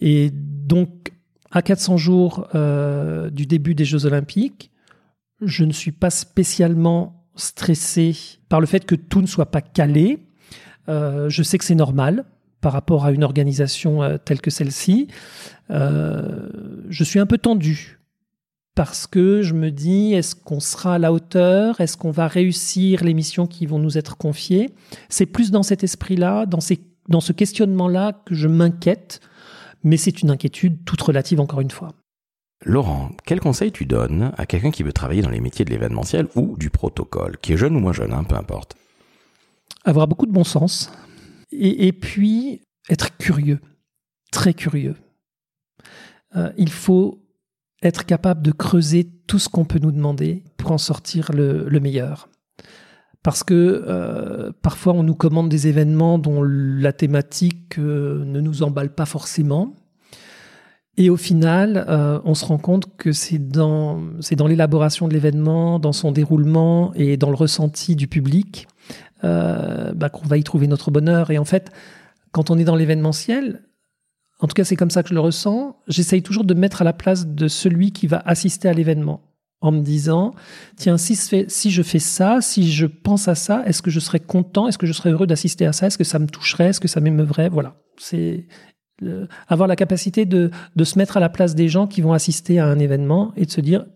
Et 0.00 0.30
donc, 0.32 1.12
à 1.50 1.60
400 1.60 1.96
jours 1.98 2.48
du 3.30 3.46
début 3.46 3.74
des 3.74 3.84
Jeux 3.84 4.06
Olympiques, 4.06 4.70
je 5.40 5.64
ne 5.64 5.72
suis 5.72 5.92
pas 5.92 6.10
spécialement 6.10 7.26
stressé 7.34 8.16
par 8.48 8.60
le 8.60 8.66
fait 8.66 8.84
que 8.84 8.94
tout 8.94 9.20
ne 9.20 9.26
soit 9.26 9.50
pas 9.50 9.60
calé. 9.60 10.26
Euh, 10.88 11.28
je 11.28 11.42
sais 11.42 11.58
que 11.58 11.64
c'est 11.64 11.74
normal 11.74 12.24
par 12.60 12.72
rapport 12.72 13.04
à 13.04 13.12
une 13.12 13.22
organisation 13.22 14.02
euh, 14.02 14.16
telle 14.16 14.40
que 14.40 14.50
celle-ci. 14.50 15.08
Euh, 15.70 16.48
je 16.88 17.04
suis 17.04 17.20
un 17.20 17.26
peu 17.26 17.38
tendu 17.38 18.00
parce 18.74 19.06
que 19.06 19.42
je 19.42 19.54
me 19.54 19.70
dis, 19.70 20.12
est-ce 20.14 20.34
qu'on 20.34 20.60
sera 20.60 20.94
à 20.94 20.98
la 20.98 21.12
hauteur? 21.12 21.80
Est-ce 21.80 21.96
qu'on 21.96 22.10
va 22.10 22.28
réussir 22.28 23.04
les 23.04 23.14
missions 23.14 23.46
qui 23.46 23.66
vont 23.66 23.78
nous 23.78 23.96
être 23.98 24.16
confiées? 24.16 24.70
C'est 25.08 25.26
plus 25.26 25.50
dans 25.50 25.62
cet 25.62 25.82
esprit-là, 25.82 26.46
dans, 26.46 26.58
dans 27.08 27.20
ce 27.20 27.32
questionnement-là 27.32 28.22
que 28.26 28.34
je 28.34 28.48
m'inquiète, 28.48 29.20
mais 29.82 29.96
c'est 29.96 30.22
une 30.22 30.30
inquiétude 30.30 30.84
toute 30.84 31.00
relative 31.00 31.40
encore 31.40 31.60
une 31.60 31.70
fois. 31.70 31.92
Laurent, 32.66 33.12
quel 33.24 33.38
conseil 33.38 33.70
tu 33.70 33.86
donnes 33.86 34.32
à 34.36 34.44
quelqu'un 34.44 34.72
qui 34.72 34.82
veut 34.82 34.92
travailler 34.92 35.22
dans 35.22 35.30
les 35.30 35.38
métiers 35.40 35.64
de 35.64 35.70
l'événementiel 35.70 36.26
ou 36.34 36.56
du 36.58 36.68
protocole, 36.68 37.38
qui 37.38 37.52
est 37.52 37.56
jeune 37.56 37.76
ou 37.76 37.78
moins 37.78 37.92
jeune, 37.92 38.12
hein, 38.12 38.24
peu 38.24 38.34
importe? 38.34 38.74
Avoir 39.84 40.08
beaucoup 40.08 40.26
de 40.26 40.32
bon 40.32 40.42
sens 40.42 40.90
et, 41.52 41.92
puis 41.92 42.62
être 42.90 43.16
curieux, 43.18 43.60
très 44.32 44.52
curieux. 44.52 44.96
Euh, 46.34 46.50
il 46.58 46.70
faut 46.70 47.22
être 47.84 48.04
capable 48.04 48.42
de 48.42 48.50
creuser 48.50 49.04
tout 49.28 49.38
ce 49.38 49.48
qu'on 49.48 49.64
peut 49.64 49.78
nous 49.78 49.92
demander 49.92 50.42
pour 50.56 50.72
en 50.72 50.78
sortir 50.78 51.30
le, 51.32 51.68
meilleur. 51.78 52.28
Parce 53.22 53.44
que 53.44 53.84
euh, 53.86 54.50
parfois 54.60 54.92
on 54.94 55.04
nous 55.04 55.14
commande 55.14 55.48
des 55.48 55.68
événements 55.68 56.18
dont 56.18 56.42
la 56.42 56.92
thématique 56.92 57.78
euh, 57.78 58.24
ne 58.24 58.40
nous 58.40 58.64
emballe 58.64 58.92
pas 58.92 59.06
forcément 59.06 59.76
et 60.98 61.10
au 61.10 61.16
final, 61.16 61.84
euh, 61.88 62.20
on 62.24 62.34
se 62.34 62.44
rend 62.44 62.58
compte 62.58 62.96
que 62.96 63.12
c'est 63.12 63.38
dans, 63.38 64.00
c'est 64.20 64.36
dans 64.36 64.46
l'élaboration 64.46 65.08
de 65.08 65.12
l'événement, 65.12 65.78
dans 65.78 65.92
son 65.92 66.10
déroulement 66.10 66.92
et 66.94 67.16
dans 67.16 67.28
le 67.28 67.36
ressenti 67.36 67.96
du 67.96 68.08
public 68.08 68.66
euh, 69.24 69.92
bah, 69.92 70.08
qu'on 70.08 70.26
va 70.26 70.38
y 70.38 70.44
trouver 70.44 70.66
notre 70.66 70.90
bonheur. 70.90 71.30
Et 71.30 71.38
en 71.38 71.44
fait, 71.44 71.70
quand 72.32 72.50
on 72.50 72.58
est 72.58 72.64
dans 72.64 72.76
l'événementiel, 72.76 73.62
en 74.40 74.46
tout 74.46 74.54
cas 74.54 74.64
c'est 74.64 74.76
comme 74.76 74.90
ça 74.90 75.02
que 75.02 75.10
je 75.10 75.14
le 75.14 75.20
ressens, 75.20 75.76
j'essaye 75.86 76.22
toujours 76.22 76.44
de 76.44 76.54
mettre 76.54 76.80
à 76.80 76.84
la 76.84 76.94
place 76.94 77.26
de 77.26 77.48
celui 77.48 77.92
qui 77.92 78.06
va 78.06 78.22
assister 78.24 78.68
à 78.68 78.72
l'événement 78.72 79.20
en 79.60 79.72
me 79.72 79.80
disant, 79.80 80.34
tiens, 80.76 80.96
si, 80.98 81.16
je 81.16 81.82
fais 81.82 81.98
ça, 81.98 82.40
si 82.40 82.70
je 82.70 82.86
pense 82.86 83.26
à 83.28 83.34
ça, 83.34 83.62
est-ce 83.66 83.82
que 83.82 83.90
je 83.90 84.00
serais 84.00 84.20
content, 84.20 84.68
est-ce 84.68 84.78
que 84.78 84.86
je 84.86 84.92
serais 84.92 85.10
heureux 85.10 85.26
d'assister 85.26 85.66
à 85.66 85.72
ça, 85.72 85.86
est-ce 85.86 85.98
que 85.98 86.04
ça 86.04 86.18
me 86.18 86.26
toucherait, 86.26 86.66
est-ce 86.68 86.80
que 86.80 86.88
ça 86.88 87.00
m'émeuverait 87.00 87.48
Voilà. 87.48 87.76
C'est 87.98 88.46
avoir 89.48 89.68
la 89.68 89.76
capacité 89.76 90.24
de, 90.24 90.50
de, 90.74 90.84
se 90.84 90.98
mettre 90.98 91.16
à 91.16 91.20
la 91.20 91.28
place 91.28 91.54
des 91.54 91.68
gens 91.68 91.86
qui 91.86 92.00
vont 92.00 92.12
assister 92.12 92.58
à 92.58 92.66
un 92.66 92.78
événement 92.78 93.32
et 93.36 93.44
de 93.44 93.50
se 93.50 93.60
dire 93.60 93.86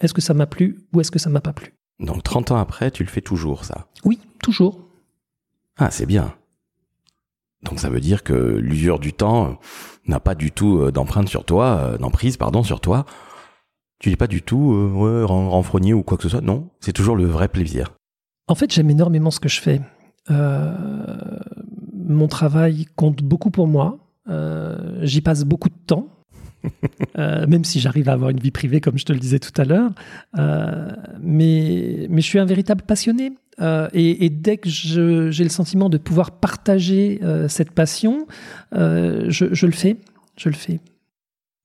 est-ce 0.00 0.12
que 0.12 0.20
ça 0.20 0.34
m'a 0.34 0.46
plu 0.46 0.80
ou 0.92 1.00
est-ce 1.00 1.10
que 1.10 1.18
ça 1.18 1.30
m'a 1.30 1.40
pas 1.40 1.52
plu? 1.52 1.74
Donc 2.00 2.22
30 2.22 2.50
ans 2.50 2.56
après, 2.56 2.90
tu 2.90 3.04
le 3.04 3.08
fais 3.08 3.20
toujours 3.20 3.64
ça? 3.64 3.86
Oui, 4.04 4.18
toujours. 4.42 4.80
Ah, 5.78 5.90
c'est 5.90 6.06
bien. 6.06 6.34
Donc 7.62 7.80
ça 7.80 7.88
veut 7.88 8.00
dire 8.00 8.22
que 8.22 8.34
l'usure 8.34 8.98
du 8.98 9.12
temps 9.12 9.58
n'a 10.06 10.20
pas 10.20 10.34
du 10.34 10.52
tout 10.52 10.80
euh, 10.80 10.92
d'empreinte 10.92 11.28
sur 11.28 11.44
toi, 11.44 11.78
euh, 11.78 11.98
d'emprise, 11.98 12.36
pardon, 12.36 12.62
sur 12.62 12.80
toi. 12.80 13.06
Tu 13.98 14.10
n'es 14.10 14.16
pas 14.16 14.26
du 14.26 14.42
tout 14.42 14.74
euh, 14.74 14.90
ouais, 14.90 15.24
renfrogné 15.24 15.94
ou 15.94 16.02
quoi 16.02 16.18
que 16.18 16.24
ce 16.24 16.28
soit, 16.28 16.42
non 16.42 16.68
C'est 16.80 16.92
toujours 16.92 17.16
le 17.16 17.24
vrai 17.24 17.48
plaisir. 17.48 17.94
En 18.48 18.54
fait, 18.54 18.70
j'aime 18.70 18.90
énormément 18.90 19.30
ce 19.30 19.40
que 19.40 19.48
je 19.48 19.60
fais. 19.60 19.80
Euh, 20.30 20.76
mon 21.92 22.28
travail 22.28 22.86
compte 22.96 23.22
beaucoup 23.22 23.50
pour 23.50 23.66
moi. 23.66 23.98
Euh, 24.28 24.98
j'y 25.02 25.20
passe 25.20 25.44
beaucoup 25.44 25.68
de 25.68 25.78
temps. 25.86 26.08
Euh, 27.18 27.46
même 27.46 27.62
si 27.62 27.78
j'arrive 27.78 28.08
à 28.08 28.14
avoir 28.14 28.30
une 28.30 28.40
vie 28.40 28.50
privée, 28.50 28.80
comme 28.80 28.98
je 28.98 29.04
te 29.04 29.12
le 29.12 29.18
disais 29.18 29.38
tout 29.38 29.52
à 29.60 29.64
l'heure. 29.64 29.92
Euh, 30.38 30.90
mais, 31.20 32.06
mais 32.08 32.22
je 32.22 32.26
suis 32.26 32.38
un 32.38 32.46
véritable 32.46 32.82
passionné. 32.82 33.32
Et, 33.60 34.24
et, 34.24 34.30
dès 34.30 34.56
que 34.56 34.68
j'ai 34.68 35.44
le 35.44 35.50
sentiment 35.50 35.88
de 35.90 35.98
pouvoir 35.98 36.32
partager 36.32 37.20
cette 37.48 37.70
passion, 37.70 38.26
je, 38.72 39.28
je, 39.28 39.66
le 39.66 39.72
fais. 39.72 39.98
Je 40.36 40.48
le 40.48 40.54
fais. 40.54 40.80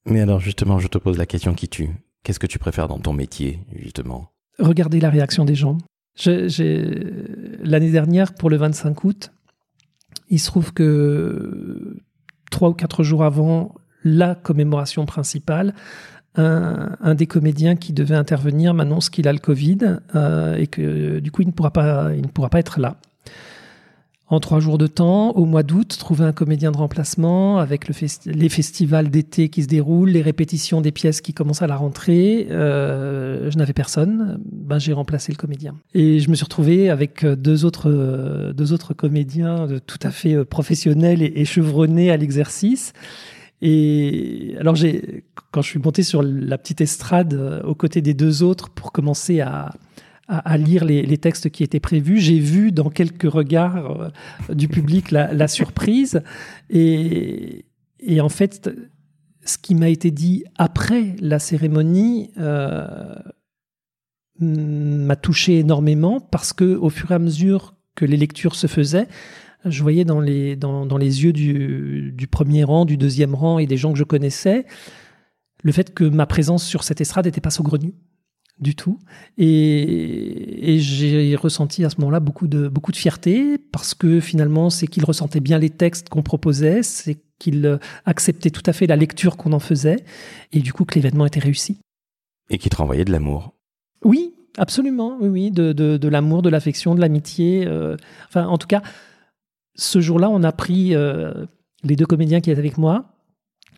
Mais 0.06 0.20
alors, 0.20 0.40
justement, 0.40 0.80
je 0.80 0.88
te 0.88 0.98
pose 0.98 1.18
la 1.18 1.26
question 1.26 1.54
qui 1.54 1.70
tue. 1.70 1.90
Qu'est-ce 2.24 2.40
que 2.40 2.48
tu 2.48 2.60
préfères 2.60 2.90
dans 2.90 3.00
ton 3.00 3.14
métier, 3.14 3.62
justement? 3.74 4.32
Regarder 4.60 5.00
la 5.00 5.10
réaction 5.10 5.46
des 5.46 5.56
gens. 5.56 5.78
L'année 6.26 7.92
dernière, 7.92 8.34
pour 8.34 8.50
le 8.50 8.58
25 8.58 9.04
août, 9.06 9.32
il 10.30 10.40
se 10.40 10.48
trouve 10.48 10.74
que 10.74 11.98
trois 12.50 12.70
ou 12.70 12.74
quatre 12.74 13.04
jours 13.04 13.24
avant 13.24 13.76
la 14.04 14.36
commémoration 14.36 15.06
principale, 15.06 15.74
un, 16.36 17.16
des 17.16 17.28
comédiens 17.28 17.76
qui 17.76 17.92
devait 17.92 18.16
intervenir 18.16 18.74
m'annonce 18.74 19.10
qu'il 19.10 19.28
a 19.28 19.34
le 19.34 19.40
Covid 19.40 19.98
euh, 20.16 20.56
et 20.56 20.68
que 20.68 21.20
du 21.20 21.32
coup 21.32 21.42
il 21.42 21.48
ne 21.48 21.52
pourra 21.52 21.72
pas, 21.72 22.14
il 22.16 22.22
ne 22.22 22.28
pourra 22.28 22.50
pas 22.50 22.60
être 22.60 22.80
là. 22.80 22.96
En 24.32 24.40
trois 24.40 24.60
jours 24.60 24.78
de 24.78 24.86
temps, 24.86 25.32
au 25.32 25.46
mois 25.46 25.64
d'août, 25.64 25.96
trouver 25.98 26.24
un 26.24 26.32
comédien 26.32 26.72
de 26.72 26.78
remplacement 26.78 27.58
avec 27.58 27.88
le 27.88 27.96
les 28.26 28.50
festivals 28.50 29.10
d'été 29.10 29.50
qui 29.50 29.64
se 29.64 29.68
déroulent, 29.68 30.10
les 30.10 30.22
répétitions 30.22 30.82
des 30.82 30.92
pièces 30.92 31.20
qui 31.22 31.34
commencent 31.34 31.64
à 31.64 31.68
la 31.68 31.76
rentrée. 31.76 32.48
Euh, 32.52 33.50
je 33.50 33.58
n'avais 33.58 33.74
personne, 33.74 34.40
ben 34.52 34.78
j'ai 34.78 34.94
remplacé 34.94 35.32
le 35.32 35.38
comédien. 35.38 35.76
Et 35.96 36.20
je 36.20 36.30
me 36.30 36.36
suis 36.36 36.44
retrouvé 36.44 36.90
avec 36.92 37.26
deux 37.26 37.66
autres, 37.66 38.54
deux 38.56 38.72
autres 38.72 38.94
comédiens 38.94 39.68
tout 39.88 40.00
à 40.04 40.12
fait 40.12 40.46
professionnels 40.46 41.24
et, 41.24 41.46
chevronnés 41.46 42.12
à 42.12 42.18
l'exercice. 42.18 42.94
Et 43.62 44.56
alors 44.60 44.76
j'ai, 44.76 45.24
quand 45.52 45.62
je 45.62 45.70
suis 45.70 45.80
monté 45.80 46.04
sur 46.04 46.24
la 46.24 46.58
petite 46.58 46.82
estrade 46.82 47.34
euh, 47.34 47.62
aux 47.64 47.76
côtés 47.76 48.02
des 48.02 48.14
deux 48.14 48.44
autres 48.44 48.70
pour 48.70 48.92
commencer 48.92 49.42
à, 49.42 49.72
à, 50.30 50.58
lire 50.58 50.86
les, 50.86 51.02
les, 51.02 51.18
textes 51.18 51.50
qui 51.50 51.64
étaient 51.64 51.80
prévus, 51.80 52.20
j'ai 52.20 52.40
vu 52.40 52.72
dans 52.72 52.90
quelques 52.90 53.30
regards 53.30 54.12
euh, 54.50 54.54
du 54.54 54.68
public 54.68 55.10
la, 55.10 55.34
la 55.34 55.48
surprise. 55.48 56.22
Et, 56.70 57.66
et, 58.00 58.22
en 58.22 58.30
fait, 58.30 58.70
ce 59.44 59.58
qui 59.58 59.74
m'a 59.74 59.90
été 59.90 60.12
dit 60.12 60.44
après 60.56 61.16
la 61.20 61.40
cérémonie 61.40 62.30
euh, 62.38 63.16
m'a 64.40 65.16
touché 65.16 65.60
énormément 65.60 66.20
parce 66.20 66.54
que 66.54 66.76
au 66.76 66.90
fur 66.90 67.12
et 67.12 67.16
à 67.16 67.20
mesure 67.20 67.74
que 67.96 68.06
les 68.06 68.18
lectures 68.18 68.56
se 68.56 68.68
faisaient, 68.68 69.08
je 69.66 69.82
voyais 69.82 70.06
dans 70.06 70.22
les, 70.22 70.56
dans, 70.56 70.86
dans 70.86 70.98
les 70.98 71.24
yeux 71.24 71.34
du, 71.34 72.14
du, 72.14 72.28
premier 72.28 72.64
rang, 72.64 72.86
du 72.86 72.98
deuxième 72.98 73.34
rang 73.34 73.58
et 73.58 73.66
des 73.66 73.78
gens 73.78 73.92
que 73.92 73.98
je 73.98 74.04
connaissais, 74.04 74.66
le 75.64 75.72
fait 75.72 75.94
que 75.94 76.04
ma 76.04 76.28
présence 76.28 76.64
sur 76.64 76.84
cette 76.84 77.02
estrade 77.02 77.26
n'était 77.26 77.42
pas 77.42 77.50
saugrenue 77.50 77.96
du 78.60 78.76
tout. 78.76 79.00
Et, 79.38 80.74
et 80.76 80.80
j'ai 80.80 81.36
ressenti 81.36 81.86
à 81.86 81.90
ce 81.90 81.98
moment-là 82.00 82.20
beaucoup 82.20 82.48
de, 82.48 82.68
beaucoup 82.68 82.92
de 82.92 82.98
fierté 82.98 83.58
parce 83.58 83.94
que 83.94 84.20
finalement, 84.20 84.70
c'est 84.70 84.88
qu'il 84.88 85.06
ressentait 85.06 85.40
bien 85.40 85.58
les 85.60 85.70
textes 85.70 86.10
qu'on 86.10 86.24
proposait, 86.24 86.84
c'est 86.84 87.18
qu'il 87.40 87.80
acceptait 88.06 88.50
tout 88.50 88.64
à 88.66 88.74
fait 88.74 88.86
la 88.88 88.96
lecture 88.96 89.38
qu'on 89.38 89.54
en 89.54 89.60
faisait 89.60 90.04
et 90.52 90.60
du 90.60 90.74
coup 90.74 90.86
que 90.86 90.96
l'événement 90.96 91.26
était 91.26 91.40
réussi. 91.40 91.80
Et 92.50 92.58
qui 92.58 92.70
te 92.70 92.76
renvoyait 92.76 93.06
de 93.06 93.12
l'amour. 93.12 93.54
Oui, 94.04 94.34
absolument, 94.58 95.18
oui, 95.22 95.30
oui, 95.30 95.52
de, 95.52 95.72
de, 95.72 95.98
de 95.98 96.08
l'amour, 96.08 96.42
de 96.42 96.50
l'affection, 96.50 96.96
de 96.96 97.02
l'amitié. 97.02 97.66
Euh, 97.68 97.96
enfin, 98.28 98.48
en 98.48 98.58
tout 98.58 98.68
cas, 98.68 98.82
ce 99.76 100.02
jour-là, 100.02 100.30
on 100.30 100.44
a 100.44 100.52
pris, 100.52 100.96
euh, 100.96 101.46
les 101.84 101.96
deux 101.96 102.06
comédiens 102.06 102.42
qui 102.42 102.52
étaient 102.52 102.60
avec 102.60 102.78
moi, 102.78 103.06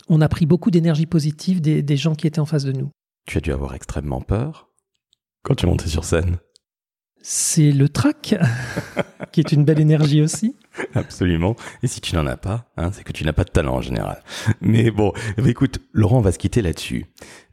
on 0.09 0.21
a 0.21 0.29
pris 0.29 0.45
beaucoup 0.45 0.71
d'énergie 0.71 1.05
positive 1.05 1.61
des, 1.61 1.97
gens 1.97 2.15
qui 2.15 2.27
étaient 2.27 2.39
en 2.39 2.45
face 2.45 2.63
de 2.63 2.71
nous. 2.71 2.89
Tu 3.27 3.37
as 3.37 3.41
dû 3.41 3.51
avoir 3.51 3.75
extrêmement 3.75 4.21
peur 4.21 4.70
quand 5.43 5.55
tu 5.55 5.65
montais 5.65 5.87
sur 5.87 6.03
scène. 6.03 6.37
C'est 7.23 7.71
le 7.71 7.87
trac, 7.87 8.35
qui 9.31 9.41
est 9.41 9.51
une 9.51 9.63
belle 9.63 9.79
énergie 9.79 10.21
aussi. 10.21 10.55
Absolument. 10.95 11.55
Et 11.83 11.87
si 11.87 12.01
tu 12.01 12.15
n'en 12.15 12.25
as 12.25 12.37
pas, 12.37 12.71
hein, 12.77 12.91
c'est 12.91 13.03
que 13.03 13.11
tu 13.11 13.23
n'as 13.25 13.33
pas 13.33 13.43
de 13.43 13.51
talent 13.51 13.75
en 13.75 13.81
général. 13.81 14.23
Mais 14.59 14.89
bon, 14.89 15.13
écoute, 15.45 15.79
Laurent, 15.93 16.17
on 16.17 16.21
va 16.21 16.31
se 16.31 16.39
quitter 16.39 16.61
là-dessus. 16.61 17.05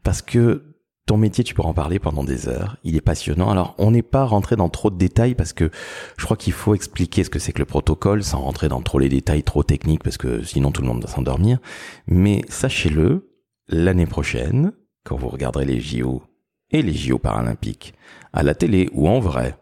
Parce 0.03 0.23
que 0.23 0.69
ton 1.05 1.17
métier, 1.17 1.45
tu 1.45 1.55
pourras 1.55 1.71
en 1.71 1.75
parler 1.75 1.99
pendant 1.99 2.25
des 2.25 2.49
heures. 2.49 2.77
Il 2.85 2.97
est 2.97 3.03
passionnant. 3.03 3.51
Alors, 3.51 3.75
on 3.79 3.91
n'est 3.91 4.03
pas 4.03 4.25
rentré 4.25 4.57
dans 4.57 4.69
trop 4.69 4.91
de 4.91 4.97
détails 4.97 5.35
parce 5.35 5.53
que 5.53 5.71
je 6.19 6.25
crois 6.25 6.37
qu'il 6.37 6.53
faut 6.53 6.75
expliquer 6.75 7.25
ce 7.25 7.31
que 7.31 7.39
c'est 7.39 7.53
que 7.53 7.61
le 7.61 7.67
protocole 7.67 8.23
sans 8.23 8.41
rentrer 8.41 8.69
dans 8.69 8.83
trop 8.83 8.99
les 8.99 9.09
détails 9.09 9.43
trop 9.43 9.63
techniques 9.63 10.03
parce 10.03 10.19
que 10.19 10.43
sinon 10.43 10.71
tout 10.71 10.83
le 10.83 10.89
monde 10.89 11.03
va 11.03 11.09
s'endormir. 11.09 11.59
Mais 12.07 12.43
sachez-le, 12.49 13.31
l'année 13.69 14.07
prochaine, 14.07 14.73
quand 15.05 15.17
vous 15.17 15.29
regarderez 15.29 15.65
les 15.65 15.81
JO 15.81 16.23
et 16.71 16.83
les 16.83 16.93
JO 16.95 17.19
paralympiques 17.19 17.95
à 18.33 18.43
la 18.43 18.55
télé 18.55 18.89
ou 18.93 19.09
en 19.09 19.21
vrai, 19.21 19.57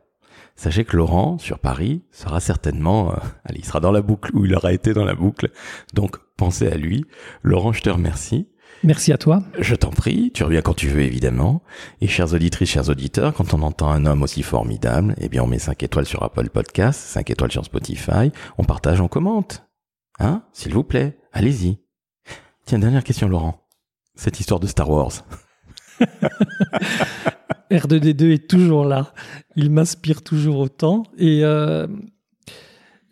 sachez 0.57 0.85
que 0.85 0.97
Laurent 0.97 1.39
sur 1.39 1.59
Paris 1.59 2.05
sera 2.11 2.41
certainement, 2.41 3.13
euh, 3.13 3.17
allez, 3.45 3.61
il 3.61 3.65
sera 3.65 3.81
dans 3.81 3.93
la 3.93 4.03
boucle 4.03 4.35
ou 4.35 4.45
il 4.45 4.55
aura 4.55 4.73
été 4.73 4.93
dans 4.93 5.05
la 5.05 5.15
boucle. 5.15 5.51
Donc, 5.95 6.17
pensez 6.37 6.69
à 6.69 6.77
lui. 6.77 7.05
Laurent, 7.43 7.73
je 7.73 7.83
te 7.83 7.91
remercie. 7.91 8.49
Merci 8.83 9.13
à 9.13 9.19
toi. 9.19 9.43
Je 9.59 9.75
t'en 9.75 9.91
prie, 9.91 10.31
tu 10.33 10.45
reviens 10.45 10.61
quand 10.61 10.75
tu 10.75 10.89
veux 10.89 11.01
évidemment. 11.01 11.63
Et 12.01 12.07
chers 12.07 12.35
auditrices, 12.35 12.71
chers 12.71 12.89
auditeurs, 12.89 13.33
quand 13.33 13.55
on 13.55 13.63
entend 13.63 13.91
un 13.91 14.05
homme 14.05 14.23
aussi 14.23 14.43
formidable, 14.43 15.15
eh 15.19 15.29
bien 15.29 15.43
on 15.43 15.47
met 15.47 15.59
5 15.59 15.83
étoiles 15.83 16.07
sur 16.07 16.23
Apple 16.23 16.51
Podcast, 16.51 17.01
5 17.01 17.31
étoiles 17.31 17.53
sur 17.53 17.65
Spotify, 17.65 18.31
on 18.59 18.65
partage, 18.65 19.01
on 19.01 19.09
commente. 19.09 19.65
Hein 20.19 20.43
S'il 20.53 20.75
vous 20.75 20.85
plaît, 20.85 21.19
allez-y. 21.33 21.79
Tiens, 22.67 22.79
dernière 22.79 23.05
question 23.05 23.29
Laurent. 23.29 23.67
Cette 24.15 24.41
histoire 24.41 24.61
de 24.61 24.67
Star 24.67 24.91
Wars. 24.91 25.13
R2D2 27.71 28.33
est 28.33 28.49
toujours 28.49 28.85
là. 28.85 29.13
Il 29.57 29.71
m'inspire 29.71 30.23
toujours 30.23 30.59
autant. 30.59 31.05
Et 31.19 31.45
euh, 31.45 31.87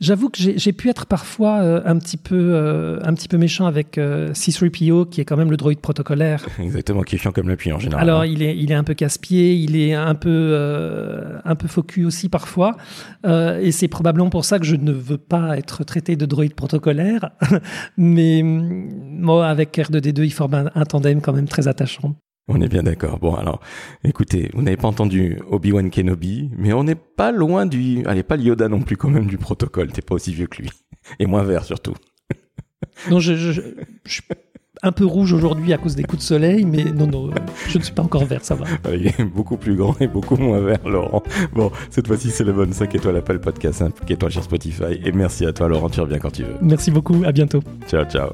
J'avoue 0.05 0.29
que 0.29 0.38
j'ai 0.38 0.73
pu 0.73 0.90
être 0.90 1.07
parfois 1.07 1.62
euh, 1.62 1.81
un, 1.87 1.97
petit 1.99 2.18
peu, 2.18 2.37
euh, 2.37 2.99
un 3.05 3.14
petit 3.14 3.27
peu 3.27 3.38
méchant 3.38 3.64
avec 3.64 3.97
euh, 3.97 4.33
C3PO, 4.33 5.09
qui 5.09 5.23
est 5.23 5.25
quand 5.25 5.37
même 5.38 5.51
le 5.51 5.57
droïde 5.57 5.81
protocolaire. 5.81 6.44
Exactement, 6.59 7.03
qui 7.03 7.14
est 7.14 7.18
chiant 7.18 7.33
comme 7.33 7.49
le 7.49 7.57
puits 7.57 7.73
en 7.73 7.79
général. 7.79 8.03
Alors, 8.03 8.20
hein. 8.20 8.27
il 8.27 8.42
est, 8.42 8.55
il 8.55 8.70
est 8.70 8.75
un 8.75 8.85
peu 8.85 8.92
casse-pied, 8.92 9.55
il 9.55 9.77
est 9.77 9.94
un 9.94 10.14
peu, 10.14 10.59
un 11.44 11.55
peu 11.55 11.68
faux 11.68 11.87
aussi 12.05 12.29
parfois. 12.29 12.77
et 13.25 13.73
c'est 13.73 13.88
probablement 13.88 14.29
pour 14.29 14.44
ça 14.44 14.59
que 14.59 14.66
je 14.66 14.77
ne 14.77 14.92
veux 14.92 15.16
pas 15.16 15.57
être 15.57 15.85
traité 15.85 16.16
de 16.16 16.27
droïde 16.27 16.55
protocolaire. 16.55 17.31
Mais 17.97 18.42
moi, 18.42 19.47
avec 19.47 19.79
R2D2, 19.79 20.25
il 20.25 20.33
forme 20.33 20.70
un 20.75 20.85
tandem 20.85 21.23
quand 21.23 21.33
même 21.33 21.49
très 21.49 21.66
attachant. 21.66 22.14
On 22.46 22.61
est 22.61 22.68
bien 22.68 22.83
d'accord. 22.83 23.18
Bon, 23.18 23.35
alors, 23.35 23.61
écoutez, 24.04 24.50
vous 24.52 24.62
n'avez 24.62 24.76
pas 24.76 24.88
entendu 24.88 25.40
Obi-Wan 25.50 25.90
Kenobi, 25.90 26.50
mais 26.57 26.72
on 26.72 26.85
n'est 26.85 26.94
pas 26.94 27.33
loin 27.33 27.64
du... 27.64 28.04
Allez, 28.07 28.22
pas 28.22 28.37
Yoda 28.37 28.68
non 28.68 28.83
plus 28.83 28.96
quand 28.96 29.09
même 29.09 29.26
du 29.26 29.38
protocole, 29.38 29.90
t'es 29.92 30.02
pas 30.02 30.14
aussi 30.14 30.35
vieux 30.35 30.46
que 30.46 30.62
lui. 30.62 30.70
Et 31.18 31.26
moins 31.26 31.42
vert 31.42 31.64
surtout. 31.64 31.94
Non, 33.11 33.18
je, 33.18 33.35
je, 33.35 33.50
je 34.04 34.12
suis 34.12 34.22
un 34.83 34.92
peu 34.92 35.07
rouge 35.07 35.33
aujourd'hui 35.33 35.72
à 35.72 35.78
cause 35.78 35.96
des 35.96 36.02
coups 36.02 36.18
de 36.22 36.26
soleil, 36.26 36.64
mais 36.64 36.85
non, 36.85 37.07
non, 37.07 37.30
je 37.68 37.78
ne 37.78 37.83
suis 37.83 37.94
pas 37.94 38.02
encore 38.02 38.24
vert, 38.26 38.44
ça 38.44 38.54
va. 38.54 38.66
Il 38.94 39.07
est 39.07 39.24
beaucoup 39.24 39.57
plus 39.57 39.74
grand 39.74 39.98
et 40.00 40.07
beaucoup 40.07 40.37
moins 40.37 40.61
vert, 40.61 40.87
Laurent. 40.87 41.22
Bon, 41.54 41.72
cette 41.90 42.07
fois-ci, 42.07 42.30
c'est 42.30 42.44
le 42.44 42.52
bon 42.52 42.70
5 42.70 42.94
étoiles 42.94 43.16
Apple 43.16 43.38
Podcast, 43.38 43.78
5 43.78 44.11
étoiles 44.11 44.33
sur 44.33 44.44
Spotify. 44.44 45.00
Et 45.04 45.12
merci 45.12 45.46
à 45.46 45.52
toi, 45.52 45.68
Laurent, 45.68 45.88
tu 45.88 46.00
reviens 46.00 46.18
quand 46.18 46.33
tu 46.33 46.42
veux. 46.42 46.57
Merci 46.61 46.90
beaucoup, 46.90 47.22
à 47.24 47.33
bientôt. 47.33 47.62
Ciao, 47.88 48.04
ciao. 48.04 48.30